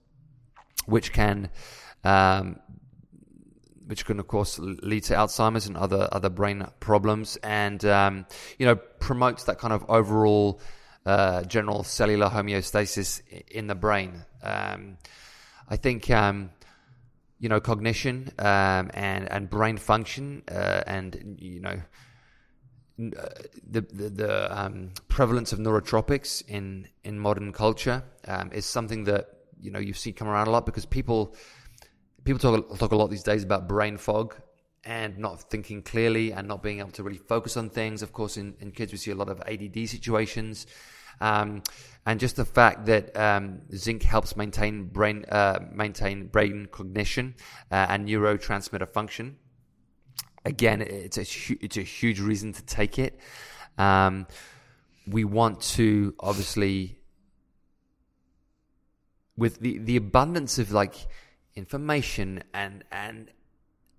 which 0.86 1.12
can, 1.12 1.50
um, 2.06 2.62
which 3.86 4.06
can 4.06 4.17
of 4.22 4.28
course 4.28 4.58
lead 4.60 5.04
to 5.04 5.13
Alzheimer's 5.13 5.67
and 5.67 5.76
other 5.76 6.08
other 6.10 6.30
brain 6.30 6.65
problems, 6.80 7.36
and 7.43 7.84
um, 7.84 8.28
you 8.58 8.65
know 8.65 8.78
promotes 8.78 9.43
that 9.43 9.60
kind 9.60 9.74
of 9.74 9.84
overall 9.89 10.62
uh, 11.06 11.43
general 11.43 11.84
cellular 11.84 12.30
homeostasis 12.30 13.22
in 13.52 13.67
the 13.67 13.76
brain. 13.76 14.24
Um, 14.41 15.00
I 15.67 15.76
think 15.76 16.10
um, 16.10 16.52
you 17.44 17.50
know, 17.50 17.60
cognition 17.60 18.32
um, 18.40 18.90
and 18.94 19.30
and 19.30 19.50
brain 19.50 19.76
function 19.76 20.44
uh, 20.50 20.82
and 20.88 21.36
you 21.42 21.60
know 21.60 21.78
uh, 23.18 23.28
the 23.70 23.82
the, 23.82 24.10
the 24.10 24.62
um, 24.62 24.92
prevalence 25.10 25.52
of 25.52 25.60
neurotropics 25.60 26.42
in 26.48 26.88
in 27.04 27.20
modern 27.20 27.52
culture 27.52 28.02
um, 28.30 28.50
is 28.54 28.66
something 28.66 29.04
that 29.04 29.28
you 29.60 29.72
know 29.72 29.80
you 29.80 29.92
see 29.92 30.14
come 30.14 30.30
around 30.30 30.48
a 30.48 30.52
lot 30.52 30.66
because 30.66 30.86
people 30.86 31.36
people 32.24 32.40
talk 32.40 32.80
talk 32.80 32.94
a 32.94 32.96
lot 32.96 33.08
these 33.10 33.24
days 33.24 33.44
about 33.44 33.68
brain 33.68 33.98
fog 33.98 34.36
and 34.86 35.18
not 35.18 35.42
thinking 35.50 35.82
clearly 35.82 36.32
and 36.32 36.48
not 36.48 36.64
being 36.64 36.80
able 36.80 36.92
to 36.92 37.04
really 37.04 37.18
focus 37.18 37.58
on 37.58 37.70
things. 37.70 38.02
Of 38.02 38.14
course, 38.14 38.38
in, 38.38 38.56
in 38.62 38.72
kids 38.72 38.94
we 38.94 38.98
see 38.98 39.12
a 39.12 39.16
lot 39.16 39.28
of 39.28 39.42
ADD 39.42 39.90
situations. 39.90 40.66
Um, 41.21 41.63
and 42.06 42.19
just 42.19 42.36
the 42.36 42.45
fact 42.45 42.86
that 42.88 43.15
um, 43.15 43.62
zinc 43.76 44.04
helps 44.04 44.36
maintain 44.36 44.86
brain 44.86 45.26
uh, 45.30 45.60
maintain 45.71 46.28
brain 46.28 46.67
cognition 46.71 47.36
uh, 47.71 47.88
and 47.89 48.08
neurotransmitter 48.08 48.89
function. 48.89 49.38
Again, 50.45 50.82
it's 50.82 51.18
a 51.18 51.24
hu- 51.24 51.57
it's 51.61 51.78
a 51.78 51.82
huge 51.82 52.20
reason 52.20 52.51
to 52.53 52.61
take 52.66 52.99
it. 52.99 53.18
Um, 53.78 54.28
we 55.07 55.24
want 55.24 55.61
to 55.61 56.14
obviously 56.20 56.99
with 59.38 59.59
the 59.59 59.78
the 59.78 59.95
abundance 59.95 60.59
of 60.59 60.72
like 60.72 60.95
information 61.55 62.43
and 62.53 62.84
and 62.91 63.32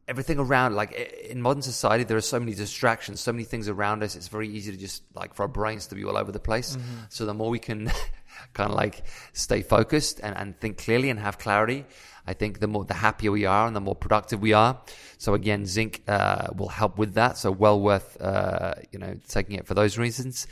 everything 0.06 0.38
around 0.38 0.74
like 0.74 0.92
in 1.30 1.40
modern 1.40 1.62
society 1.62 2.04
there 2.04 2.16
are 2.16 2.20
so 2.20 2.38
many 2.38 2.54
distractions 2.54 3.20
so 3.20 3.32
many 3.32 3.44
things 3.44 3.68
around 3.68 4.02
us 4.02 4.16
it's 4.16 4.28
very 4.28 4.48
easy 4.48 4.70
to 4.70 4.76
just 4.76 5.02
like 5.14 5.32
for 5.34 5.42
our 5.42 5.48
brains 5.48 5.86
to 5.86 5.94
be 5.94 6.04
all 6.04 6.16
over 6.16 6.30
the 6.30 6.40
place. 6.40 6.76
Mm-hmm. 6.76 7.04
so 7.08 7.24
the 7.24 7.34
more 7.34 7.50
we 7.50 7.58
can 7.58 7.90
kind 8.52 8.70
of 8.70 8.76
like 8.76 9.04
stay 9.32 9.62
focused 9.62 10.20
and, 10.22 10.36
and 10.36 10.60
think 10.60 10.78
clearly 10.78 11.08
and 11.08 11.18
have 11.18 11.38
clarity 11.38 11.86
i 12.26 12.32
think 12.32 12.60
the 12.60 12.66
more 12.66 12.84
the 12.84 12.94
happier 12.94 13.30
we 13.32 13.46
are 13.46 13.66
and 13.66 13.74
the 13.74 13.80
more 13.80 13.94
productive 13.94 14.40
we 14.40 14.52
are. 14.52 14.80
So 15.18 15.34
again 15.34 15.66
zinc 15.66 16.02
uh, 16.08 16.48
will 16.56 16.68
help 16.68 16.98
with 16.98 17.14
that. 17.14 17.36
So 17.36 17.50
well 17.50 17.80
worth 17.80 18.20
uh, 18.20 18.74
you 18.92 18.98
know 18.98 19.16
taking 19.28 19.56
it 19.56 19.66
for 19.66 19.74
those 19.74 19.98
reasons. 19.98 20.46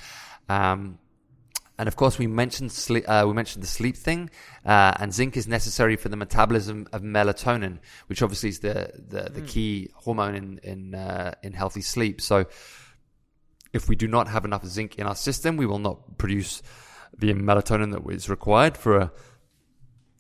Um, 0.48 0.98
and 1.82 1.88
of 1.88 1.96
course, 1.96 2.16
we 2.16 2.28
mentioned 2.28 2.70
sleep, 2.70 3.04
uh, 3.08 3.24
we 3.26 3.32
mentioned 3.32 3.60
the 3.60 3.66
sleep 3.66 3.96
thing, 3.96 4.30
uh, 4.64 4.92
and 5.00 5.12
zinc 5.12 5.36
is 5.36 5.48
necessary 5.48 5.96
for 5.96 6.08
the 6.08 6.16
metabolism 6.16 6.86
of 6.92 7.02
melatonin, 7.02 7.80
which 8.06 8.22
obviously 8.22 8.50
is 8.50 8.60
the 8.60 8.92
the, 9.08 9.22
the 9.30 9.40
key 9.40 9.90
hormone 9.96 10.36
in 10.36 10.58
in 10.62 10.94
uh, 10.94 11.34
in 11.42 11.52
healthy 11.54 11.80
sleep. 11.80 12.20
So, 12.20 12.46
if 13.72 13.88
we 13.88 13.96
do 13.96 14.06
not 14.06 14.28
have 14.28 14.44
enough 14.44 14.64
zinc 14.64 14.94
in 14.94 15.08
our 15.08 15.16
system, 15.16 15.56
we 15.56 15.66
will 15.66 15.80
not 15.80 16.18
produce 16.18 16.62
the 17.18 17.34
melatonin 17.34 17.90
that 17.90 18.08
is 18.14 18.30
required 18.30 18.76
for 18.76 18.98
a, 18.98 19.12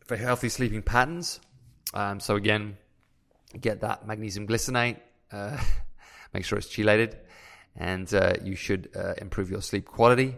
for 0.04 0.16
healthy 0.16 0.48
sleeping 0.48 0.82
patterns. 0.82 1.38
Um, 1.94 2.18
so 2.18 2.34
again, 2.34 2.76
get 3.60 3.82
that 3.82 4.04
magnesium 4.04 4.48
glycinate. 4.48 4.96
Uh, 5.30 5.62
make 6.34 6.44
sure 6.44 6.58
it's 6.58 6.74
chelated, 6.74 7.14
and 7.76 8.12
uh, 8.12 8.32
you 8.42 8.56
should 8.56 8.88
uh, 8.96 9.14
improve 9.18 9.48
your 9.48 9.62
sleep 9.62 9.84
quality. 9.84 10.34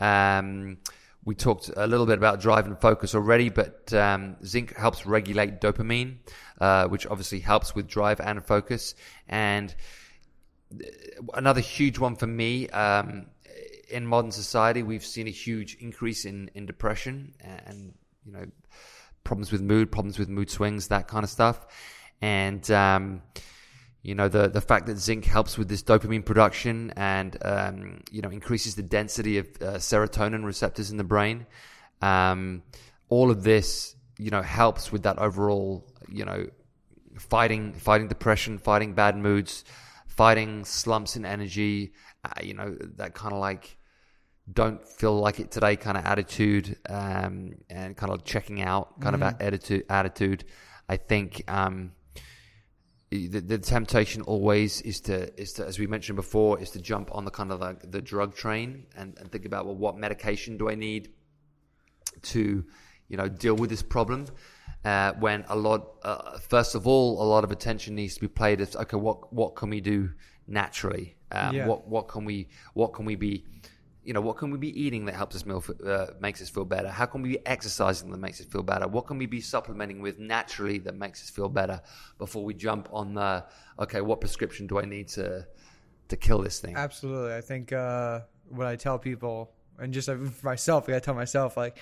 Um, 0.00 0.78
we 1.24 1.34
talked 1.34 1.70
a 1.74 1.86
little 1.86 2.06
bit 2.06 2.18
about 2.18 2.40
drive 2.40 2.66
and 2.66 2.78
focus 2.78 3.14
already, 3.14 3.48
but 3.48 3.92
um, 3.94 4.36
zinc 4.44 4.76
helps 4.76 5.06
regulate 5.06 5.60
dopamine, 5.60 6.16
uh, 6.60 6.86
which 6.88 7.06
obviously 7.06 7.40
helps 7.40 7.74
with 7.74 7.86
drive 7.86 8.20
and 8.20 8.44
focus. 8.44 8.94
And 9.28 9.74
another 11.32 11.60
huge 11.60 11.98
one 11.98 12.16
for 12.16 12.26
me 12.26 12.68
um, 12.68 13.26
in 13.88 14.06
modern 14.06 14.32
society, 14.32 14.82
we've 14.82 15.04
seen 15.04 15.26
a 15.26 15.30
huge 15.30 15.76
increase 15.80 16.26
in, 16.26 16.50
in 16.54 16.66
depression 16.66 17.34
and, 17.40 17.94
you 18.26 18.32
know, 18.32 18.44
problems 19.22 19.50
with 19.50 19.62
mood, 19.62 19.90
problems 19.90 20.18
with 20.18 20.28
mood 20.28 20.50
swings, 20.50 20.88
that 20.88 21.08
kind 21.08 21.24
of 21.24 21.30
stuff. 21.30 21.66
And, 22.20 22.70
um, 22.70 23.22
you 24.04 24.14
know, 24.14 24.28
the, 24.28 24.48
the 24.48 24.60
fact 24.60 24.84
that 24.86 24.98
zinc 24.98 25.24
helps 25.24 25.56
with 25.56 25.66
this 25.66 25.82
dopamine 25.82 26.26
production 26.26 26.92
and, 26.94 27.38
um, 27.42 28.02
you 28.10 28.20
know, 28.20 28.28
increases 28.28 28.74
the 28.74 28.82
density 28.82 29.38
of 29.38 29.46
uh, 29.62 29.64
serotonin 29.78 30.44
receptors 30.44 30.90
in 30.90 30.98
the 30.98 31.04
brain. 31.04 31.46
Um, 32.02 32.62
all 33.08 33.30
of 33.30 33.42
this, 33.42 33.96
you 34.18 34.30
know, 34.30 34.42
helps 34.42 34.92
with 34.92 35.04
that 35.04 35.18
overall, 35.18 35.90
you 36.06 36.26
know, 36.26 36.46
fighting, 37.18 37.72
fighting 37.72 38.08
depression, 38.08 38.58
fighting 38.58 38.92
bad 38.92 39.16
moods, 39.16 39.64
fighting 40.06 40.66
slumps 40.66 41.16
in 41.16 41.24
energy, 41.24 41.94
uh, 42.26 42.42
you 42.42 42.52
know, 42.52 42.76
that 42.96 43.14
kind 43.14 43.32
of 43.32 43.40
like, 43.40 43.78
don't 44.52 44.86
feel 44.86 45.18
like 45.18 45.40
it 45.40 45.50
today 45.50 45.76
kind 45.76 45.96
of 45.96 46.04
attitude 46.04 46.76
um, 46.90 47.54
and 47.70 47.96
kind 47.96 48.12
of 48.12 48.22
checking 48.22 48.60
out 48.60 49.00
kind 49.00 49.16
mm-hmm. 49.16 49.22
of 49.22 49.40
attitude 49.40 49.86
attitude 49.88 50.44
i 50.86 50.98
think 50.98 51.42
um, 51.48 51.92
the, 53.14 53.40
the, 53.40 53.58
temptation 53.58 54.22
always 54.22 54.80
is 54.82 55.00
to 55.00 55.40
is 55.40 55.52
to 55.54 55.66
as 55.66 55.78
we 55.78 55.86
mentioned 55.86 56.16
before 56.16 56.60
is 56.60 56.70
to 56.70 56.80
jump 56.80 57.08
on 57.14 57.24
the 57.24 57.30
kind 57.30 57.50
of 57.50 57.60
like 57.60 57.90
the 57.90 58.00
drug 58.00 58.34
train 58.34 58.86
and, 58.96 59.16
and 59.18 59.30
think 59.30 59.44
about 59.44 59.66
well 59.66 59.76
what 59.76 59.96
medication 59.96 60.56
do 60.56 60.68
i 60.70 60.74
need 60.74 61.10
to 62.22 62.64
you 63.08 63.16
know 63.16 63.28
deal 63.28 63.54
with 63.54 63.70
this 63.70 63.82
problem 63.82 64.26
uh, 64.84 65.12
when 65.14 65.44
a 65.48 65.56
lot 65.56 65.94
uh, 66.02 66.38
first 66.38 66.74
of 66.74 66.86
all 66.86 67.22
a 67.22 67.26
lot 67.26 67.44
of 67.44 67.50
attention 67.50 67.94
needs 67.94 68.14
to 68.14 68.20
be 68.20 68.28
paid 68.28 68.60
as 68.60 68.76
okay 68.76 68.96
what 68.96 69.32
what 69.32 69.54
can 69.54 69.70
we 69.70 69.80
do 69.80 70.10
naturally 70.46 71.16
um, 71.32 71.54
yeah. 71.54 71.66
what 71.66 71.88
what 71.88 72.08
can 72.08 72.24
we 72.24 72.48
what 72.74 72.92
can 72.92 73.04
we 73.04 73.16
be 73.16 73.44
you 74.04 74.12
know, 74.12 74.20
what 74.20 74.36
can 74.36 74.50
we 74.50 74.58
be 74.58 74.78
eating 74.80 75.06
that 75.06 75.14
helps 75.14 75.34
us 75.34 75.42
feel, 75.42 75.64
uh, 75.86 76.06
makes 76.20 76.42
us 76.42 76.48
feel 76.48 76.64
better? 76.64 76.88
How 76.88 77.06
can 77.06 77.22
we 77.22 77.30
be 77.30 77.46
exercising 77.46 78.10
that 78.10 78.18
makes 78.18 78.40
us 78.40 78.46
feel 78.46 78.62
better? 78.62 78.86
What 78.86 79.06
can 79.06 79.16
we 79.18 79.26
be 79.26 79.40
supplementing 79.40 80.02
with 80.02 80.18
naturally 80.18 80.78
that 80.78 80.94
makes 80.94 81.22
us 81.22 81.30
feel 81.30 81.48
better 81.48 81.80
before 82.18 82.44
we 82.44 82.52
jump 82.54 82.88
on 82.92 83.14
the, 83.14 83.44
okay, 83.78 84.02
what 84.02 84.20
prescription 84.20 84.66
do 84.66 84.78
I 84.78 84.84
need 84.84 85.08
to, 85.08 85.46
to 86.08 86.16
kill 86.16 86.42
this 86.42 86.60
thing? 86.60 86.76
Absolutely. 86.76 87.34
I 87.34 87.40
think, 87.40 87.72
uh, 87.72 88.20
what 88.50 88.66
I 88.66 88.76
tell 88.76 88.98
people 88.98 89.52
and 89.78 89.92
just 89.92 90.08
uh, 90.08 90.16
for 90.16 90.46
myself, 90.46 90.88
I 90.88 90.98
tell 90.98 91.14
myself 91.14 91.56
like, 91.56 91.78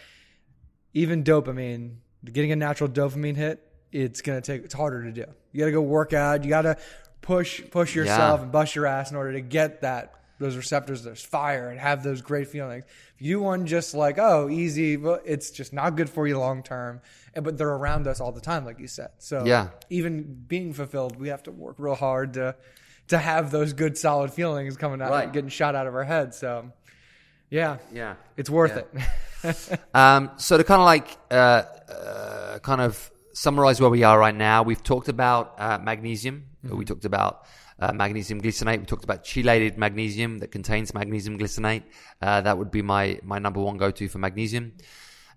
even 0.94 1.24
dopamine, 1.24 1.96
getting 2.24 2.52
a 2.52 2.56
natural 2.56 2.88
dopamine 2.88 3.36
hit, 3.36 3.66
it's 3.90 4.22
to 4.22 4.40
take, 4.40 4.64
it's 4.64 4.74
harder 4.74 5.02
to 5.02 5.12
do. 5.12 5.24
You 5.52 5.60
got 5.60 5.66
to 5.66 5.72
go 5.72 5.82
work 5.82 6.12
out. 6.12 6.44
You 6.44 6.50
got 6.50 6.62
to 6.62 6.78
push, 7.20 7.62
push 7.70 7.94
yourself 7.94 8.38
yeah. 8.38 8.42
and 8.44 8.52
bust 8.52 8.74
your 8.74 8.86
ass 8.86 9.10
in 9.10 9.16
order 9.16 9.32
to 9.32 9.40
get 9.40 9.82
that 9.82 10.14
those 10.42 10.56
receptors, 10.56 11.02
there's 11.02 11.24
fire 11.24 11.70
and 11.70 11.80
have 11.80 12.02
those 12.02 12.20
great 12.20 12.48
feelings. 12.48 12.84
If 13.14 13.22
you 13.22 13.40
want 13.40 13.66
just 13.66 13.94
like, 13.94 14.18
oh, 14.18 14.48
easy, 14.50 14.96
well, 14.96 15.20
it's 15.24 15.50
just 15.50 15.72
not 15.72 15.96
good 15.96 16.10
for 16.10 16.26
you 16.26 16.38
long 16.38 16.62
term. 16.62 17.00
But 17.34 17.56
they're 17.56 17.68
around 17.70 18.06
us 18.06 18.20
all 18.20 18.32
the 18.32 18.40
time, 18.40 18.66
like 18.66 18.78
you 18.78 18.88
said. 18.88 19.10
So 19.18 19.44
yeah. 19.46 19.68
even 19.88 20.44
being 20.46 20.74
fulfilled, 20.74 21.18
we 21.18 21.28
have 21.28 21.42
to 21.44 21.50
work 21.50 21.76
real 21.78 21.94
hard 21.94 22.34
to 22.34 22.56
to 23.08 23.18
have 23.18 23.50
those 23.50 23.72
good 23.72 23.98
solid 23.98 24.32
feelings 24.32 24.76
coming 24.76 25.02
out 25.02 25.10
right. 25.10 25.32
getting 25.32 25.50
shot 25.50 25.74
out 25.74 25.86
of 25.86 25.94
our 25.94 26.04
head. 26.04 26.34
So 26.34 26.72
yeah. 27.50 27.78
Yeah. 27.92 28.14
It's 28.36 28.50
worth 28.50 28.82
yeah. 28.94 29.50
it. 29.50 29.80
um, 29.94 30.30
so 30.36 30.56
to 30.56 30.64
kind 30.64 30.80
of 30.80 30.86
like 30.86 31.18
uh, 31.30 31.34
uh, 31.34 32.58
kind 32.60 32.80
of 32.80 33.10
summarize 33.34 33.80
where 33.80 33.90
we 33.90 34.04
are 34.04 34.18
right 34.18 34.34
now, 34.34 34.62
we've 34.62 34.82
talked 34.82 35.08
about 35.08 35.54
uh, 35.58 35.78
magnesium. 35.78 36.46
Mm-hmm. 36.64 36.76
We 36.76 36.84
talked 36.84 37.04
about 37.04 37.44
uh, 37.82 37.92
magnesium 37.92 38.40
glycinate. 38.40 38.78
We 38.78 38.86
talked 38.86 39.02
about 39.02 39.24
chelated 39.24 39.76
magnesium 39.76 40.38
that 40.38 40.52
contains 40.52 40.94
magnesium 40.94 41.36
glycinate. 41.36 41.82
Uh, 42.20 42.40
that 42.40 42.56
would 42.56 42.70
be 42.70 42.80
my, 42.80 43.18
my 43.24 43.38
number 43.40 43.60
one 43.60 43.76
go 43.76 43.90
to 43.90 44.08
for 44.08 44.18
magnesium. 44.18 44.74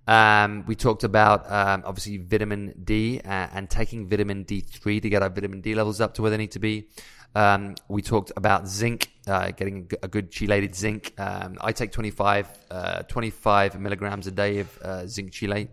Um, 0.08 0.64
we 0.68 0.76
talked 0.76 1.04
about 1.04 1.52
um, 1.52 1.82
obviously 1.86 2.18
vitamin 2.18 2.76
D 2.84 3.20
uh, 3.26 3.48
and 3.52 3.68
taking 3.68 4.08
vitamin 4.08 4.46
D3 4.46 5.02
to 5.02 5.10
get 5.10 5.24
our 5.24 5.30
vitamin 5.30 5.62
D 5.62 5.74
levels 5.74 6.00
up 6.00 6.14
to 6.16 6.22
where 6.22 6.30
they 6.30 6.38
need 6.38 6.52
to 6.52 6.60
be. 6.60 6.88
Um, 7.34 7.74
we 7.90 8.04
talked 8.04 8.32
about 8.38 8.68
zinc, 8.68 9.10
uh, 9.28 9.50
getting 9.50 9.90
a 10.04 10.08
good 10.08 10.32
chelated 10.32 10.76
zinc. 10.76 11.14
Um, 11.18 11.58
I 11.60 11.72
take 11.72 11.92
25, 11.92 12.48
uh, 12.70 13.02
25 13.04 13.80
milligrams 13.80 14.28
a 14.28 14.32
day 14.32 14.60
of 14.60 14.80
uh, 14.84 15.08
zinc 15.08 15.32
chelate. 15.32 15.70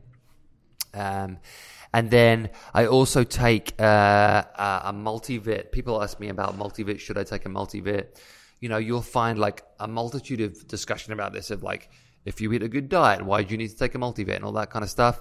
And 1.95 2.11
then 2.11 2.51
I 2.73 2.87
also 2.87 3.23
take 3.23 3.75
uh, 3.81 4.45
a 4.57 4.93
multivit. 4.95 5.73
People 5.73 6.03
ask 6.03 6.19
me 6.19 6.29
about 6.29 6.59
multivit. 6.59 7.01
Should 7.01 7.19
I 7.19 7.25
take 7.25 7.45
a 7.45 7.51
multivit? 7.51 8.17
You 8.61 8.69
know, 8.69 8.79
you'll 8.79 9.03
find 9.03 9.39
like 9.39 9.63
a 9.79 9.87
multitude 9.87 10.41
of 10.41 10.67
discussion 10.67 11.13
about 11.13 11.33
this 11.33 11.51
of 11.51 11.63
like, 11.63 11.91
if 12.25 12.41
you 12.41 12.53
eat 12.53 12.63
a 12.63 12.69
good 12.69 12.89
diet, 12.89 13.25
why 13.25 13.43
do 13.43 13.51
you 13.53 13.59
need 13.59 13.69
to 13.69 13.77
take 13.77 13.95
a 13.95 13.99
multivit 13.99 14.37
and 14.37 14.45
all 14.45 14.53
that 14.53 14.71
kind 14.71 14.85
of 14.85 14.91
stuff. 14.91 15.21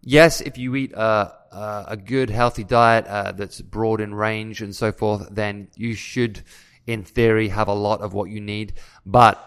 Yes, 0.00 0.40
if 0.40 0.56
you 0.58 0.74
eat 0.76 0.92
a, 0.92 1.34
a, 1.52 1.84
a 1.88 1.96
good, 1.96 2.30
healthy 2.30 2.64
diet 2.64 3.06
uh, 3.06 3.32
that's 3.32 3.60
broad 3.60 4.00
in 4.00 4.14
range 4.14 4.62
and 4.62 4.74
so 4.74 4.92
forth, 4.92 5.28
then 5.30 5.68
you 5.74 5.94
should, 5.94 6.42
in 6.86 7.04
theory, 7.04 7.48
have 7.48 7.68
a 7.68 7.74
lot 7.74 8.00
of 8.00 8.14
what 8.14 8.30
you 8.30 8.40
need. 8.40 8.74
But, 9.04 9.44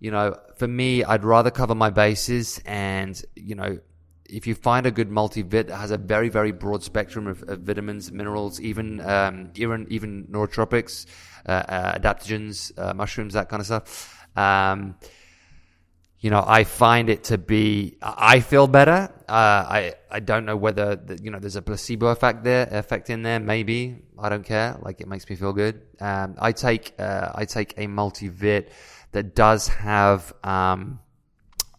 you 0.00 0.10
know, 0.10 0.38
for 0.56 0.68
me, 0.68 1.04
I'd 1.04 1.24
rather 1.24 1.50
cover 1.50 1.74
my 1.74 1.90
bases 1.90 2.62
and, 2.64 3.20
you 3.34 3.54
know, 3.54 3.80
if 4.28 4.46
you 4.46 4.54
find 4.54 4.86
a 4.86 4.90
good 4.90 5.10
multivit, 5.10 5.54
it 5.54 5.70
has 5.70 5.90
a 5.90 5.98
very, 5.98 6.28
very 6.28 6.52
broad 6.52 6.82
spectrum 6.82 7.26
of, 7.26 7.42
of 7.48 7.60
vitamins, 7.60 8.12
minerals, 8.12 8.60
even 8.60 9.00
um, 9.00 9.50
even 9.54 9.86
even 9.90 10.26
neurotropics, 10.30 11.06
uh, 11.46 11.52
uh, 11.52 11.98
adaptogens, 11.98 12.72
uh, 12.78 12.94
mushrooms, 12.94 13.34
that 13.34 13.48
kind 13.48 13.60
of 13.60 13.66
stuff. 13.66 14.26
Um, 14.36 14.96
you 16.20 16.30
know, 16.30 16.44
I 16.44 16.64
find 16.64 17.08
it 17.08 17.24
to 17.24 17.38
be. 17.38 17.96
I 18.02 18.40
feel 18.40 18.66
better. 18.66 19.12
Uh, 19.28 19.32
I 19.32 19.94
I 20.10 20.20
don't 20.20 20.44
know 20.44 20.56
whether 20.56 20.96
the, 20.96 21.18
you 21.22 21.30
know 21.30 21.38
there's 21.38 21.56
a 21.56 21.62
placebo 21.62 22.08
effect 22.08 22.44
there, 22.44 22.68
effect 22.70 23.08
in 23.08 23.22
there. 23.22 23.40
Maybe 23.40 23.96
I 24.18 24.28
don't 24.28 24.44
care. 24.44 24.76
Like 24.82 25.00
it 25.00 25.08
makes 25.08 25.28
me 25.28 25.36
feel 25.36 25.52
good. 25.52 25.80
Um, 26.00 26.34
I 26.38 26.52
take 26.52 26.94
uh, 26.98 27.30
I 27.34 27.44
take 27.44 27.74
a 27.78 27.86
multivit 27.86 28.70
that 29.12 29.34
does 29.34 29.68
have. 29.68 30.32
Um, 30.44 31.00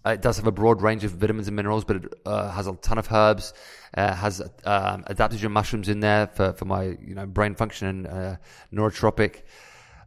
it 0.06 0.22
does 0.22 0.38
have 0.38 0.48
a 0.48 0.52
broad 0.52 0.82
range 0.82 1.04
of 1.04 1.12
vitamins 1.12 1.48
and 1.48 1.56
minerals, 1.56 1.84
but 1.84 1.98
it 1.98 2.14
uh, 2.26 2.52
has 2.52 2.68
a 2.68 2.74
ton 2.74 2.98
of 2.98 3.12
herbs. 3.12 3.54
Uh, 3.96 4.14
has 4.14 4.40
um, 4.66 5.04
adaptogen 5.06 5.52
mushrooms 5.52 5.90
in 5.90 6.00
there 6.00 6.28
for, 6.28 6.54
for 6.54 6.66
my 6.66 6.96
you 7.02 7.16
know 7.16 7.26
brain 7.26 7.56
function 7.56 7.88
and 7.88 8.08
uh, 8.08 8.36
neurotropic 8.72 9.42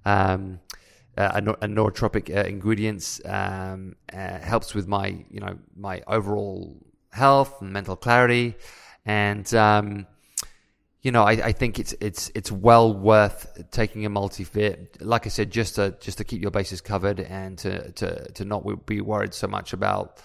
um, 0.04 0.60
uh, 1.18 1.32
and 1.34 1.76
neurotropic 1.76 2.34
uh, 2.34 2.46
ingredients. 2.48 3.20
Um, 3.24 3.96
helps 4.12 4.74
with 4.74 4.86
my 4.86 5.24
you 5.30 5.40
know 5.40 5.58
my 5.76 6.02
overall 6.06 6.76
health 7.10 7.60
and 7.60 7.72
mental 7.72 7.96
clarity, 7.96 8.54
and 9.04 9.52
um, 9.54 10.06
you 11.02 11.10
know, 11.10 11.24
I, 11.24 11.32
I, 11.32 11.52
think 11.52 11.80
it's 11.80 11.94
it's 12.00 12.30
it's 12.32 12.52
well 12.52 12.94
worth 12.94 13.70
taking 13.72 14.06
a 14.06 14.10
multivit. 14.10 14.98
Like 15.00 15.26
I 15.26 15.30
said, 15.30 15.50
just 15.50 15.74
to 15.74 15.96
just 16.00 16.18
to 16.18 16.24
keep 16.24 16.40
your 16.40 16.52
bases 16.52 16.80
covered 16.80 17.18
and 17.18 17.58
to 17.58 17.90
to 17.92 18.30
to 18.32 18.44
not 18.44 18.86
be 18.86 19.00
worried 19.00 19.34
so 19.34 19.48
much 19.48 19.72
about 19.72 20.22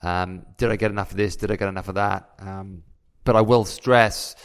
um, 0.00 0.46
did 0.56 0.70
I 0.70 0.76
get 0.76 0.90
enough 0.90 1.10
of 1.10 1.16
this? 1.16 1.36
Did 1.36 1.50
I 1.50 1.56
get 1.56 1.68
enough 1.68 1.88
of 1.88 1.96
that? 1.96 2.30
Um, 2.38 2.82
but 3.24 3.36
I 3.36 3.40
will 3.40 3.64
stress, 3.64 4.36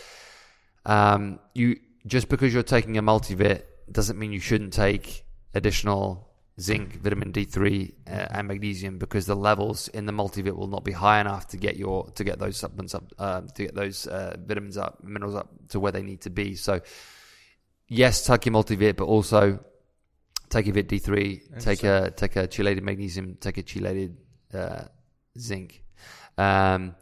um, 0.85 1.39
you 1.53 1.77
just 2.07 2.29
because 2.29 2.53
you're 2.53 2.63
taking 2.63 2.97
a 2.97 3.03
multivit 3.03 3.63
doesn't 3.91 4.17
mean 4.17 4.31
you 4.31 4.39
shouldn't 4.39 4.73
take 4.73 5.25
additional 5.53 6.28
zinc, 6.59 7.01
vitamin 7.01 7.31
D3, 7.31 7.93
uh, 8.07 8.09
and 8.09 8.47
magnesium 8.47 8.97
because 8.97 9.25
the 9.25 9.35
levels 9.35 9.87
in 9.89 10.05
the 10.05 10.11
multivit 10.11 10.55
will 10.55 10.67
not 10.67 10.83
be 10.83 10.91
high 10.91 11.21
enough 11.21 11.47
to 11.49 11.57
get 11.57 11.77
your 11.77 12.09
to 12.11 12.23
get 12.23 12.39
those 12.39 12.57
supplements 12.57 12.93
up, 12.95 13.03
uh, 13.17 13.41
to 13.41 13.63
get 13.63 13.75
those 13.75 14.07
uh, 14.07 14.35
vitamins 14.45 14.77
up, 14.77 15.03
minerals 15.03 15.35
up 15.35 15.49
to 15.69 15.79
where 15.79 15.91
they 15.91 16.03
need 16.03 16.21
to 16.21 16.29
be. 16.29 16.55
So, 16.55 16.81
yes, 17.87 18.25
take 18.25 18.45
your 18.45 18.55
multivit, 18.55 18.97
but 18.97 19.05
also 19.05 19.59
take 20.49 20.67
a 20.67 20.71
Vit 20.71 20.89
D3, 20.89 21.59
take 21.59 21.83
a 21.83 22.11
take 22.11 22.35
a 22.35 22.47
chelated 22.47 22.81
magnesium, 22.81 23.37
take 23.39 23.57
a 23.57 23.63
chelated 23.63 24.15
uh, 24.53 24.83
zinc. 25.37 25.83
Um, 26.37 26.95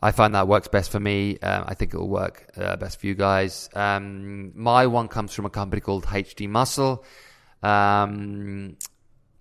I 0.00 0.12
find 0.12 0.34
that 0.34 0.46
works 0.46 0.68
best 0.68 0.92
for 0.92 1.00
me. 1.00 1.38
Um, 1.40 1.64
I 1.66 1.74
think 1.74 1.92
it 1.92 1.98
will 1.98 2.08
work 2.08 2.50
uh, 2.56 2.76
best 2.76 3.00
for 3.00 3.06
you 3.06 3.14
guys. 3.14 3.68
Um, 3.74 4.52
my 4.54 4.86
one 4.86 5.08
comes 5.08 5.34
from 5.34 5.44
a 5.44 5.50
company 5.50 5.80
called 5.80 6.04
HD 6.04 6.48
Muscle. 6.48 7.04
Um, 7.62 8.76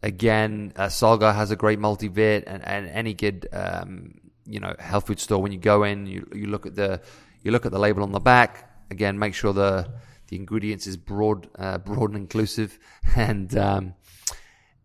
again, 0.07 0.71
uh, 0.77 0.87
Solgar 0.87 1.35
has 1.35 1.51
a 1.51 1.55
great 1.55 1.79
multivit, 1.79 2.43
and, 2.47 2.65
and 2.65 2.87
any 2.87 3.13
good 3.13 3.47
um, 3.51 4.19
you 4.45 4.59
know 4.59 4.73
health 4.79 5.07
food 5.07 5.19
store 5.19 5.41
when 5.41 5.51
you 5.51 5.59
go 5.59 5.83
in, 5.83 6.07
you 6.07 6.27
you 6.33 6.47
look 6.47 6.65
at 6.65 6.75
the 6.75 7.01
you 7.43 7.51
look 7.51 7.65
at 7.65 7.71
the 7.71 7.79
label 7.79 8.01
on 8.03 8.11
the 8.13 8.19
back. 8.19 8.71
Again, 8.89 9.19
make 9.19 9.35
sure 9.35 9.53
the 9.53 9.91
the 10.29 10.37
ingredients 10.37 10.87
is 10.87 10.97
broad, 10.97 11.49
uh, 11.59 11.77
broad 11.77 12.11
and 12.11 12.17
inclusive, 12.17 12.79
and 13.15 13.55
um, 13.57 13.93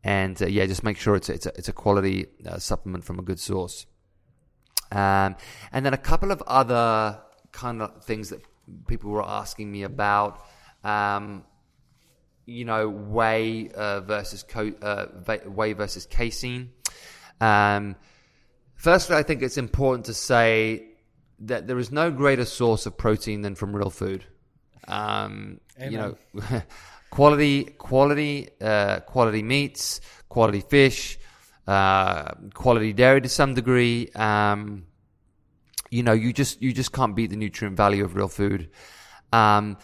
and 0.03 0.43
uh, 0.43 0.47
yeah, 0.47 0.67
just 0.67 0.83
make 0.83 0.99
sure 0.99 1.15
it's 1.15 1.29
it's 1.29 1.47
a, 1.47 1.53
it's 1.57 1.69
a 1.69 1.73
quality 1.73 2.27
uh, 2.45 2.59
supplement 2.59 3.05
from 3.05 3.19
a 3.19 3.23
good 3.23 3.39
source. 3.39 3.87
Um, 4.91 5.37
and 5.73 5.87
then 5.87 5.95
a 5.95 5.99
couple 5.99 6.33
of 6.33 6.43
other 6.47 7.19
kind 7.51 7.81
of 7.81 8.05
things 8.05 8.29
that 8.29 8.43
people 8.89 9.11
were 9.11 9.27
asking 9.27 9.73
me 9.73 9.85
about. 9.85 10.45
Um, 10.85 11.45
you 12.53 12.65
know, 12.65 12.89
whey 12.89 13.71
uh, 13.75 14.01
versus 14.01 14.43
co- 14.43 14.75
uh, 14.83 15.07
whey 15.47 15.73
versus 15.73 16.07
casein. 16.07 16.71
Um, 17.41 17.97
firstly, 18.75 19.17
I 19.17 19.23
think 19.23 19.43
it's 19.43 19.59
important 19.59 20.07
to 20.07 20.15
say 20.15 20.89
that 21.41 21.67
there 21.67 21.79
is 21.79 21.91
no 21.91 22.11
greater 22.11 22.45
source 22.45 22.87
of 22.87 22.97
protein 22.97 23.43
than 23.43 23.55
from 23.55 23.75
real 23.75 23.91
food. 23.91 24.25
Um, 24.87 25.61
you 25.81 25.97
know, 25.99 26.17
quality, 27.11 27.65
quality, 27.65 28.49
uh, 28.61 29.01
quality 29.01 29.43
meats, 29.43 30.01
quality 30.29 30.61
fish, 30.61 31.19
uh, 31.67 32.33
quality 32.55 32.93
dairy 32.93 33.21
to 33.23 33.29
some 33.29 33.55
degree. 33.55 34.11
Um, 34.15 34.85
you 35.91 36.03
know, 36.03 36.13
you 36.13 36.33
just 36.33 36.63
you 36.63 36.73
just 36.73 36.93
can't 36.93 37.15
beat 37.15 37.31
the 37.31 37.37
nutrient 37.37 37.77
value 37.77 38.05
of 38.05 38.15
real 38.15 38.29
food. 38.29 38.71
Um, 39.33 39.79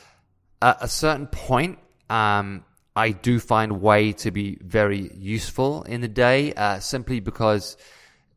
at 0.60 0.78
a 0.80 0.88
certain 0.88 1.26
point, 1.26 1.78
um, 2.08 2.64
I 2.98 3.10
do 3.12 3.38
find 3.38 3.80
whey 3.80 4.12
to 4.24 4.32
be 4.32 4.58
very 4.60 5.12
useful 5.14 5.84
in 5.84 6.00
the 6.00 6.08
day, 6.08 6.52
uh, 6.54 6.80
simply 6.80 7.20
because, 7.20 7.76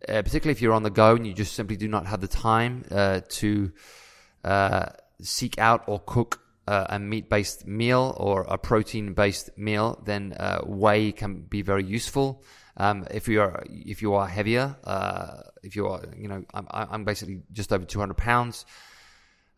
uh, 0.08 0.22
particularly 0.22 0.52
if 0.52 0.62
you're 0.62 0.74
on 0.74 0.84
the 0.84 0.92
go 0.92 1.16
and 1.16 1.26
you 1.26 1.34
just 1.34 1.56
simply 1.56 1.78
do 1.78 1.88
not 1.88 2.06
have 2.06 2.22
the 2.22 2.28
time 2.28 2.86
uh, 2.92 3.22
to 3.30 3.72
uh, 4.44 4.86
seek 5.20 5.58
out 5.58 5.86
or 5.88 6.00
cook 6.00 6.42
uh, 6.68 6.86
a 6.90 7.00
meat-based 7.00 7.66
meal 7.66 8.14
or 8.18 8.46
a 8.48 8.58
protein-based 8.58 9.58
meal, 9.58 10.00
then 10.06 10.34
uh, 10.34 10.60
whey 10.60 11.12
can 11.12 11.42
be 11.42 11.64
very 11.64 11.84
useful. 11.84 12.44
Um, 12.78 13.08
if 13.10 13.28
you 13.28 13.42
are 13.42 13.64
if 13.68 14.02
you 14.04 14.14
are 14.14 14.28
heavier, 14.28 14.76
if 15.64 15.76
you 15.76 15.88
are 15.88 16.04
you 16.16 16.28
know 16.28 16.46
I'm, 16.54 16.68
I'm 16.70 17.04
basically 17.04 17.42
just 17.52 17.74
over 17.74 17.84
200 17.84 18.16
pounds. 18.16 18.66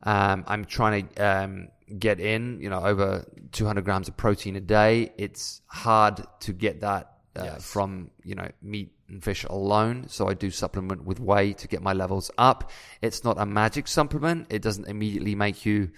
Um, 0.03 0.43
I'm 0.47 0.65
trying 0.65 1.07
to 1.07 1.25
um, 1.25 1.67
get 1.97 2.19
in, 2.19 2.59
you 2.61 2.69
know, 2.69 2.83
over 2.83 3.25
200 3.51 3.83
grams 3.85 4.07
of 4.07 4.17
protein 4.17 4.55
a 4.55 4.61
day. 4.61 5.13
It's 5.17 5.61
hard 5.67 6.21
to 6.41 6.53
get 6.53 6.81
that 6.81 7.11
uh, 7.35 7.43
yes. 7.45 7.65
from, 7.65 8.11
you 8.23 8.35
know, 8.35 8.49
meat 8.61 8.91
and 9.07 9.23
fish 9.23 9.43
alone. 9.45 10.05
So 10.07 10.27
I 10.27 10.33
do 10.33 10.51
supplement 10.51 11.05
with 11.05 11.19
whey 11.19 11.53
to 11.53 11.67
get 11.67 11.81
my 11.81 11.93
levels 11.93 12.31
up. 12.37 12.71
It's 13.01 13.23
not 13.23 13.39
a 13.39 13.45
magic 13.45 13.87
supplement. 13.87 14.47
It 14.49 14.61
doesn't 14.61 14.87
immediately 14.87 15.35
make 15.35 15.65
you, 15.65 15.91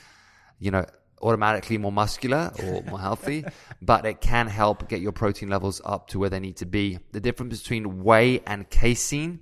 you 0.59 0.71
know, 0.71 0.85
automatically 1.21 1.77
more 1.77 1.91
muscular 1.91 2.51
or 2.63 2.83
more 2.87 2.99
healthy, 2.99 3.45
but 3.81 4.05
it 4.05 4.21
can 4.21 4.47
help 4.47 4.87
get 4.87 5.01
your 5.01 5.11
protein 5.11 5.49
levels 5.49 5.81
up 5.83 6.07
to 6.09 6.19
where 6.19 6.29
they 6.29 6.39
need 6.39 6.57
to 6.57 6.65
be. 6.65 6.99
The 7.11 7.19
difference 7.19 7.61
between 7.61 8.03
whey 8.03 8.41
and 8.45 8.69
casein 8.69 9.39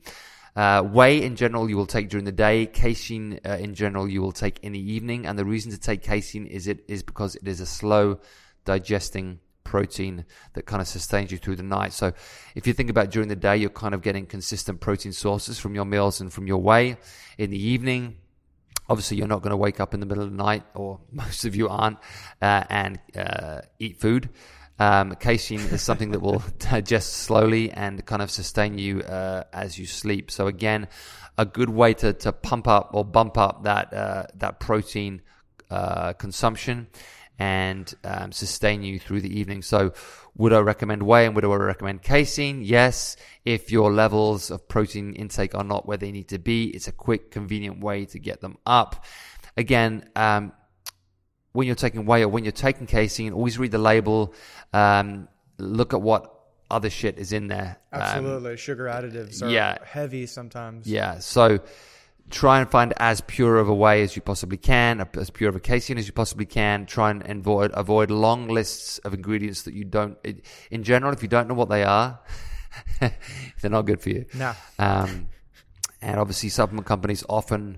uh, 0.56 0.84
whey 0.84 1.22
in 1.22 1.36
general 1.36 1.70
you 1.70 1.78
will 1.78 1.88
take 1.88 2.10
during 2.10 2.26
the 2.26 2.32
day. 2.32 2.66
Casein 2.66 3.40
uh, 3.46 3.54
in 3.54 3.74
general 3.74 4.08
you 4.08 4.22
will 4.22 4.32
take 4.32 4.60
in 4.64 4.74
the 4.74 4.92
evening. 4.92 5.26
And 5.26 5.38
the 5.38 5.46
reason 5.46 5.72
to 5.72 5.80
take 5.80 6.04
casein 6.04 6.46
is 6.46 6.68
it 6.68 6.84
is 6.88 7.04
because 7.04 7.36
it 7.36 7.48
is 7.48 7.60
a 7.60 7.66
slow 7.66 8.20
digesting 8.66 9.40
protein 9.64 10.26
that 10.54 10.68
kind 10.68 10.82
of 10.82 10.88
sustains 10.88 11.32
you 11.32 11.38
through 11.38 11.56
the 11.56 11.64
night. 11.64 11.94
So 11.94 12.14
if 12.54 12.68
you 12.68 12.74
think 12.74 12.92
about 12.92 13.10
during 13.10 13.30
the 13.30 13.36
day, 13.36 13.58
you're 13.58 13.72
kind 13.72 13.96
of 13.96 14.04
getting 14.04 14.28
consistent 14.28 14.80
protein 14.80 15.14
sources 15.14 15.60
from 15.60 15.74
your 15.74 15.86
meals 15.86 16.22
and 16.22 16.32
from 16.32 16.46
your 16.46 16.62
whey. 16.62 16.98
In 17.40 17.50
the 17.50 17.58
evening, 17.58 18.18
obviously 18.88 19.18
you're 19.18 19.28
not 19.28 19.42
going 19.42 19.52
to 19.52 19.58
wake 19.58 19.80
up 19.80 19.96
in 19.96 20.00
the 20.00 20.06
middle 20.06 20.24
of 20.24 20.30
the 20.30 20.38
night, 20.38 20.64
or 20.76 21.00
most 21.12 21.46
of 21.46 21.56
you 21.56 21.70
aren't, 21.70 21.98
uh, 22.42 22.64
and 22.70 23.00
uh, 23.18 23.62
eat 23.80 24.00
food. 24.00 24.30
Um, 24.80 25.16
casein 25.16 25.60
is 25.60 25.82
something 25.82 26.12
that 26.12 26.20
will 26.20 26.42
digest 26.60 27.14
slowly 27.14 27.72
and 27.72 28.04
kind 28.06 28.22
of 28.22 28.32
sustain 28.32 28.78
you 28.78 29.02
uh, 29.02 29.44
as 29.54 29.78
you 29.78 29.86
sleep. 29.86 30.32
So 30.32 30.48
again, 30.48 30.88
a 31.38 31.46
good 31.46 31.70
way 31.70 31.94
to, 31.96 32.14
to 32.14 32.32
pump 32.32 32.68
up 32.68 32.92
or 32.94 33.06
bump 33.06 33.38
up 33.38 33.64
that 33.64 33.94
uh, 33.94 34.26
that 34.36 34.60
protein 34.60 35.22
uh, 35.70 36.14
consumption 36.14 36.88
and 37.40 37.94
um, 38.04 38.32
sustain 38.32 38.84
you 38.84 39.00
through 39.00 39.22
the 39.22 39.40
evening. 39.40 39.62
So, 39.62 39.94
would 40.36 40.54
I 40.54 40.60
recommend 40.60 41.04
whey 41.04 41.26
and 41.26 41.36
would 41.36 41.44
I 41.44 41.48
recommend 41.48 42.04
casein? 42.04 42.62
Yes, 42.64 43.18
if 43.44 43.72
your 43.72 43.92
levels 43.92 44.52
of 44.52 44.68
protein 44.68 45.14
intake 45.14 45.56
are 45.56 45.64
not 45.64 45.88
where 45.88 45.98
they 45.98 46.12
need 46.12 46.30
to 46.30 46.40
be, 46.40 46.66
it's 46.68 46.88
a 46.88 46.92
quick, 46.92 47.32
convenient 47.32 47.80
way 47.80 48.06
to 48.06 48.20
get 48.20 48.42
them 48.42 48.58
up. 48.66 49.04
Again, 49.58 50.10
um, 50.16 50.54
when 51.54 51.68
you're 51.68 51.76
taking 51.76 52.06
whey 52.06 52.24
or 52.24 52.28
when 52.28 52.44
you're 52.44 52.52
taking 52.52 52.86
casein, 52.86 53.32
always 53.32 53.58
read 53.58 53.72
the 53.72 53.78
label. 53.78 54.34
Um, 54.74 55.28
look 55.58 55.94
at 55.94 56.02
what 56.02 56.34
other 56.70 56.90
shit 56.90 57.18
is 57.18 57.32
in 57.32 57.48
there. 57.48 57.78
Um, 57.92 58.02
Absolutely, 58.02 58.52
um, 58.52 58.58
sugar 58.58 58.86
additives 58.86 59.42
are 59.42 59.50
yeah, 59.50 59.78
heavy 59.86 60.26
sometimes. 60.26 60.88
Yeah, 60.88 61.20
so 61.20 61.60
try 62.30 62.60
and 62.60 62.70
find 62.70 62.94
as 62.98 63.22
pure 63.22 63.58
of 63.58 63.70
a 63.70 63.76
whey 63.76 64.02
as 64.02 64.16
you 64.16 64.22
possibly 64.22 64.58
can, 64.58 65.06
as 65.16 65.30
pure 65.30 65.50
of 65.50 65.56
a 65.56 65.60
casein 65.60 65.98
as 65.98 66.08
you 66.08 66.14
possibly 66.14 66.46
can. 66.46 66.86
Try 66.86 67.12
and 67.12 67.24
avoid 67.24 67.72
avoid 67.74 68.10
long 68.10 68.48
lists 68.48 68.98
of 69.00 69.14
ingredients 69.14 69.64
that 69.64 69.76
you 69.76 69.86
don't. 69.86 70.18
In 70.72 70.84
general, 70.84 71.14
if 71.14 71.22
you 71.22 71.30
don't 71.30 71.48
know 71.48 71.56
what 71.56 71.70
they 71.70 71.84
are, 71.84 72.20
they're 73.00 73.72
not 73.72 73.86
good 73.86 74.02
for 74.02 74.10
you. 74.10 74.26
No. 74.34 74.54
Um, 74.80 75.28
and 76.02 76.20
obviously, 76.20 76.50
supplement 76.50 76.88
companies 76.88 77.24
often, 77.30 77.78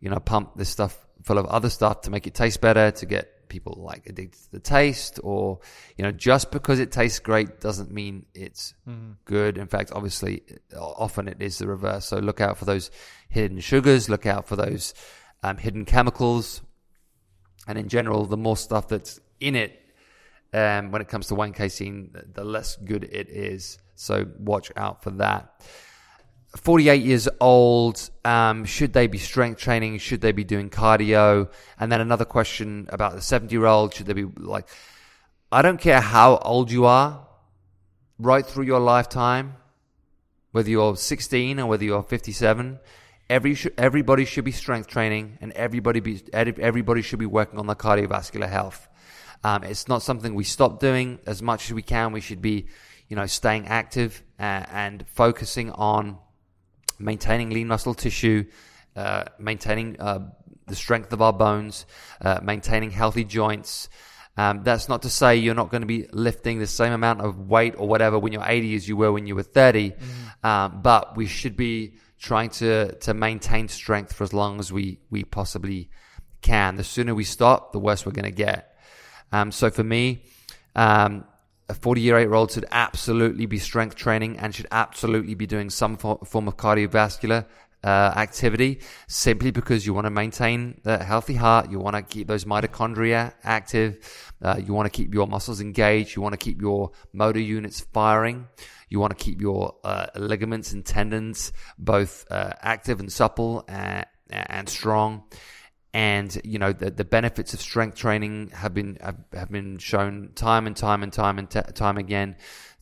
you 0.00 0.10
know, 0.10 0.20
pump 0.20 0.52
this 0.56 0.68
stuff 0.68 1.03
full 1.24 1.38
of 1.38 1.46
other 1.46 1.70
stuff 1.70 2.02
to 2.02 2.10
make 2.10 2.26
it 2.26 2.34
taste 2.34 2.60
better, 2.60 2.90
to 2.90 3.06
get 3.06 3.48
people 3.48 3.74
like 3.78 4.06
addicted 4.06 4.40
to 4.42 4.52
the 4.52 4.60
taste, 4.60 5.18
or 5.22 5.58
you 5.96 6.04
know, 6.04 6.12
just 6.12 6.50
because 6.50 6.78
it 6.78 6.92
tastes 6.92 7.18
great 7.18 7.60
doesn't 7.60 7.90
mean 7.90 8.26
it's 8.34 8.74
mm-hmm. 8.88 9.12
good. 9.24 9.58
In 9.58 9.66
fact, 9.66 9.90
obviously, 9.92 10.42
often 10.76 11.28
it 11.28 11.38
is 11.40 11.58
the 11.58 11.66
reverse. 11.66 12.06
So 12.06 12.18
look 12.18 12.40
out 12.40 12.58
for 12.58 12.66
those 12.66 12.90
hidden 13.28 13.60
sugars. 13.60 14.08
Look 14.08 14.26
out 14.26 14.46
for 14.46 14.56
those 14.56 14.94
um, 15.42 15.56
hidden 15.56 15.84
chemicals, 15.84 16.62
and 17.66 17.78
in 17.78 17.88
general, 17.88 18.26
the 18.26 18.36
more 18.36 18.56
stuff 18.56 18.88
that's 18.88 19.18
in 19.40 19.56
it. 19.56 19.80
Um, 20.52 20.92
when 20.92 21.02
it 21.02 21.08
comes 21.08 21.26
to 21.28 21.34
whey 21.34 21.50
casein, 21.50 22.14
the 22.32 22.44
less 22.44 22.76
good 22.76 23.02
it 23.02 23.28
is. 23.28 23.78
So 23.96 24.26
watch 24.38 24.70
out 24.76 25.02
for 25.02 25.10
that. 25.12 25.66
48 26.56 27.02
years 27.02 27.28
old, 27.40 28.10
um, 28.24 28.64
should 28.64 28.92
they 28.92 29.06
be 29.06 29.18
strength 29.18 29.60
training? 29.60 29.98
Should 29.98 30.20
they 30.20 30.32
be 30.32 30.44
doing 30.44 30.70
cardio? 30.70 31.50
And 31.78 31.90
then 31.90 32.00
another 32.00 32.24
question 32.24 32.86
about 32.90 33.14
the 33.14 33.20
70 33.20 33.52
year 33.52 33.66
old, 33.66 33.94
should 33.94 34.06
they 34.06 34.12
be 34.12 34.24
like, 34.36 34.68
I 35.50 35.62
don't 35.62 35.80
care 35.80 36.00
how 36.00 36.36
old 36.38 36.70
you 36.70 36.84
are, 36.86 37.26
right 38.18 38.46
through 38.46 38.64
your 38.64 38.80
lifetime, 38.80 39.56
whether 40.52 40.70
you're 40.70 40.96
16 40.96 41.58
or 41.58 41.66
whether 41.66 41.84
you're 41.84 42.02
57, 42.02 42.78
every 43.28 43.56
everybody 43.76 44.24
should 44.24 44.44
be 44.44 44.52
strength 44.52 44.88
training 44.88 45.38
and 45.40 45.52
everybody 45.52 46.00
be 46.00 46.22
everybody 46.32 47.02
should 47.02 47.18
be 47.18 47.26
working 47.26 47.58
on 47.58 47.66
their 47.66 47.76
cardiovascular 47.76 48.48
health. 48.48 48.88
Um, 49.42 49.64
it's 49.64 49.88
not 49.88 50.02
something 50.02 50.34
we 50.34 50.44
stop 50.44 50.80
doing 50.80 51.18
as 51.26 51.42
much 51.42 51.66
as 51.66 51.74
we 51.74 51.82
can. 51.82 52.12
We 52.12 52.20
should 52.20 52.40
be, 52.40 52.66
you 53.08 53.16
know, 53.16 53.26
staying 53.26 53.66
active 53.66 54.22
uh, 54.38 54.64
and 54.70 55.04
focusing 55.08 55.70
on 55.72 56.18
maintaining 57.04 57.50
lean 57.50 57.68
muscle 57.68 57.94
tissue, 57.94 58.44
uh, 58.96 59.24
maintaining 59.38 60.00
uh, 60.00 60.30
the 60.66 60.74
strength 60.74 61.12
of 61.12 61.20
our 61.20 61.32
bones, 61.32 61.86
uh, 62.20 62.40
maintaining 62.42 62.90
healthy 62.90 63.24
joints. 63.24 63.88
Um, 64.36 64.62
that's 64.64 64.88
not 64.88 65.02
to 65.02 65.10
say 65.10 65.36
you're 65.36 65.54
not 65.54 65.70
going 65.70 65.82
to 65.82 65.86
be 65.86 66.08
lifting 66.10 66.58
the 66.58 66.66
same 66.66 66.92
amount 66.92 67.20
of 67.20 67.38
weight 67.38 67.74
or 67.78 67.86
whatever 67.86 68.18
when 68.18 68.32
you're 68.32 68.44
80 68.44 68.74
as 68.74 68.88
you 68.88 68.96
were 68.96 69.12
when 69.12 69.26
you 69.26 69.36
were 69.36 69.44
30, 69.44 69.90
mm-hmm. 69.90 70.46
um, 70.46 70.82
but 70.82 71.16
we 71.16 71.26
should 71.26 71.56
be 71.56 71.94
trying 72.18 72.48
to 72.48 72.94
to 72.96 73.12
maintain 73.14 73.68
strength 73.68 74.12
for 74.14 74.24
as 74.24 74.32
long 74.32 74.58
as 74.58 74.72
we 74.72 74.98
we 75.10 75.22
possibly 75.24 75.90
can. 76.40 76.76
The 76.76 76.84
sooner 76.84 77.14
we 77.14 77.24
stop, 77.24 77.72
the 77.72 77.78
worse 77.78 78.04
we're 78.04 78.12
going 78.12 78.24
to 78.24 78.42
get. 78.46 78.76
Um, 79.30 79.52
so 79.52 79.70
for 79.70 79.84
me, 79.84 80.24
um, 80.74 81.24
a 81.68 81.74
40 81.74 82.00
year 82.00 82.34
old 82.34 82.50
should 82.50 82.66
absolutely 82.70 83.46
be 83.46 83.58
strength 83.58 83.96
training 83.96 84.38
and 84.38 84.54
should 84.54 84.66
absolutely 84.70 85.34
be 85.34 85.46
doing 85.46 85.70
some 85.70 85.96
form 85.96 86.48
of 86.48 86.56
cardiovascular 86.56 87.46
uh, 87.82 88.12
activity 88.16 88.80
simply 89.06 89.50
because 89.50 89.86
you 89.86 89.92
want 89.92 90.06
to 90.06 90.10
maintain 90.10 90.80
a 90.84 91.02
healthy 91.04 91.34
heart. 91.34 91.70
You 91.70 91.78
want 91.78 91.96
to 91.96 92.02
keep 92.02 92.26
those 92.26 92.44
mitochondria 92.44 93.34
active. 93.42 94.32
Uh, 94.42 94.60
you 94.64 94.72
want 94.72 94.86
to 94.86 94.90
keep 94.90 95.12
your 95.12 95.26
muscles 95.26 95.60
engaged. 95.60 96.16
You 96.16 96.22
want 96.22 96.32
to 96.32 96.38
keep 96.38 96.60
your 96.60 96.92
motor 97.12 97.40
units 97.40 97.80
firing. 97.80 98.48
You 98.88 99.00
want 99.00 99.16
to 99.16 99.22
keep 99.22 99.40
your 99.40 99.74
uh, 99.84 100.06
ligaments 100.16 100.72
and 100.72 100.84
tendons 100.84 101.52
both 101.78 102.24
uh, 102.30 102.52
active 102.60 103.00
and 103.00 103.12
supple 103.12 103.64
and, 103.68 104.06
and 104.30 104.68
strong 104.68 105.24
and 105.94 106.40
you 106.44 106.58
know 106.58 106.72
the, 106.72 106.90
the 106.90 107.04
benefits 107.04 107.54
of 107.54 107.60
strength 107.60 107.96
training 107.96 108.50
have 108.52 108.74
been 108.74 108.98
have, 109.00 109.16
have 109.32 109.50
been 109.50 109.78
shown 109.78 110.30
time 110.34 110.66
and 110.66 110.76
time 110.76 111.04
and 111.04 111.12
time 111.12 111.38
and 111.38 111.48
t- 111.48 111.60
time 111.74 111.96
again 111.96 112.36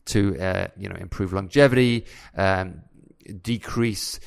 to 0.05 0.37
uh, 0.39 0.67
you 0.75 0.89
know 0.89 0.95
improve 0.95 1.31
longevity, 1.31 2.05
um, 2.35 2.81
decrease 3.41 4.19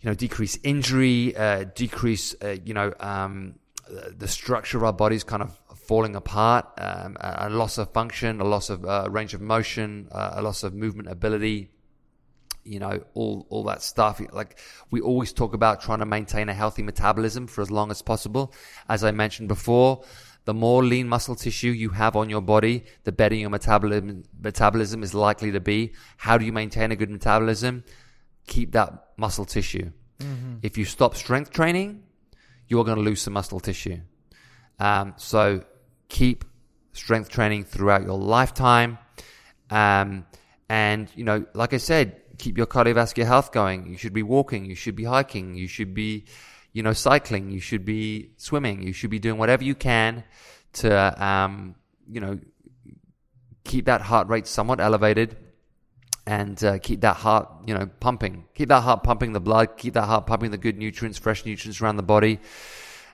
you 0.00 0.08
know 0.08 0.14
decrease 0.14 0.58
injury, 0.64 1.36
uh, 1.36 1.64
decrease 1.74 2.34
uh, 2.42 2.56
you 2.64 2.72
know 2.72 2.92
um, 2.98 3.56
the 4.16 4.26
structure 4.26 4.78
of 4.78 4.84
our 4.84 4.92
bodies 4.92 5.22
kind 5.22 5.42
of 5.42 5.60
falling 5.76 6.16
apart, 6.16 6.66
um, 6.78 7.16
a 7.20 7.50
loss 7.50 7.76
of 7.76 7.92
function, 7.92 8.40
a 8.40 8.44
loss 8.44 8.70
of 8.70 8.86
uh, 8.86 9.06
range 9.10 9.34
of 9.34 9.42
motion, 9.42 10.08
uh, 10.12 10.30
a 10.34 10.42
loss 10.42 10.62
of 10.62 10.72
movement 10.72 11.08
ability 11.08 11.71
you 12.64 12.78
know, 12.78 13.02
all, 13.14 13.46
all 13.50 13.64
that 13.64 13.82
stuff. 13.82 14.20
Like 14.32 14.58
we 14.90 15.00
always 15.00 15.32
talk 15.32 15.54
about 15.54 15.80
trying 15.80 16.00
to 16.00 16.06
maintain 16.06 16.48
a 16.48 16.54
healthy 16.54 16.82
metabolism 16.82 17.46
for 17.46 17.62
as 17.62 17.70
long 17.70 17.90
as 17.90 18.02
possible. 18.02 18.52
As 18.88 19.04
I 19.04 19.10
mentioned 19.10 19.48
before, 19.48 20.04
the 20.44 20.54
more 20.54 20.84
lean 20.84 21.08
muscle 21.08 21.36
tissue 21.36 21.70
you 21.70 21.90
have 21.90 22.16
on 22.16 22.28
your 22.28 22.40
body, 22.40 22.84
the 23.04 23.12
better 23.12 23.34
your 23.34 23.50
metabolism, 23.50 24.24
metabolism 24.40 25.02
is 25.02 25.14
likely 25.14 25.52
to 25.52 25.60
be. 25.60 25.92
How 26.16 26.36
do 26.38 26.44
you 26.44 26.52
maintain 26.52 26.90
a 26.90 26.96
good 26.96 27.10
metabolism? 27.10 27.84
Keep 28.46 28.72
that 28.72 29.10
muscle 29.16 29.44
tissue. 29.44 29.92
Mm-hmm. 30.18 30.56
If 30.62 30.76
you 30.76 30.84
stop 30.84 31.14
strength 31.14 31.50
training, 31.50 32.02
you 32.66 32.80
are 32.80 32.84
going 32.84 32.96
to 32.96 33.02
lose 33.02 33.22
some 33.22 33.34
muscle 33.34 33.60
tissue. 33.60 34.00
Um, 34.78 35.14
so 35.16 35.64
keep 36.08 36.44
strength 36.92 37.28
training 37.28 37.64
throughout 37.64 38.02
your 38.02 38.18
lifetime. 38.18 38.98
Um, 39.70 40.26
and, 40.68 41.08
you 41.14 41.24
know, 41.24 41.46
like 41.54 41.72
I 41.72 41.76
said, 41.76 42.21
keep 42.38 42.56
your 42.56 42.66
cardiovascular 42.66 43.26
health 43.26 43.52
going. 43.52 43.86
You 43.86 43.96
should 43.96 44.12
be 44.12 44.22
walking. 44.22 44.64
You 44.64 44.74
should 44.74 44.96
be 44.96 45.04
hiking. 45.04 45.54
You 45.54 45.68
should 45.68 45.94
be, 45.94 46.24
you 46.72 46.82
know, 46.82 46.92
cycling. 46.92 47.50
You 47.50 47.60
should 47.60 47.84
be 47.84 48.30
swimming. 48.36 48.82
You 48.82 48.92
should 48.92 49.10
be 49.10 49.18
doing 49.18 49.38
whatever 49.38 49.64
you 49.64 49.74
can 49.74 50.24
to, 50.74 51.24
um, 51.24 51.74
you 52.10 52.20
know, 52.20 52.38
keep 53.64 53.86
that 53.86 54.00
heart 54.00 54.28
rate 54.28 54.46
somewhat 54.46 54.80
elevated 54.80 55.36
and 56.26 56.62
uh, 56.64 56.78
keep 56.78 57.00
that 57.00 57.16
heart, 57.16 57.48
you 57.66 57.74
know, 57.74 57.86
pumping. 58.00 58.44
Keep 58.54 58.68
that 58.68 58.82
heart 58.82 59.02
pumping 59.02 59.32
the 59.32 59.40
blood. 59.40 59.76
Keep 59.76 59.94
that 59.94 60.04
heart 60.04 60.26
pumping 60.26 60.50
the 60.50 60.58
good 60.58 60.78
nutrients, 60.78 61.18
fresh 61.18 61.44
nutrients 61.44 61.80
around 61.80 61.96
the 61.96 62.02
body, 62.02 62.40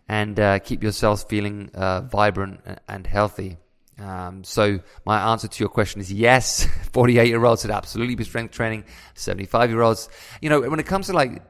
and 0.09 0.39
uh, 0.39 0.59
keep 0.59 0.83
yourselves 0.83 1.23
feeling 1.25 1.71
uh, 1.75 2.03
vibrant 2.03 2.61
and 2.87 3.07
healthy. 3.07 3.57
Um, 3.99 4.45
so 4.45 4.81
my 5.05 5.33
answer 5.33 5.49
to 5.49 5.61
your 5.61 5.69
question 5.69 6.01
is 6.01 6.13
yes. 6.13 6.67
48 6.93 7.27
year 7.27 7.45
olds 7.45 7.63
should 7.63 7.71
absolutely 7.71 8.15
be 8.15 8.25
strength 8.25 8.53
training. 8.53 8.85
75 9.15 9.71
year 9.71 9.83
olds, 9.83 10.09
you 10.41 10.51
know, 10.51 10.61
when 10.61 10.81
it 10.81 10.87
comes 10.87 11.07
to 11.07 11.13
like 11.13 11.43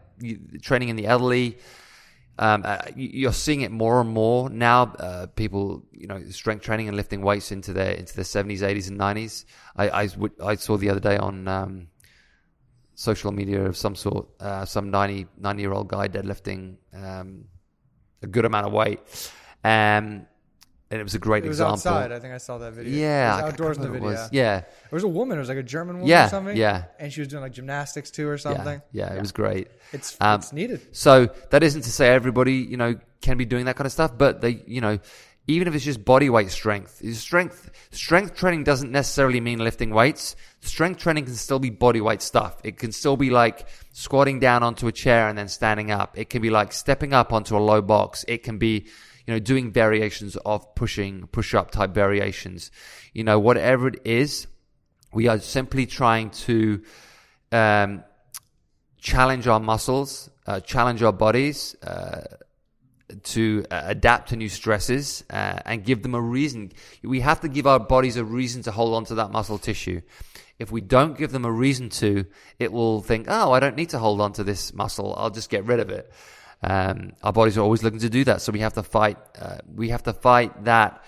training 0.62 0.88
in 0.88 0.96
the 0.96 1.06
elderly, 1.06 1.58
um, 2.40 2.62
uh, 2.64 2.78
you're 2.94 3.32
seeing 3.32 3.62
it 3.62 3.72
more 3.72 4.00
and 4.00 4.10
more 4.10 4.48
now. 4.48 4.84
Uh, 4.84 5.26
people, 5.26 5.82
you 5.92 6.06
know, 6.06 6.22
strength 6.30 6.62
training 6.62 6.86
and 6.86 6.96
lifting 6.96 7.20
weights 7.20 7.50
into 7.50 7.72
their 7.72 7.92
into 7.92 8.14
their 8.14 8.24
70s, 8.24 8.60
80s, 8.60 8.88
and 8.88 8.98
90s. 8.98 9.44
I 9.76 10.02
I, 10.04 10.08
I 10.44 10.54
saw 10.54 10.76
the 10.76 10.88
other 10.88 11.00
day 11.00 11.16
on 11.16 11.48
um, 11.48 11.88
social 12.94 13.32
media 13.32 13.64
of 13.64 13.76
some 13.76 13.96
sort, 13.96 14.28
uh, 14.40 14.64
some 14.64 14.90
90 14.90 15.26
90 15.36 15.62
year 15.62 15.72
old 15.72 15.88
guy 15.88 16.06
deadlifting 16.06 16.76
um, 16.94 17.44
a 18.22 18.28
good 18.28 18.44
amount 18.44 18.66
of 18.66 18.72
weight. 18.72 19.00
Um, 19.64 20.26
and 20.90 21.00
it 21.00 21.04
was 21.04 21.14
a 21.14 21.18
great 21.18 21.44
it 21.44 21.48
was 21.48 21.58
example. 21.58 21.74
outside. 21.74 22.12
I 22.12 22.18
think 22.18 22.32
I 22.32 22.38
saw 22.38 22.58
that 22.58 22.72
video. 22.72 22.98
Yeah, 22.98 23.32
it 23.32 23.42
was 23.42 23.52
outdoors 23.52 23.76
in 23.76 23.82
the 23.82 23.90
video. 23.90 24.08
Was. 24.08 24.28
Yeah, 24.32 24.60
there 24.60 24.68
was 24.90 25.04
a 25.04 25.08
woman. 25.08 25.36
It 25.36 25.40
was 25.40 25.48
like 25.48 25.58
a 25.58 25.62
German 25.62 25.96
woman 25.96 26.08
yeah, 26.08 26.26
or 26.26 26.30
something. 26.30 26.56
Yeah, 26.56 26.84
and 26.98 27.12
she 27.12 27.20
was 27.20 27.28
doing 27.28 27.42
like 27.42 27.52
gymnastics 27.52 28.10
too 28.10 28.28
or 28.28 28.38
something. 28.38 28.80
Yeah, 28.92 29.04
yeah, 29.04 29.12
yeah. 29.12 29.18
it 29.18 29.20
was 29.20 29.32
great. 29.32 29.68
It's 29.92 30.16
um, 30.20 30.40
it's 30.40 30.52
needed. 30.52 30.96
So 30.96 31.28
that 31.50 31.62
isn't 31.62 31.82
to 31.82 31.90
say 31.90 32.08
everybody 32.08 32.54
you 32.54 32.76
know 32.76 32.98
can 33.20 33.36
be 33.36 33.44
doing 33.44 33.66
that 33.66 33.76
kind 33.76 33.86
of 33.86 33.92
stuff, 33.92 34.12
but 34.16 34.40
they 34.40 34.62
you 34.66 34.80
know 34.80 34.98
even 35.48 35.66
if 35.66 35.74
it's 35.74 35.84
just 35.84 36.04
body 36.04 36.28
weight 36.28 36.50
strength, 36.50 37.02
strength 37.14 37.70
strength 37.90 38.34
training 38.36 38.64
doesn't 38.64 38.92
necessarily 38.92 39.40
mean 39.40 39.58
lifting 39.58 39.90
weights. 39.90 40.36
Strength 40.60 41.00
training 41.00 41.24
can 41.24 41.34
still 41.34 41.58
be 41.58 41.70
body 41.70 42.00
weight 42.00 42.20
stuff. 42.22 42.60
It 42.64 42.78
can 42.78 42.92
still 42.92 43.16
be 43.16 43.30
like 43.30 43.66
squatting 43.92 44.40
down 44.40 44.62
onto 44.62 44.86
a 44.88 44.92
chair 44.92 45.28
and 45.28 45.36
then 45.36 45.48
standing 45.48 45.90
up. 45.90 46.18
It 46.18 46.28
can 46.30 46.42
be 46.42 46.50
like 46.50 46.72
stepping 46.72 47.14
up 47.14 47.32
onto 47.32 47.56
a 47.56 47.58
low 47.58 47.80
box. 47.80 48.26
It 48.28 48.42
can 48.42 48.58
be 48.58 48.88
you 49.28 49.34
know, 49.34 49.40
doing 49.40 49.70
variations 49.70 50.36
of 50.46 50.74
pushing, 50.74 51.26
push 51.26 51.54
up 51.54 51.70
type 51.70 51.90
variations. 51.90 52.70
You 53.12 53.24
know, 53.24 53.38
whatever 53.38 53.88
it 53.88 54.00
is, 54.06 54.46
we 55.12 55.28
are 55.28 55.38
simply 55.38 55.84
trying 55.84 56.30
to 56.30 56.82
um, 57.52 58.04
challenge 58.96 59.46
our 59.46 59.60
muscles, 59.60 60.30
uh, 60.46 60.60
challenge 60.60 61.02
our 61.02 61.12
bodies 61.12 61.76
uh, 61.82 62.22
to 63.24 63.66
uh, 63.70 63.82
adapt 63.84 64.30
to 64.30 64.36
new 64.36 64.48
stresses 64.48 65.24
uh, 65.28 65.60
and 65.66 65.84
give 65.84 66.02
them 66.02 66.14
a 66.14 66.22
reason. 66.22 66.72
We 67.02 67.20
have 67.20 67.42
to 67.42 67.48
give 67.48 67.66
our 67.66 67.78
bodies 67.80 68.16
a 68.16 68.24
reason 68.24 68.62
to 68.62 68.70
hold 68.70 68.94
on 68.94 69.04
to 69.06 69.16
that 69.16 69.30
muscle 69.30 69.58
tissue. 69.58 70.00
If 70.58 70.72
we 70.72 70.80
don't 70.80 71.18
give 71.18 71.32
them 71.32 71.44
a 71.44 71.52
reason 71.52 71.90
to, 71.90 72.24
it 72.58 72.72
will 72.72 73.02
think, 73.02 73.26
oh, 73.28 73.52
I 73.52 73.60
don't 73.60 73.76
need 73.76 73.90
to 73.90 73.98
hold 73.98 74.22
on 74.22 74.32
to 74.34 74.44
this 74.44 74.72
muscle. 74.72 75.14
I'll 75.18 75.28
just 75.28 75.50
get 75.50 75.66
rid 75.66 75.80
of 75.80 75.90
it. 75.90 76.10
Um, 76.62 77.12
our 77.22 77.32
bodies 77.32 77.56
are 77.56 77.62
always 77.62 77.82
looking 77.82 78.00
to 78.00 78.10
do 78.10 78.24
that, 78.24 78.42
so 78.42 78.52
we 78.52 78.60
have 78.60 78.74
to 78.74 78.82
fight. 78.82 79.16
Uh, 79.38 79.58
we 79.72 79.90
have 79.90 80.02
to 80.04 80.12
fight 80.12 80.64
that, 80.64 81.04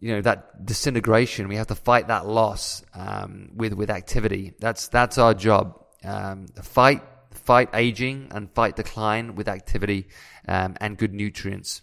you 0.00 0.14
know, 0.14 0.20
that 0.22 0.66
disintegration. 0.66 1.48
We 1.48 1.56
have 1.56 1.68
to 1.68 1.76
fight 1.76 2.08
that 2.08 2.26
loss 2.26 2.82
um, 2.94 3.50
with 3.54 3.72
with 3.72 3.90
activity. 3.90 4.54
That's 4.58 4.88
that's 4.88 5.18
our 5.18 5.34
job. 5.34 5.80
Um, 6.04 6.46
fight 6.62 7.02
fight 7.30 7.70
aging 7.74 8.28
and 8.32 8.50
fight 8.50 8.74
decline 8.76 9.36
with 9.36 9.48
activity 9.48 10.08
um, 10.48 10.76
and 10.80 10.98
good 10.98 11.14
nutrients. 11.14 11.82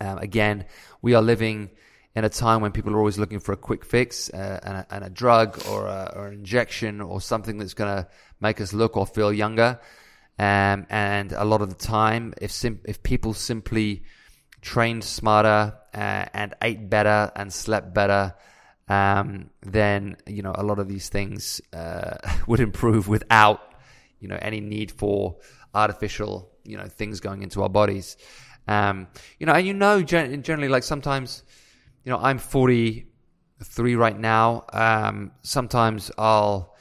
Um, 0.00 0.18
again, 0.18 0.66
we 1.00 1.14
are 1.14 1.22
living 1.22 1.70
in 2.14 2.24
a 2.24 2.28
time 2.28 2.60
when 2.60 2.72
people 2.72 2.94
are 2.94 2.98
always 2.98 3.18
looking 3.18 3.40
for 3.40 3.52
a 3.52 3.56
quick 3.56 3.84
fix 3.84 4.30
uh, 4.30 4.60
and, 4.62 4.76
a, 4.76 4.86
and, 4.90 5.04
a, 5.04 5.10
drug 5.10 5.60
or, 5.68 5.86
a, 5.86 6.12
or 6.14 6.26
an 6.26 6.34
injection 6.34 7.00
or 7.00 7.20
something 7.20 7.58
that's 7.58 7.74
going 7.74 7.94
to 7.94 8.08
make 8.40 8.60
us 8.60 8.72
look 8.72 8.96
or 8.96 9.06
feel 9.06 9.32
younger. 9.32 9.80
Um, 10.38 10.86
and 10.88 11.32
a 11.32 11.44
lot 11.44 11.62
of 11.62 11.68
the 11.68 11.74
time, 11.74 12.34
if 12.40 12.50
sim- 12.50 12.80
if 12.84 13.02
people 13.02 13.34
simply 13.34 14.02
trained 14.60 15.04
smarter 15.04 15.74
uh, 15.94 16.26
and 16.32 16.54
ate 16.62 16.88
better 16.88 17.30
and 17.36 17.52
slept 17.52 17.92
better, 17.94 18.34
um, 18.88 19.50
then 19.62 20.16
you 20.26 20.42
know 20.42 20.54
a 20.56 20.62
lot 20.62 20.78
of 20.78 20.88
these 20.88 21.08
things 21.08 21.60
uh, 21.72 22.16
would 22.46 22.60
improve 22.60 23.08
without 23.08 23.74
you 24.20 24.28
know 24.28 24.38
any 24.40 24.60
need 24.60 24.90
for 24.90 25.36
artificial 25.74 26.50
you 26.64 26.76
know 26.76 26.86
things 26.86 27.20
going 27.20 27.42
into 27.42 27.62
our 27.62 27.68
bodies. 27.68 28.16
Um, 28.68 29.08
you 29.38 29.46
know, 29.46 29.52
and 29.52 29.66
you 29.66 29.74
know 29.74 30.02
gen- 30.02 30.42
generally 30.42 30.68
like 30.68 30.84
sometimes 30.84 31.42
you 32.04 32.10
know 32.10 32.18
I'm 32.18 32.38
43 32.38 33.96
right 33.96 34.18
now. 34.18 34.64
Um, 34.72 35.32
sometimes 35.42 36.10
I'll 36.16 36.71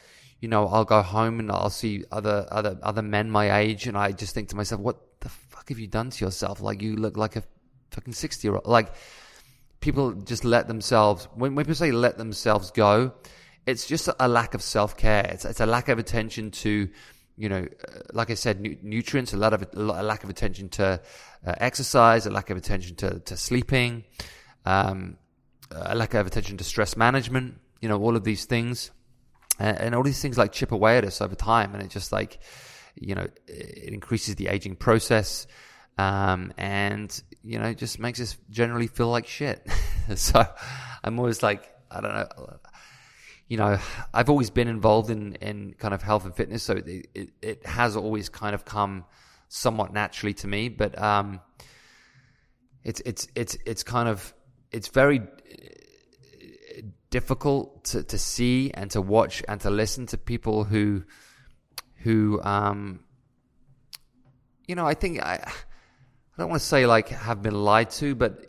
you 0.41 0.47
know, 0.47 0.67
I'll 0.67 0.85
go 0.85 1.03
home 1.03 1.39
and 1.39 1.51
I'll 1.51 1.69
see 1.69 2.03
other 2.11 2.47
other 2.49 2.77
other 2.81 3.03
men 3.03 3.29
my 3.29 3.59
age, 3.59 3.85
and 3.85 3.95
I 3.95 4.11
just 4.11 4.33
think 4.33 4.49
to 4.49 4.55
myself, 4.55 4.81
what 4.81 4.97
the 5.21 5.29
fuck 5.29 5.69
have 5.69 5.77
you 5.77 5.87
done 5.87 6.09
to 6.09 6.25
yourself? 6.25 6.61
Like 6.61 6.81
you 6.81 6.95
look 6.95 7.15
like 7.15 7.35
a 7.35 7.43
fucking 7.91 8.13
sixty 8.13 8.47
year 8.47 8.55
old. 8.55 8.65
Like 8.65 8.91
people 9.81 10.13
just 10.13 10.43
let 10.43 10.67
themselves. 10.67 11.27
When, 11.35 11.53
when 11.53 11.65
people 11.65 11.75
say 11.75 11.91
let 11.91 12.17
themselves 12.17 12.71
go, 12.71 13.13
it's 13.67 13.85
just 13.85 14.09
a 14.19 14.27
lack 14.27 14.55
of 14.55 14.63
self 14.63 14.97
care. 14.97 15.29
It's 15.29 15.45
it's 15.45 15.59
a 15.59 15.67
lack 15.67 15.89
of 15.89 15.99
attention 15.99 16.49
to, 16.51 16.89
you 17.37 17.49
know, 17.49 17.67
uh, 17.87 17.99
like 18.11 18.31
I 18.31 18.33
said, 18.33 18.59
nu- 18.59 18.77
nutrients. 18.81 19.33
A 19.33 19.37
lot 19.37 19.53
of 19.53 19.63
a 19.73 20.03
lack 20.03 20.23
of 20.23 20.31
attention 20.31 20.69
to 20.69 20.99
uh, 21.45 21.53
exercise. 21.59 22.25
A 22.25 22.31
lack 22.31 22.49
of 22.49 22.57
attention 22.57 22.95
to 22.95 23.19
to 23.19 23.37
sleeping. 23.37 24.05
Um, 24.65 25.17
a 25.69 25.93
lack 25.93 26.15
of 26.15 26.25
attention 26.25 26.57
to 26.57 26.63
stress 26.63 26.97
management. 26.97 27.59
You 27.79 27.89
know, 27.89 28.01
all 28.01 28.15
of 28.15 28.23
these 28.23 28.45
things 28.45 28.89
and, 29.61 29.79
and 29.79 29.95
all 29.95 30.03
these 30.03 30.21
things 30.21 30.37
like 30.37 30.51
chip 30.51 30.71
away 30.71 30.97
at 30.97 31.05
us 31.05 31.21
over 31.21 31.35
time, 31.35 31.73
and 31.73 31.83
it 31.83 31.89
just 31.89 32.11
like 32.11 32.39
you 32.95 33.15
know 33.15 33.27
it 33.47 33.93
increases 33.93 34.35
the 34.35 34.47
aging 34.47 34.75
process. 34.75 35.47
Um, 35.97 36.53
and 36.57 37.21
you 37.43 37.59
know, 37.59 37.65
it 37.65 37.77
just 37.77 37.99
makes 37.99 38.19
us 38.19 38.37
generally 38.49 38.87
feel 38.87 39.09
like 39.09 39.27
shit. 39.27 39.67
so 40.15 40.43
I'm 41.03 41.19
always 41.19 41.43
like, 41.43 41.69
I 41.89 42.01
don't 42.01 42.13
know, 42.13 42.59
you 43.47 43.57
know, 43.57 43.77
I've 44.13 44.29
always 44.29 44.49
been 44.49 44.67
involved 44.67 45.09
in, 45.09 45.35
in 45.35 45.73
kind 45.77 45.93
of 45.93 46.01
health 46.01 46.25
and 46.25 46.33
fitness, 46.33 46.63
so 46.63 46.73
it, 46.73 47.09
it, 47.13 47.29
it 47.41 47.65
has 47.65 47.97
always 47.97 48.29
kind 48.29 48.55
of 48.55 48.63
come 48.63 49.03
somewhat 49.49 49.91
naturally 49.91 50.33
to 50.35 50.47
me, 50.47 50.69
but, 50.69 50.97
um, 51.01 51.41
it's, 52.83 53.01
it's, 53.01 53.27
it's, 53.35 53.57
it's 53.65 53.83
kind 53.83 54.07
of, 54.07 54.33
it's 54.71 54.87
very 54.87 55.21
difficult 57.11 57.83
to, 57.83 58.03
to 58.03 58.17
see 58.17 58.71
and 58.73 58.89
to 58.91 59.01
watch 59.01 59.43
and 59.47 59.61
to 59.61 59.69
listen 59.69 60.07
to 60.07 60.17
people 60.17 60.63
who 60.63 61.03
who 61.97 62.41
um, 62.41 63.01
you 64.67 64.75
know, 64.75 64.87
I 64.87 64.93
think 64.93 65.21
I, 65.21 65.35
I 65.43 65.51
don't 66.37 66.49
want 66.49 66.61
to 66.61 66.67
say 66.67 66.85
like 66.85 67.09
have 67.09 67.41
been 67.41 67.53
lied 67.53 67.89
to, 67.91 68.15
but 68.15 68.45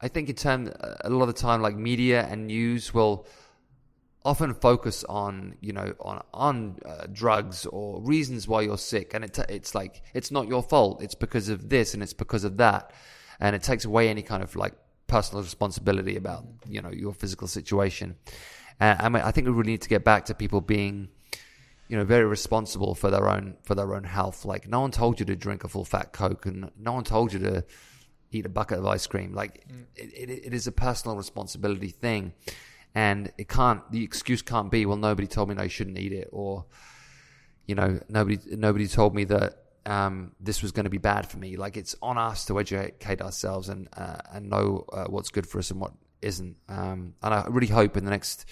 I 0.00 0.08
think 0.08 0.28
in 0.28 0.36
terms 0.36 0.70
a 1.00 1.08
lot 1.08 1.28
of 1.28 1.34
the 1.34 1.40
time, 1.40 1.62
like 1.62 1.74
media 1.74 2.26
and 2.28 2.46
news 2.46 2.92
will 2.92 3.26
often 4.24 4.52
focus 4.54 5.02
on 5.04 5.56
you 5.60 5.72
know 5.72 5.94
on 5.98 6.22
on 6.34 6.78
uh, 6.84 7.06
drugs 7.10 7.66
or 7.66 8.02
reasons 8.02 8.46
why 8.46 8.60
you're 8.60 8.76
sick, 8.76 9.14
and 9.14 9.24
it 9.24 9.38
it's 9.48 9.74
like 9.74 10.02
it's 10.12 10.30
not 10.30 10.46
your 10.46 10.62
fault. 10.62 11.02
It's 11.02 11.14
because 11.14 11.48
of 11.48 11.70
this 11.70 11.94
and 11.94 12.02
it's 12.02 12.12
because 12.12 12.44
of 12.44 12.58
that, 12.58 12.92
and 13.40 13.56
it 13.56 13.62
takes 13.62 13.84
away 13.84 14.08
any 14.10 14.22
kind 14.22 14.42
of 14.42 14.54
like 14.56 14.74
personal 15.12 15.42
responsibility 15.42 16.16
about 16.16 16.42
you 16.74 16.80
know 16.82 16.90
your 16.90 17.12
physical 17.12 17.46
situation. 17.46 18.16
And 18.80 19.00
I 19.00 19.08
mean, 19.10 19.22
I 19.22 19.30
think 19.30 19.46
we 19.46 19.52
really 19.52 19.72
need 19.72 19.82
to 19.82 19.88
get 19.88 20.04
back 20.04 20.24
to 20.26 20.34
people 20.34 20.60
being 20.60 21.08
you 21.88 21.96
know 21.98 22.04
very 22.04 22.24
responsible 22.24 22.94
for 22.94 23.10
their 23.10 23.28
own 23.28 23.56
for 23.62 23.74
their 23.74 23.94
own 23.94 24.04
health. 24.04 24.44
Like 24.44 24.66
no 24.66 24.80
one 24.80 24.90
told 24.90 25.20
you 25.20 25.26
to 25.26 25.36
drink 25.36 25.64
a 25.64 25.68
full 25.68 25.84
fat 25.84 26.12
coke, 26.12 26.46
and 26.46 26.70
no 26.78 26.92
one 26.92 27.04
told 27.04 27.32
you 27.34 27.40
to 27.40 27.64
eat 28.30 28.46
a 28.46 28.48
bucket 28.48 28.78
of 28.78 28.86
ice 28.86 29.06
cream. 29.06 29.34
Like 29.34 29.54
mm. 29.68 29.84
it, 29.96 30.30
it, 30.30 30.46
it 30.46 30.54
is 30.54 30.66
a 30.66 30.72
personal 30.72 31.16
responsibility 31.16 31.90
thing 31.90 32.32
and 32.94 33.30
it 33.38 33.48
can't. 33.48 33.82
The 33.90 34.02
excuse 34.04 34.42
can't 34.42 34.70
be, 34.70 34.86
well, 34.86 34.96
nobody 34.96 35.26
told 35.26 35.48
me 35.48 35.56
I 35.56 35.68
shouldn't 35.68 35.98
eat 35.98 36.12
it, 36.12 36.28
or 36.32 36.64
you 37.66 37.74
know, 37.74 38.00
nobody 38.08 38.38
nobody 38.50 38.88
told 38.88 39.14
me 39.14 39.24
that 39.24 39.61
um, 39.86 40.32
this 40.40 40.62
was 40.62 40.72
going 40.72 40.84
to 40.84 40.90
be 40.90 40.98
bad 40.98 41.28
for 41.28 41.38
me. 41.38 41.56
Like 41.56 41.76
it's 41.76 41.96
on 42.02 42.18
us 42.18 42.44
to 42.46 42.58
educate 42.60 43.20
ourselves 43.20 43.68
and 43.68 43.88
uh, 43.96 44.18
and 44.32 44.48
know 44.48 44.84
uh, 44.92 45.04
what's 45.04 45.30
good 45.30 45.46
for 45.46 45.58
us 45.58 45.70
and 45.70 45.80
what 45.80 45.92
isn't. 46.20 46.56
Um, 46.68 47.14
and 47.22 47.34
I 47.34 47.46
really 47.48 47.66
hope 47.66 47.96
in 47.96 48.04
the 48.04 48.10
next 48.10 48.46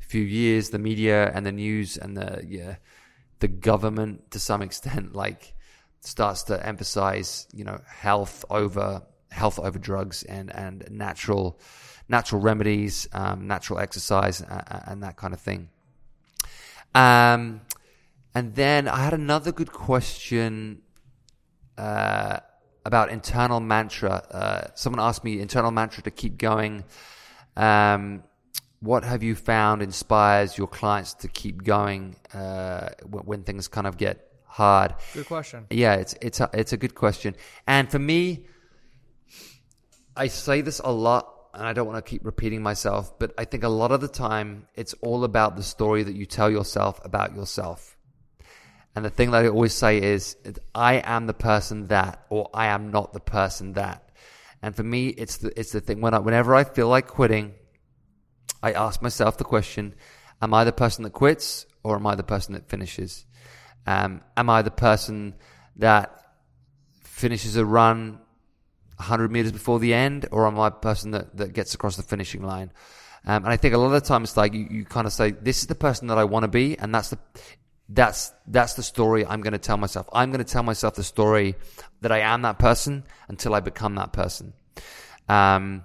few 0.00 0.22
years, 0.22 0.70
the 0.70 0.78
media 0.78 1.30
and 1.34 1.46
the 1.46 1.52
news 1.52 1.96
and 1.96 2.16
the 2.16 2.44
yeah, 2.46 2.76
the 3.40 3.48
government 3.48 4.30
to 4.32 4.38
some 4.38 4.62
extent, 4.68 5.14
like 5.14 5.54
starts 6.00 6.44
to 6.44 6.66
emphasize, 6.66 7.46
you 7.52 7.64
know, 7.64 7.80
health 7.86 8.44
over 8.50 9.02
health 9.30 9.58
over 9.58 9.78
drugs 9.78 10.22
and 10.22 10.54
and 10.54 10.86
natural 10.90 11.58
natural 12.08 12.40
remedies, 12.40 13.08
um, 13.12 13.46
natural 13.46 13.78
exercise, 13.78 14.42
uh, 14.42 14.80
and 14.86 15.02
that 15.02 15.16
kind 15.16 15.32
of 15.32 15.40
thing. 15.40 15.70
Um, 16.94 17.62
and 18.34 18.54
then 18.54 18.88
I 18.88 19.04
had 19.04 19.14
another 19.14 19.52
good 19.52 19.72
question 19.72 20.82
uh, 21.78 22.38
about 22.84 23.10
internal 23.10 23.60
mantra. 23.60 24.10
Uh, 24.30 24.66
someone 24.74 25.00
asked 25.00 25.24
me 25.24 25.40
internal 25.40 25.70
mantra 25.70 26.02
to 26.02 26.10
keep 26.10 26.38
going. 26.38 26.84
Um, 27.56 28.24
what 28.80 29.04
have 29.04 29.22
you 29.22 29.34
found 29.34 29.82
inspires 29.82 30.58
your 30.58 30.66
clients 30.66 31.14
to 31.14 31.28
keep 31.28 31.62
going 31.64 32.16
uh, 32.34 32.88
when, 33.08 33.24
when, 33.24 33.42
things 33.44 33.68
kind 33.68 33.86
of 33.86 33.96
get 33.96 34.30
hard? 34.44 34.94
Good 35.14 35.26
question. 35.26 35.66
Yeah, 35.70 35.94
it's 35.94 36.14
it's 36.20 36.40
a, 36.40 36.50
it's 36.52 36.72
a 36.72 36.76
good 36.76 36.94
question. 36.94 37.36
And 37.66 37.90
for 37.90 37.98
me, 37.98 38.46
I 40.16 40.26
say 40.26 40.60
this 40.60 40.80
a 40.80 40.92
lot 40.92 41.30
and 41.54 41.66
I 41.66 41.72
don't 41.72 41.86
want 41.86 42.04
to 42.04 42.08
keep 42.08 42.24
repeating 42.24 42.62
myself, 42.62 43.18
but 43.18 43.32
I 43.38 43.44
think 43.44 43.62
a 43.62 43.68
lot 43.68 43.92
of 43.92 44.00
the 44.00 44.08
time 44.08 44.66
it's 44.74 44.92
all 44.94 45.24
about 45.24 45.56
the 45.56 45.62
story 45.62 46.02
that 46.02 46.14
you 46.14 46.26
tell 46.26 46.50
yourself 46.50 47.00
about 47.04 47.34
yourself. 47.34 47.93
And 48.94 49.04
the 49.04 49.10
thing 49.10 49.32
that 49.32 49.44
I 49.44 49.48
always 49.48 49.74
say 49.74 50.00
is, 50.00 50.36
I 50.74 50.94
am 50.94 51.26
the 51.26 51.34
person 51.34 51.88
that, 51.88 52.24
or 52.30 52.48
I 52.54 52.66
am 52.66 52.90
not 52.90 53.12
the 53.12 53.20
person 53.20 53.72
that. 53.72 54.10
And 54.62 54.74
for 54.74 54.84
me, 54.84 55.08
it's 55.08 55.38
the, 55.38 55.58
it's 55.58 55.72
the 55.72 55.80
thing 55.80 56.00
when 56.00 56.14
I, 56.14 56.20
whenever 56.20 56.54
I 56.54 56.64
feel 56.64 56.88
like 56.88 57.08
quitting, 57.08 57.54
I 58.62 58.72
ask 58.72 59.02
myself 59.02 59.36
the 59.36 59.44
question, 59.44 59.94
am 60.40 60.54
I 60.54 60.64
the 60.64 60.72
person 60.72 61.02
that 61.04 61.10
quits 61.10 61.66
or 61.82 61.96
am 61.96 62.06
I 62.06 62.14
the 62.14 62.22
person 62.22 62.54
that 62.54 62.68
finishes? 62.68 63.26
Um, 63.86 64.22
am 64.36 64.48
I 64.48 64.62
the 64.62 64.70
person 64.70 65.34
that 65.76 66.18
finishes 67.02 67.56
a 67.56 67.64
run 67.64 68.20
100 68.96 69.30
meters 69.30 69.52
before 69.52 69.80
the 69.80 69.92
end, 69.92 70.26
or 70.30 70.46
am 70.46 70.58
I 70.58 70.68
a 70.68 70.70
person 70.70 71.10
that, 71.10 71.36
that 71.36 71.52
gets 71.52 71.74
across 71.74 71.96
the 71.96 72.02
finishing 72.02 72.42
line? 72.42 72.70
Um, 73.26 73.44
and 73.44 73.52
I 73.52 73.56
think 73.56 73.74
a 73.74 73.78
lot 73.78 73.86
of 73.86 73.92
the 73.92 74.00
time 74.00 74.22
it's 74.22 74.36
like 74.36 74.54
you, 74.54 74.66
you 74.70 74.84
kind 74.84 75.06
of 75.06 75.12
say, 75.12 75.32
this 75.32 75.60
is 75.60 75.66
the 75.66 75.74
person 75.74 76.08
that 76.08 76.18
I 76.18 76.24
want 76.24 76.44
to 76.44 76.48
be. 76.48 76.78
And 76.78 76.94
that's 76.94 77.10
the, 77.10 77.18
that's, 77.88 78.32
that's 78.46 78.74
the 78.74 78.82
story 78.82 79.26
I'm 79.26 79.40
going 79.40 79.52
to 79.52 79.58
tell 79.58 79.76
myself. 79.76 80.08
I'm 80.12 80.30
going 80.30 80.44
to 80.44 80.50
tell 80.50 80.62
myself 80.62 80.94
the 80.94 81.04
story 81.04 81.54
that 82.00 82.12
I 82.12 82.20
am 82.20 82.42
that 82.42 82.58
person 82.58 83.04
until 83.28 83.54
I 83.54 83.60
become 83.60 83.96
that 83.96 84.12
person. 84.12 84.52
Um, 85.28 85.84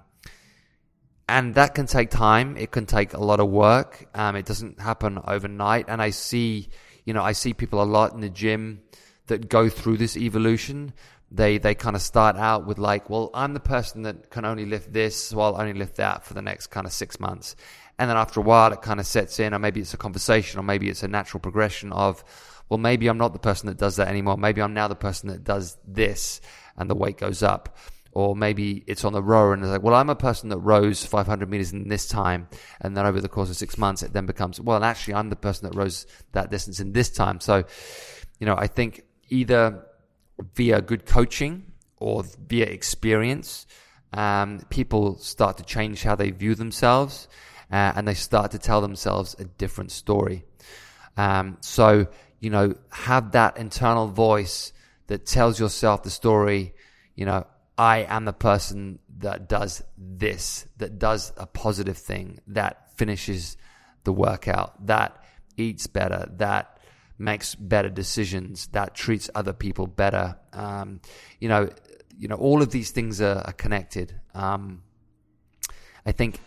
and 1.27 1.55
that 1.55 1.75
can 1.75 1.85
take 1.85 2.09
time. 2.09 2.57
It 2.57 2.71
can 2.71 2.85
take 2.85 3.13
a 3.13 3.19
lot 3.19 3.39
of 3.39 3.49
work. 3.49 4.07
Um, 4.15 4.35
it 4.35 4.45
doesn't 4.45 4.79
happen 4.79 5.19
overnight. 5.25 5.85
And 5.87 6.01
I 6.01 6.09
see, 6.09 6.69
you 7.05 7.13
know, 7.13 7.23
I 7.23 7.33
see 7.33 7.53
people 7.53 7.81
a 7.81 7.85
lot 7.85 8.13
in 8.13 8.21
the 8.21 8.29
gym 8.29 8.81
that 9.27 9.47
go 9.47 9.69
through 9.69 9.97
this 9.97 10.17
evolution 10.17 10.93
they 11.31 11.57
they 11.57 11.75
kind 11.75 11.95
of 11.95 12.01
start 12.01 12.35
out 12.35 12.65
with 12.65 12.79
like, 12.79 13.09
well, 13.09 13.29
I'm 13.33 13.53
the 13.53 13.59
person 13.59 14.03
that 14.03 14.29
can 14.29 14.45
only 14.45 14.65
lift 14.65 14.91
this, 14.91 15.15
so 15.15 15.39
I'll 15.39 15.59
only 15.59 15.73
lift 15.73 15.97
that 15.97 16.23
for 16.23 16.33
the 16.33 16.41
next 16.41 16.67
kind 16.67 16.87
of 16.87 16.93
six 16.93 17.19
months. 17.19 17.55
And 17.99 18.09
then 18.09 18.15
after 18.15 18.39
a 18.39 18.43
while, 18.43 18.71
it 18.71 18.81
kind 18.81 19.01
of 19.01 19.05
sets 19.05 19.41
in, 19.41 19.53
or 19.53 19.59
maybe 19.59 19.81
it's 19.81 19.93
a 19.93 19.97
conversation, 19.97 20.57
or 20.57 20.63
maybe 20.63 20.89
it's 20.89 21.03
a 21.03 21.07
natural 21.09 21.41
progression 21.41 21.91
of, 21.91 22.23
well, 22.69 22.77
maybe 22.77 23.07
I'm 23.07 23.17
not 23.17 23.33
the 23.33 23.39
person 23.39 23.67
that 23.67 23.77
does 23.77 23.97
that 23.97 24.07
anymore. 24.07 24.37
Maybe 24.37 24.61
I'm 24.61 24.73
now 24.73 24.87
the 24.87 24.95
person 24.95 25.27
that 25.27 25.43
does 25.43 25.77
this, 25.85 26.39
and 26.77 26.89
the 26.89 26.95
weight 26.95 27.17
goes 27.17 27.43
up. 27.43 27.77
Or 28.13 28.37
maybe 28.37 28.85
it's 28.87 29.03
on 29.03 29.11
the 29.11 29.21
rower, 29.21 29.53
and 29.53 29.61
it's 29.61 29.69
like, 29.69 29.83
well, 29.83 29.95
I'm 29.95 30.09
a 30.09 30.15
person 30.15 30.47
that 30.47 30.59
rows 30.59 31.05
500 31.05 31.49
meters 31.49 31.73
in 31.73 31.89
this 31.89 32.07
time, 32.07 32.47
and 32.79 32.95
then 32.95 33.05
over 33.05 33.19
the 33.19 33.27
course 33.27 33.49
of 33.49 33.57
six 33.57 33.77
months, 33.77 34.01
it 34.01 34.13
then 34.13 34.25
becomes, 34.25 34.61
well, 34.61 34.81
actually, 34.81 35.15
I'm 35.15 35.29
the 35.29 35.35
person 35.35 35.69
that 35.69 35.77
rows 35.77 36.07
that 36.31 36.49
distance 36.49 36.79
in 36.79 36.93
this 36.93 37.09
time. 37.09 37.41
So, 37.41 37.65
you 38.39 38.45
know, 38.45 38.55
I 38.57 38.67
think 38.67 39.03
either 39.27 39.85
via 40.55 40.81
good 40.81 41.05
coaching 41.05 41.73
or 41.97 42.23
via 42.47 42.65
experience, 42.65 43.67
um, 44.13 44.61
people 44.69 45.17
start 45.17 45.57
to 45.57 45.63
change 45.63 46.03
how 46.03 46.15
they 46.15 46.31
view 46.31 46.55
themselves 46.55 47.27
uh, 47.71 47.93
and 47.95 48.07
they 48.07 48.13
start 48.13 48.51
to 48.51 48.59
tell 48.59 48.81
themselves 48.81 49.35
a 49.39 49.45
different 49.45 49.91
story. 49.91 50.43
Um, 51.17 51.57
so, 51.61 52.07
you 52.39 52.49
know, 52.49 52.75
have 52.91 53.31
that 53.33 53.57
internal 53.57 54.07
voice 54.07 54.73
that 55.07 55.25
tells 55.25 55.59
yourself 55.59 56.03
the 56.03 56.09
story, 56.09 56.73
you 57.15 57.25
know, 57.25 57.45
I 57.77 57.99
am 58.09 58.25
the 58.25 58.33
person 58.33 58.99
that 59.19 59.47
does 59.47 59.83
this, 59.97 60.67
that 60.77 60.99
does 60.99 61.31
a 61.37 61.45
positive 61.45 61.97
thing, 61.97 62.39
that 62.47 62.97
finishes 62.97 63.57
the 64.03 64.13
workout, 64.13 64.85
that 64.87 65.23
eats 65.57 65.87
better, 65.87 66.29
that 66.37 66.79
makes 67.17 67.55
better 67.55 67.89
decisions, 67.89 68.67
that 68.67 68.95
treats 68.95 69.29
other 69.35 69.53
people 69.53 69.87
better. 69.87 70.37
Um, 70.53 71.01
you 71.39 71.49
know, 71.49 71.69
you 72.17 72.27
know, 72.27 72.35
all 72.35 72.61
of 72.61 72.71
these 72.71 72.91
things 72.91 73.21
are, 73.21 73.43
are 73.45 73.53
connected. 73.53 74.19
Um, 74.33 74.83
I 76.05 76.11
think 76.11 76.39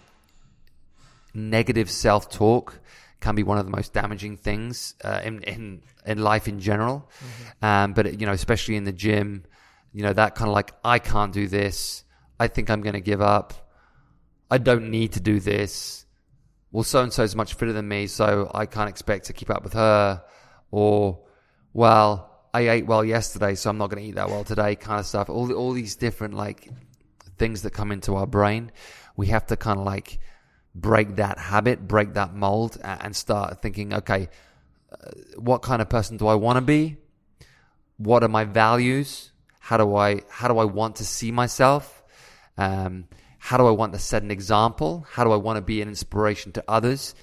negative 1.34 1.90
self-talk 1.90 2.78
can 3.20 3.34
be 3.34 3.42
one 3.42 3.58
of 3.58 3.64
the 3.64 3.70
most 3.70 3.92
damaging 3.92 4.36
things 4.36 4.94
uh, 5.04 5.20
in, 5.24 5.42
in 5.44 5.82
in 6.04 6.18
life 6.18 6.48
in 6.48 6.58
general. 6.58 7.08
Mm-hmm. 7.18 7.64
Um, 7.64 7.92
but 7.94 8.20
you 8.20 8.26
know, 8.26 8.32
especially 8.32 8.76
in 8.76 8.84
the 8.84 8.92
gym, 8.92 9.44
you 9.92 10.02
know, 10.02 10.12
that 10.12 10.34
kind 10.34 10.48
of 10.48 10.54
like 10.54 10.72
I 10.84 10.98
can't 10.98 11.32
do 11.32 11.46
this. 11.46 12.04
I 12.38 12.48
think 12.48 12.70
I'm 12.70 12.82
going 12.82 12.94
to 12.94 13.00
give 13.00 13.20
up. 13.20 13.54
I 14.50 14.58
don't 14.58 14.90
need 14.90 15.12
to 15.12 15.20
do 15.20 15.40
this. 15.40 16.04
Well, 16.72 16.82
so 16.82 17.02
and 17.02 17.12
so 17.12 17.22
is 17.22 17.36
much 17.36 17.54
fitter 17.54 17.72
than 17.72 17.86
me, 17.86 18.06
so 18.06 18.50
I 18.54 18.66
can't 18.66 18.88
expect 18.88 19.26
to 19.26 19.32
keep 19.32 19.50
up 19.50 19.62
with 19.62 19.74
her 19.74 20.22
or 20.70 21.20
well, 21.74 22.30
I 22.52 22.68
ate 22.68 22.86
well 22.86 23.04
yesterday, 23.04 23.54
so 23.54 23.70
I'm 23.70 23.78
not 23.78 23.90
going 23.90 24.02
to 24.02 24.08
eat 24.08 24.16
that 24.16 24.28
well 24.28 24.44
today, 24.44 24.74
kind 24.74 24.98
of 24.98 25.06
stuff. 25.06 25.30
All 25.30 25.52
all 25.52 25.72
these 25.72 25.96
different 25.96 26.34
like 26.34 26.68
things 27.38 27.62
that 27.62 27.72
come 27.72 27.92
into 27.92 28.16
our 28.16 28.26
brain, 28.26 28.72
we 29.16 29.28
have 29.28 29.46
to 29.46 29.56
kind 29.56 29.78
of 29.78 29.86
like 29.86 30.18
break 30.74 31.16
that 31.16 31.38
habit, 31.38 31.86
break 31.86 32.14
that 32.14 32.34
mold, 32.34 32.78
and 32.82 33.14
start 33.14 33.60
thinking, 33.60 33.92
okay, 33.94 34.28
uh, 34.92 35.10
what 35.36 35.62
kind 35.62 35.82
of 35.82 35.88
person 35.88 36.16
do 36.16 36.26
I 36.26 36.34
want 36.34 36.56
to 36.56 36.60
be? 36.60 36.96
What 37.96 38.22
are 38.24 38.28
my 38.28 38.44
values? 38.44 39.30
How 39.60 39.76
do 39.76 39.94
I 39.96 40.22
how 40.28 40.48
do 40.48 40.58
I 40.58 40.64
want 40.64 40.96
to 40.96 41.04
see 41.04 41.30
myself? 41.30 42.02
Um, 42.58 43.06
how 43.38 43.56
do 43.56 43.66
I 43.66 43.70
want 43.70 43.92
to 43.92 43.98
set 43.98 44.22
an 44.22 44.30
example? 44.30 45.06
How 45.10 45.24
do 45.24 45.32
I 45.32 45.36
want 45.36 45.56
to 45.56 45.62
be 45.62 45.82
an 45.82 45.88
inspiration 45.88 46.52
to 46.52 46.64
others? 46.68 47.14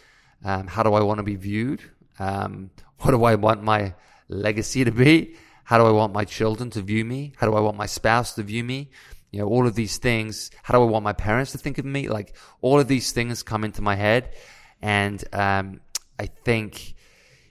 Um, 0.43 0.67
how 0.67 0.83
do 0.83 0.93
I 0.93 1.01
want 1.01 1.19
to 1.19 1.23
be 1.23 1.35
viewed? 1.35 1.81
Um, 2.17 2.71
what 2.99 3.11
do 3.11 3.23
I 3.23 3.35
want 3.35 3.63
my 3.63 3.93
legacy 4.27 4.83
to 4.83 4.91
be? 4.91 5.35
How 5.63 5.77
do 5.77 5.85
I 5.85 5.91
want 5.91 6.13
my 6.13 6.25
children 6.25 6.69
to 6.71 6.81
view 6.81 7.05
me? 7.05 7.33
How 7.37 7.47
do 7.47 7.55
I 7.55 7.59
want 7.59 7.77
my 7.77 7.85
spouse 7.85 8.33
to 8.35 8.43
view 8.43 8.63
me? 8.63 8.89
You 9.31 9.39
know, 9.39 9.47
all 9.47 9.67
of 9.67 9.75
these 9.75 9.97
things. 9.97 10.51
How 10.63 10.73
do 10.77 10.83
I 10.83 10.85
want 10.85 11.03
my 11.03 11.13
parents 11.13 11.51
to 11.51 11.57
think 11.57 11.77
of 11.77 11.85
me? 11.85 12.09
Like 12.09 12.35
all 12.61 12.79
of 12.79 12.87
these 12.87 13.11
things 13.11 13.43
come 13.43 13.63
into 13.63 13.81
my 13.81 13.95
head. 13.95 14.33
And, 14.81 15.23
um, 15.33 15.81
I 16.17 16.25
think, 16.25 16.95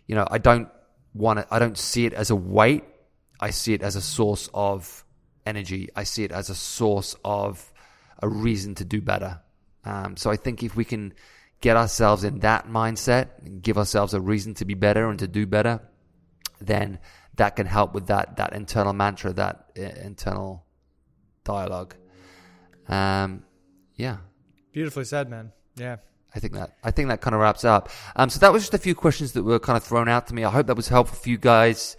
you 0.06 0.14
know, 0.14 0.26
I 0.30 0.38
don't 0.38 0.68
want 1.14 1.38
to, 1.38 1.46
I 1.50 1.58
don't 1.58 1.78
see 1.78 2.04
it 2.06 2.12
as 2.12 2.30
a 2.30 2.36
weight. 2.36 2.84
I 3.40 3.50
see 3.50 3.74
it 3.74 3.82
as 3.82 3.96
a 3.96 4.02
source 4.02 4.50
of 4.52 5.04
energy. 5.46 5.88
I 5.96 6.04
see 6.04 6.24
it 6.24 6.32
as 6.32 6.50
a 6.50 6.54
source 6.54 7.16
of 7.24 7.72
a 8.22 8.28
reason 8.28 8.74
to 8.76 8.84
do 8.84 9.00
better. 9.00 9.40
Um, 9.84 10.16
so 10.16 10.30
I 10.30 10.36
think 10.36 10.62
if 10.62 10.76
we 10.76 10.84
can 10.84 11.14
get 11.60 11.76
ourselves 11.76 12.24
in 12.24 12.40
that 12.40 12.68
mindset 12.68 13.28
and 13.44 13.62
give 13.62 13.78
ourselves 13.78 14.14
a 14.14 14.20
reason 14.20 14.54
to 14.54 14.64
be 14.64 14.74
better 14.74 15.08
and 15.08 15.18
to 15.20 15.28
do 15.28 15.46
better, 15.46 15.80
then 16.60 16.98
that 17.36 17.56
can 17.56 17.66
help 17.66 17.94
with 17.94 18.08
that 18.08 18.36
that 18.36 18.52
internal 18.52 18.92
mantra, 18.92 19.32
that 19.32 19.70
uh, 19.78 19.82
internal 20.04 20.64
dialogue. 21.48 21.94
Um, 22.88 23.44
yeah, 23.96 24.18
Beautifully 24.78 25.04
said, 25.04 25.28
man. 25.28 25.50
Yeah. 25.74 25.96
I 26.34 26.38
think 26.38 26.52
that 26.52 26.76
I 26.84 26.92
think 26.92 27.08
that 27.08 27.20
kind 27.20 27.34
of 27.34 27.40
wraps 27.40 27.64
up. 27.64 27.88
Um, 28.14 28.30
so 28.30 28.38
that 28.38 28.52
was 28.52 28.62
just 28.62 28.74
a 28.74 28.78
few 28.78 28.94
questions 28.94 29.32
that 29.32 29.42
were 29.42 29.58
kind 29.58 29.76
of 29.76 29.82
thrown 29.82 30.08
out 30.08 30.28
to 30.28 30.34
me. 30.34 30.44
I 30.44 30.50
hope 30.50 30.68
that 30.68 30.76
was 30.76 30.86
helpful 30.86 31.18
for 31.18 31.28
you 31.28 31.38
guys. 31.38 31.96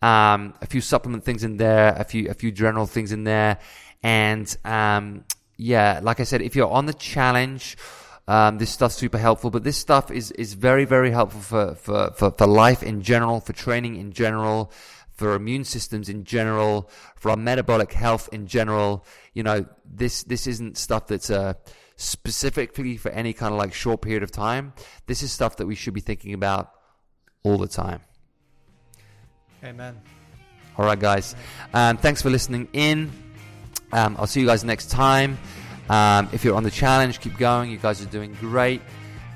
Um, 0.00 0.54
a 0.62 0.66
few 0.66 0.80
supplement 0.80 1.24
things 1.24 1.44
in 1.44 1.58
there, 1.58 1.94
a 1.94 2.04
few 2.04 2.30
a 2.30 2.34
few 2.34 2.52
general 2.52 2.86
things 2.86 3.12
in 3.12 3.24
there, 3.24 3.58
and 4.02 4.56
um, 4.64 5.24
yeah, 5.58 6.00
like 6.02 6.20
I 6.20 6.24
said, 6.24 6.40
if 6.40 6.56
you're 6.56 6.70
on 6.70 6.86
the 6.86 6.94
challenge. 6.94 7.76
Um, 8.28 8.56
this 8.58 8.70
stuff's 8.70 8.94
super 8.94 9.18
helpful, 9.18 9.50
but 9.50 9.64
this 9.64 9.76
stuff 9.76 10.12
is, 10.12 10.30
is 10.30 10.54
very, 10.54 10.84
very 10.84 11.10
helpful 11.10 11.40
for, 11.40 11.74
for, 11.74 12.12
for, 12.12 12.30
for 12.30 12.46
life 12.46 12.84
in 12.84 13.02
general, 13.02 13.40
for 13.40 13.52
training 13.52 13.96
in 13.96 14.12
general, 14.12 14.70
for 15.14 15.34
immune 15.34 15.64
systems 15.64 16.08
in 16.08 16.24
general, 16.24 16.90
for 17.16 17.30
our 17.30 17.36
metabolic 17.36 17.92
health 17.92 18.28
in 18.32 18.46
general. 18.46 19.04
You 19.34 19.42
know, 19.42 19.66
this, 19.84 20.22
this 20.24 20.46
isn't 20.46 20.76
stuff 20.76 21.06
that's, 21.06 21.30
uh, 21.30 21.54
specifically 21.96 22.96
for 22.96 23.10
any 23.10 23.32
kind 23.32 23.52
of 23.52 23.58
like 23.58 23.72
short 23.72 24.02
period 24.02 24.22
of 24.22 24.30
time. 24.30 24.72
This 25.06 25.22
is 25.22 25.30
stuff 25.30 25.56
that 25.56 25.66
we 25.66 25.74
should 25.74 25.94
be 25.94 26.00
thinking 26.00 26.34
about 26.34 26.70
all 27.42 27.58
the 27.58 27.68
time. 27.68 28.00
Amen. 29.64 30.00
All 30.76 30.84
right, 30.84 30.98
guys. 30.98 31.36
Um, 31.72 31.96
thanks 31.98 32.22
for 32.22 32.30
listening 32.30 32.68
in. 32.72 33.12
Um, 33.92 34.16
I'll 34.18 34.26
see 34.26 34.40
you 34.40 34.46
guys 34.46 34.64
next 34.64 34.90
time. 34.90 35.38
Um, 35.88 36.28
if 36.32 36.44
you're 36.44 36.56
on 36.56 36.62
the 36.62 36.70
challenge, 36.70 37.20
keep 37.20 37.36
going. 37.36 37.70
You 37.70 37.76
guys 37.76 38.00
are 38.02 38.06
doing 38.06 38.36
great. 38.40 38.80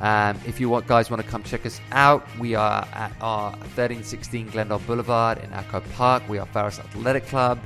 Um, 0.01 0.39
if 0.47 0.61
you 0.61 0.69
want, 0.69 0.87
guys 0.87 1.11
want 1.11 1.23
to 1.23 1.29
come 1.29 1.43
check 1.43 1.65
us 1.65 1.81
out, 1.93 2.27
we 2.39 2.55
are 2.55 2.87
at 2.93 3.13
our 3.21 3.51
1316 3.53 4.51
Glendale 4.51 4.79
Boulevard 4.81 5.39
in 5.39 5.53
Echo 5.53 5.81
Park. 5.95 6.23
We 6.29 6.39
are 6.39 6.47
Pharos 6.47 6.79
Athletic 6.79 7.27
Club. 7.27 7.59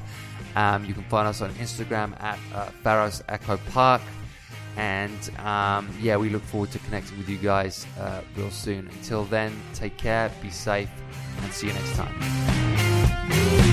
Um, 0.56 0.84
you 0.84 0.94
can 0.94 1.04
find 1.04 1.26
us 1.28 1.40
on 1.40 1.50
Instagram 1.54 2.20
at 2.22 2.38
uh, 2.54 2.66
Pharos 2.82 3.22
Echo 3.28 3.56
Park. 3.70 4.02
And 4.76 5.30
um, 5.40 5.90
yeah, 6.00 6.16
we 6.16 6.28
look 6.28 6.42
forward 6.42 6.70
to 6.72 6.78
connecting 6.80 7.18
with 7.18 7.28
you 7.28 7.38
guys 7.38 7.86
uh, 7.98 8.20
real 8.36 8.50
soon. 8.50 8.88
Until 8.88 9.24
then, 9.24 9.52
take 9.74 9.96
care, 9.96 10.30
be 10.40 10.50
safe, 10.50 10.90
and 11.42 11.52
see 11.52 11.66
you 11.68 11.72
next 11.72 11.96
time. 11.96 13.69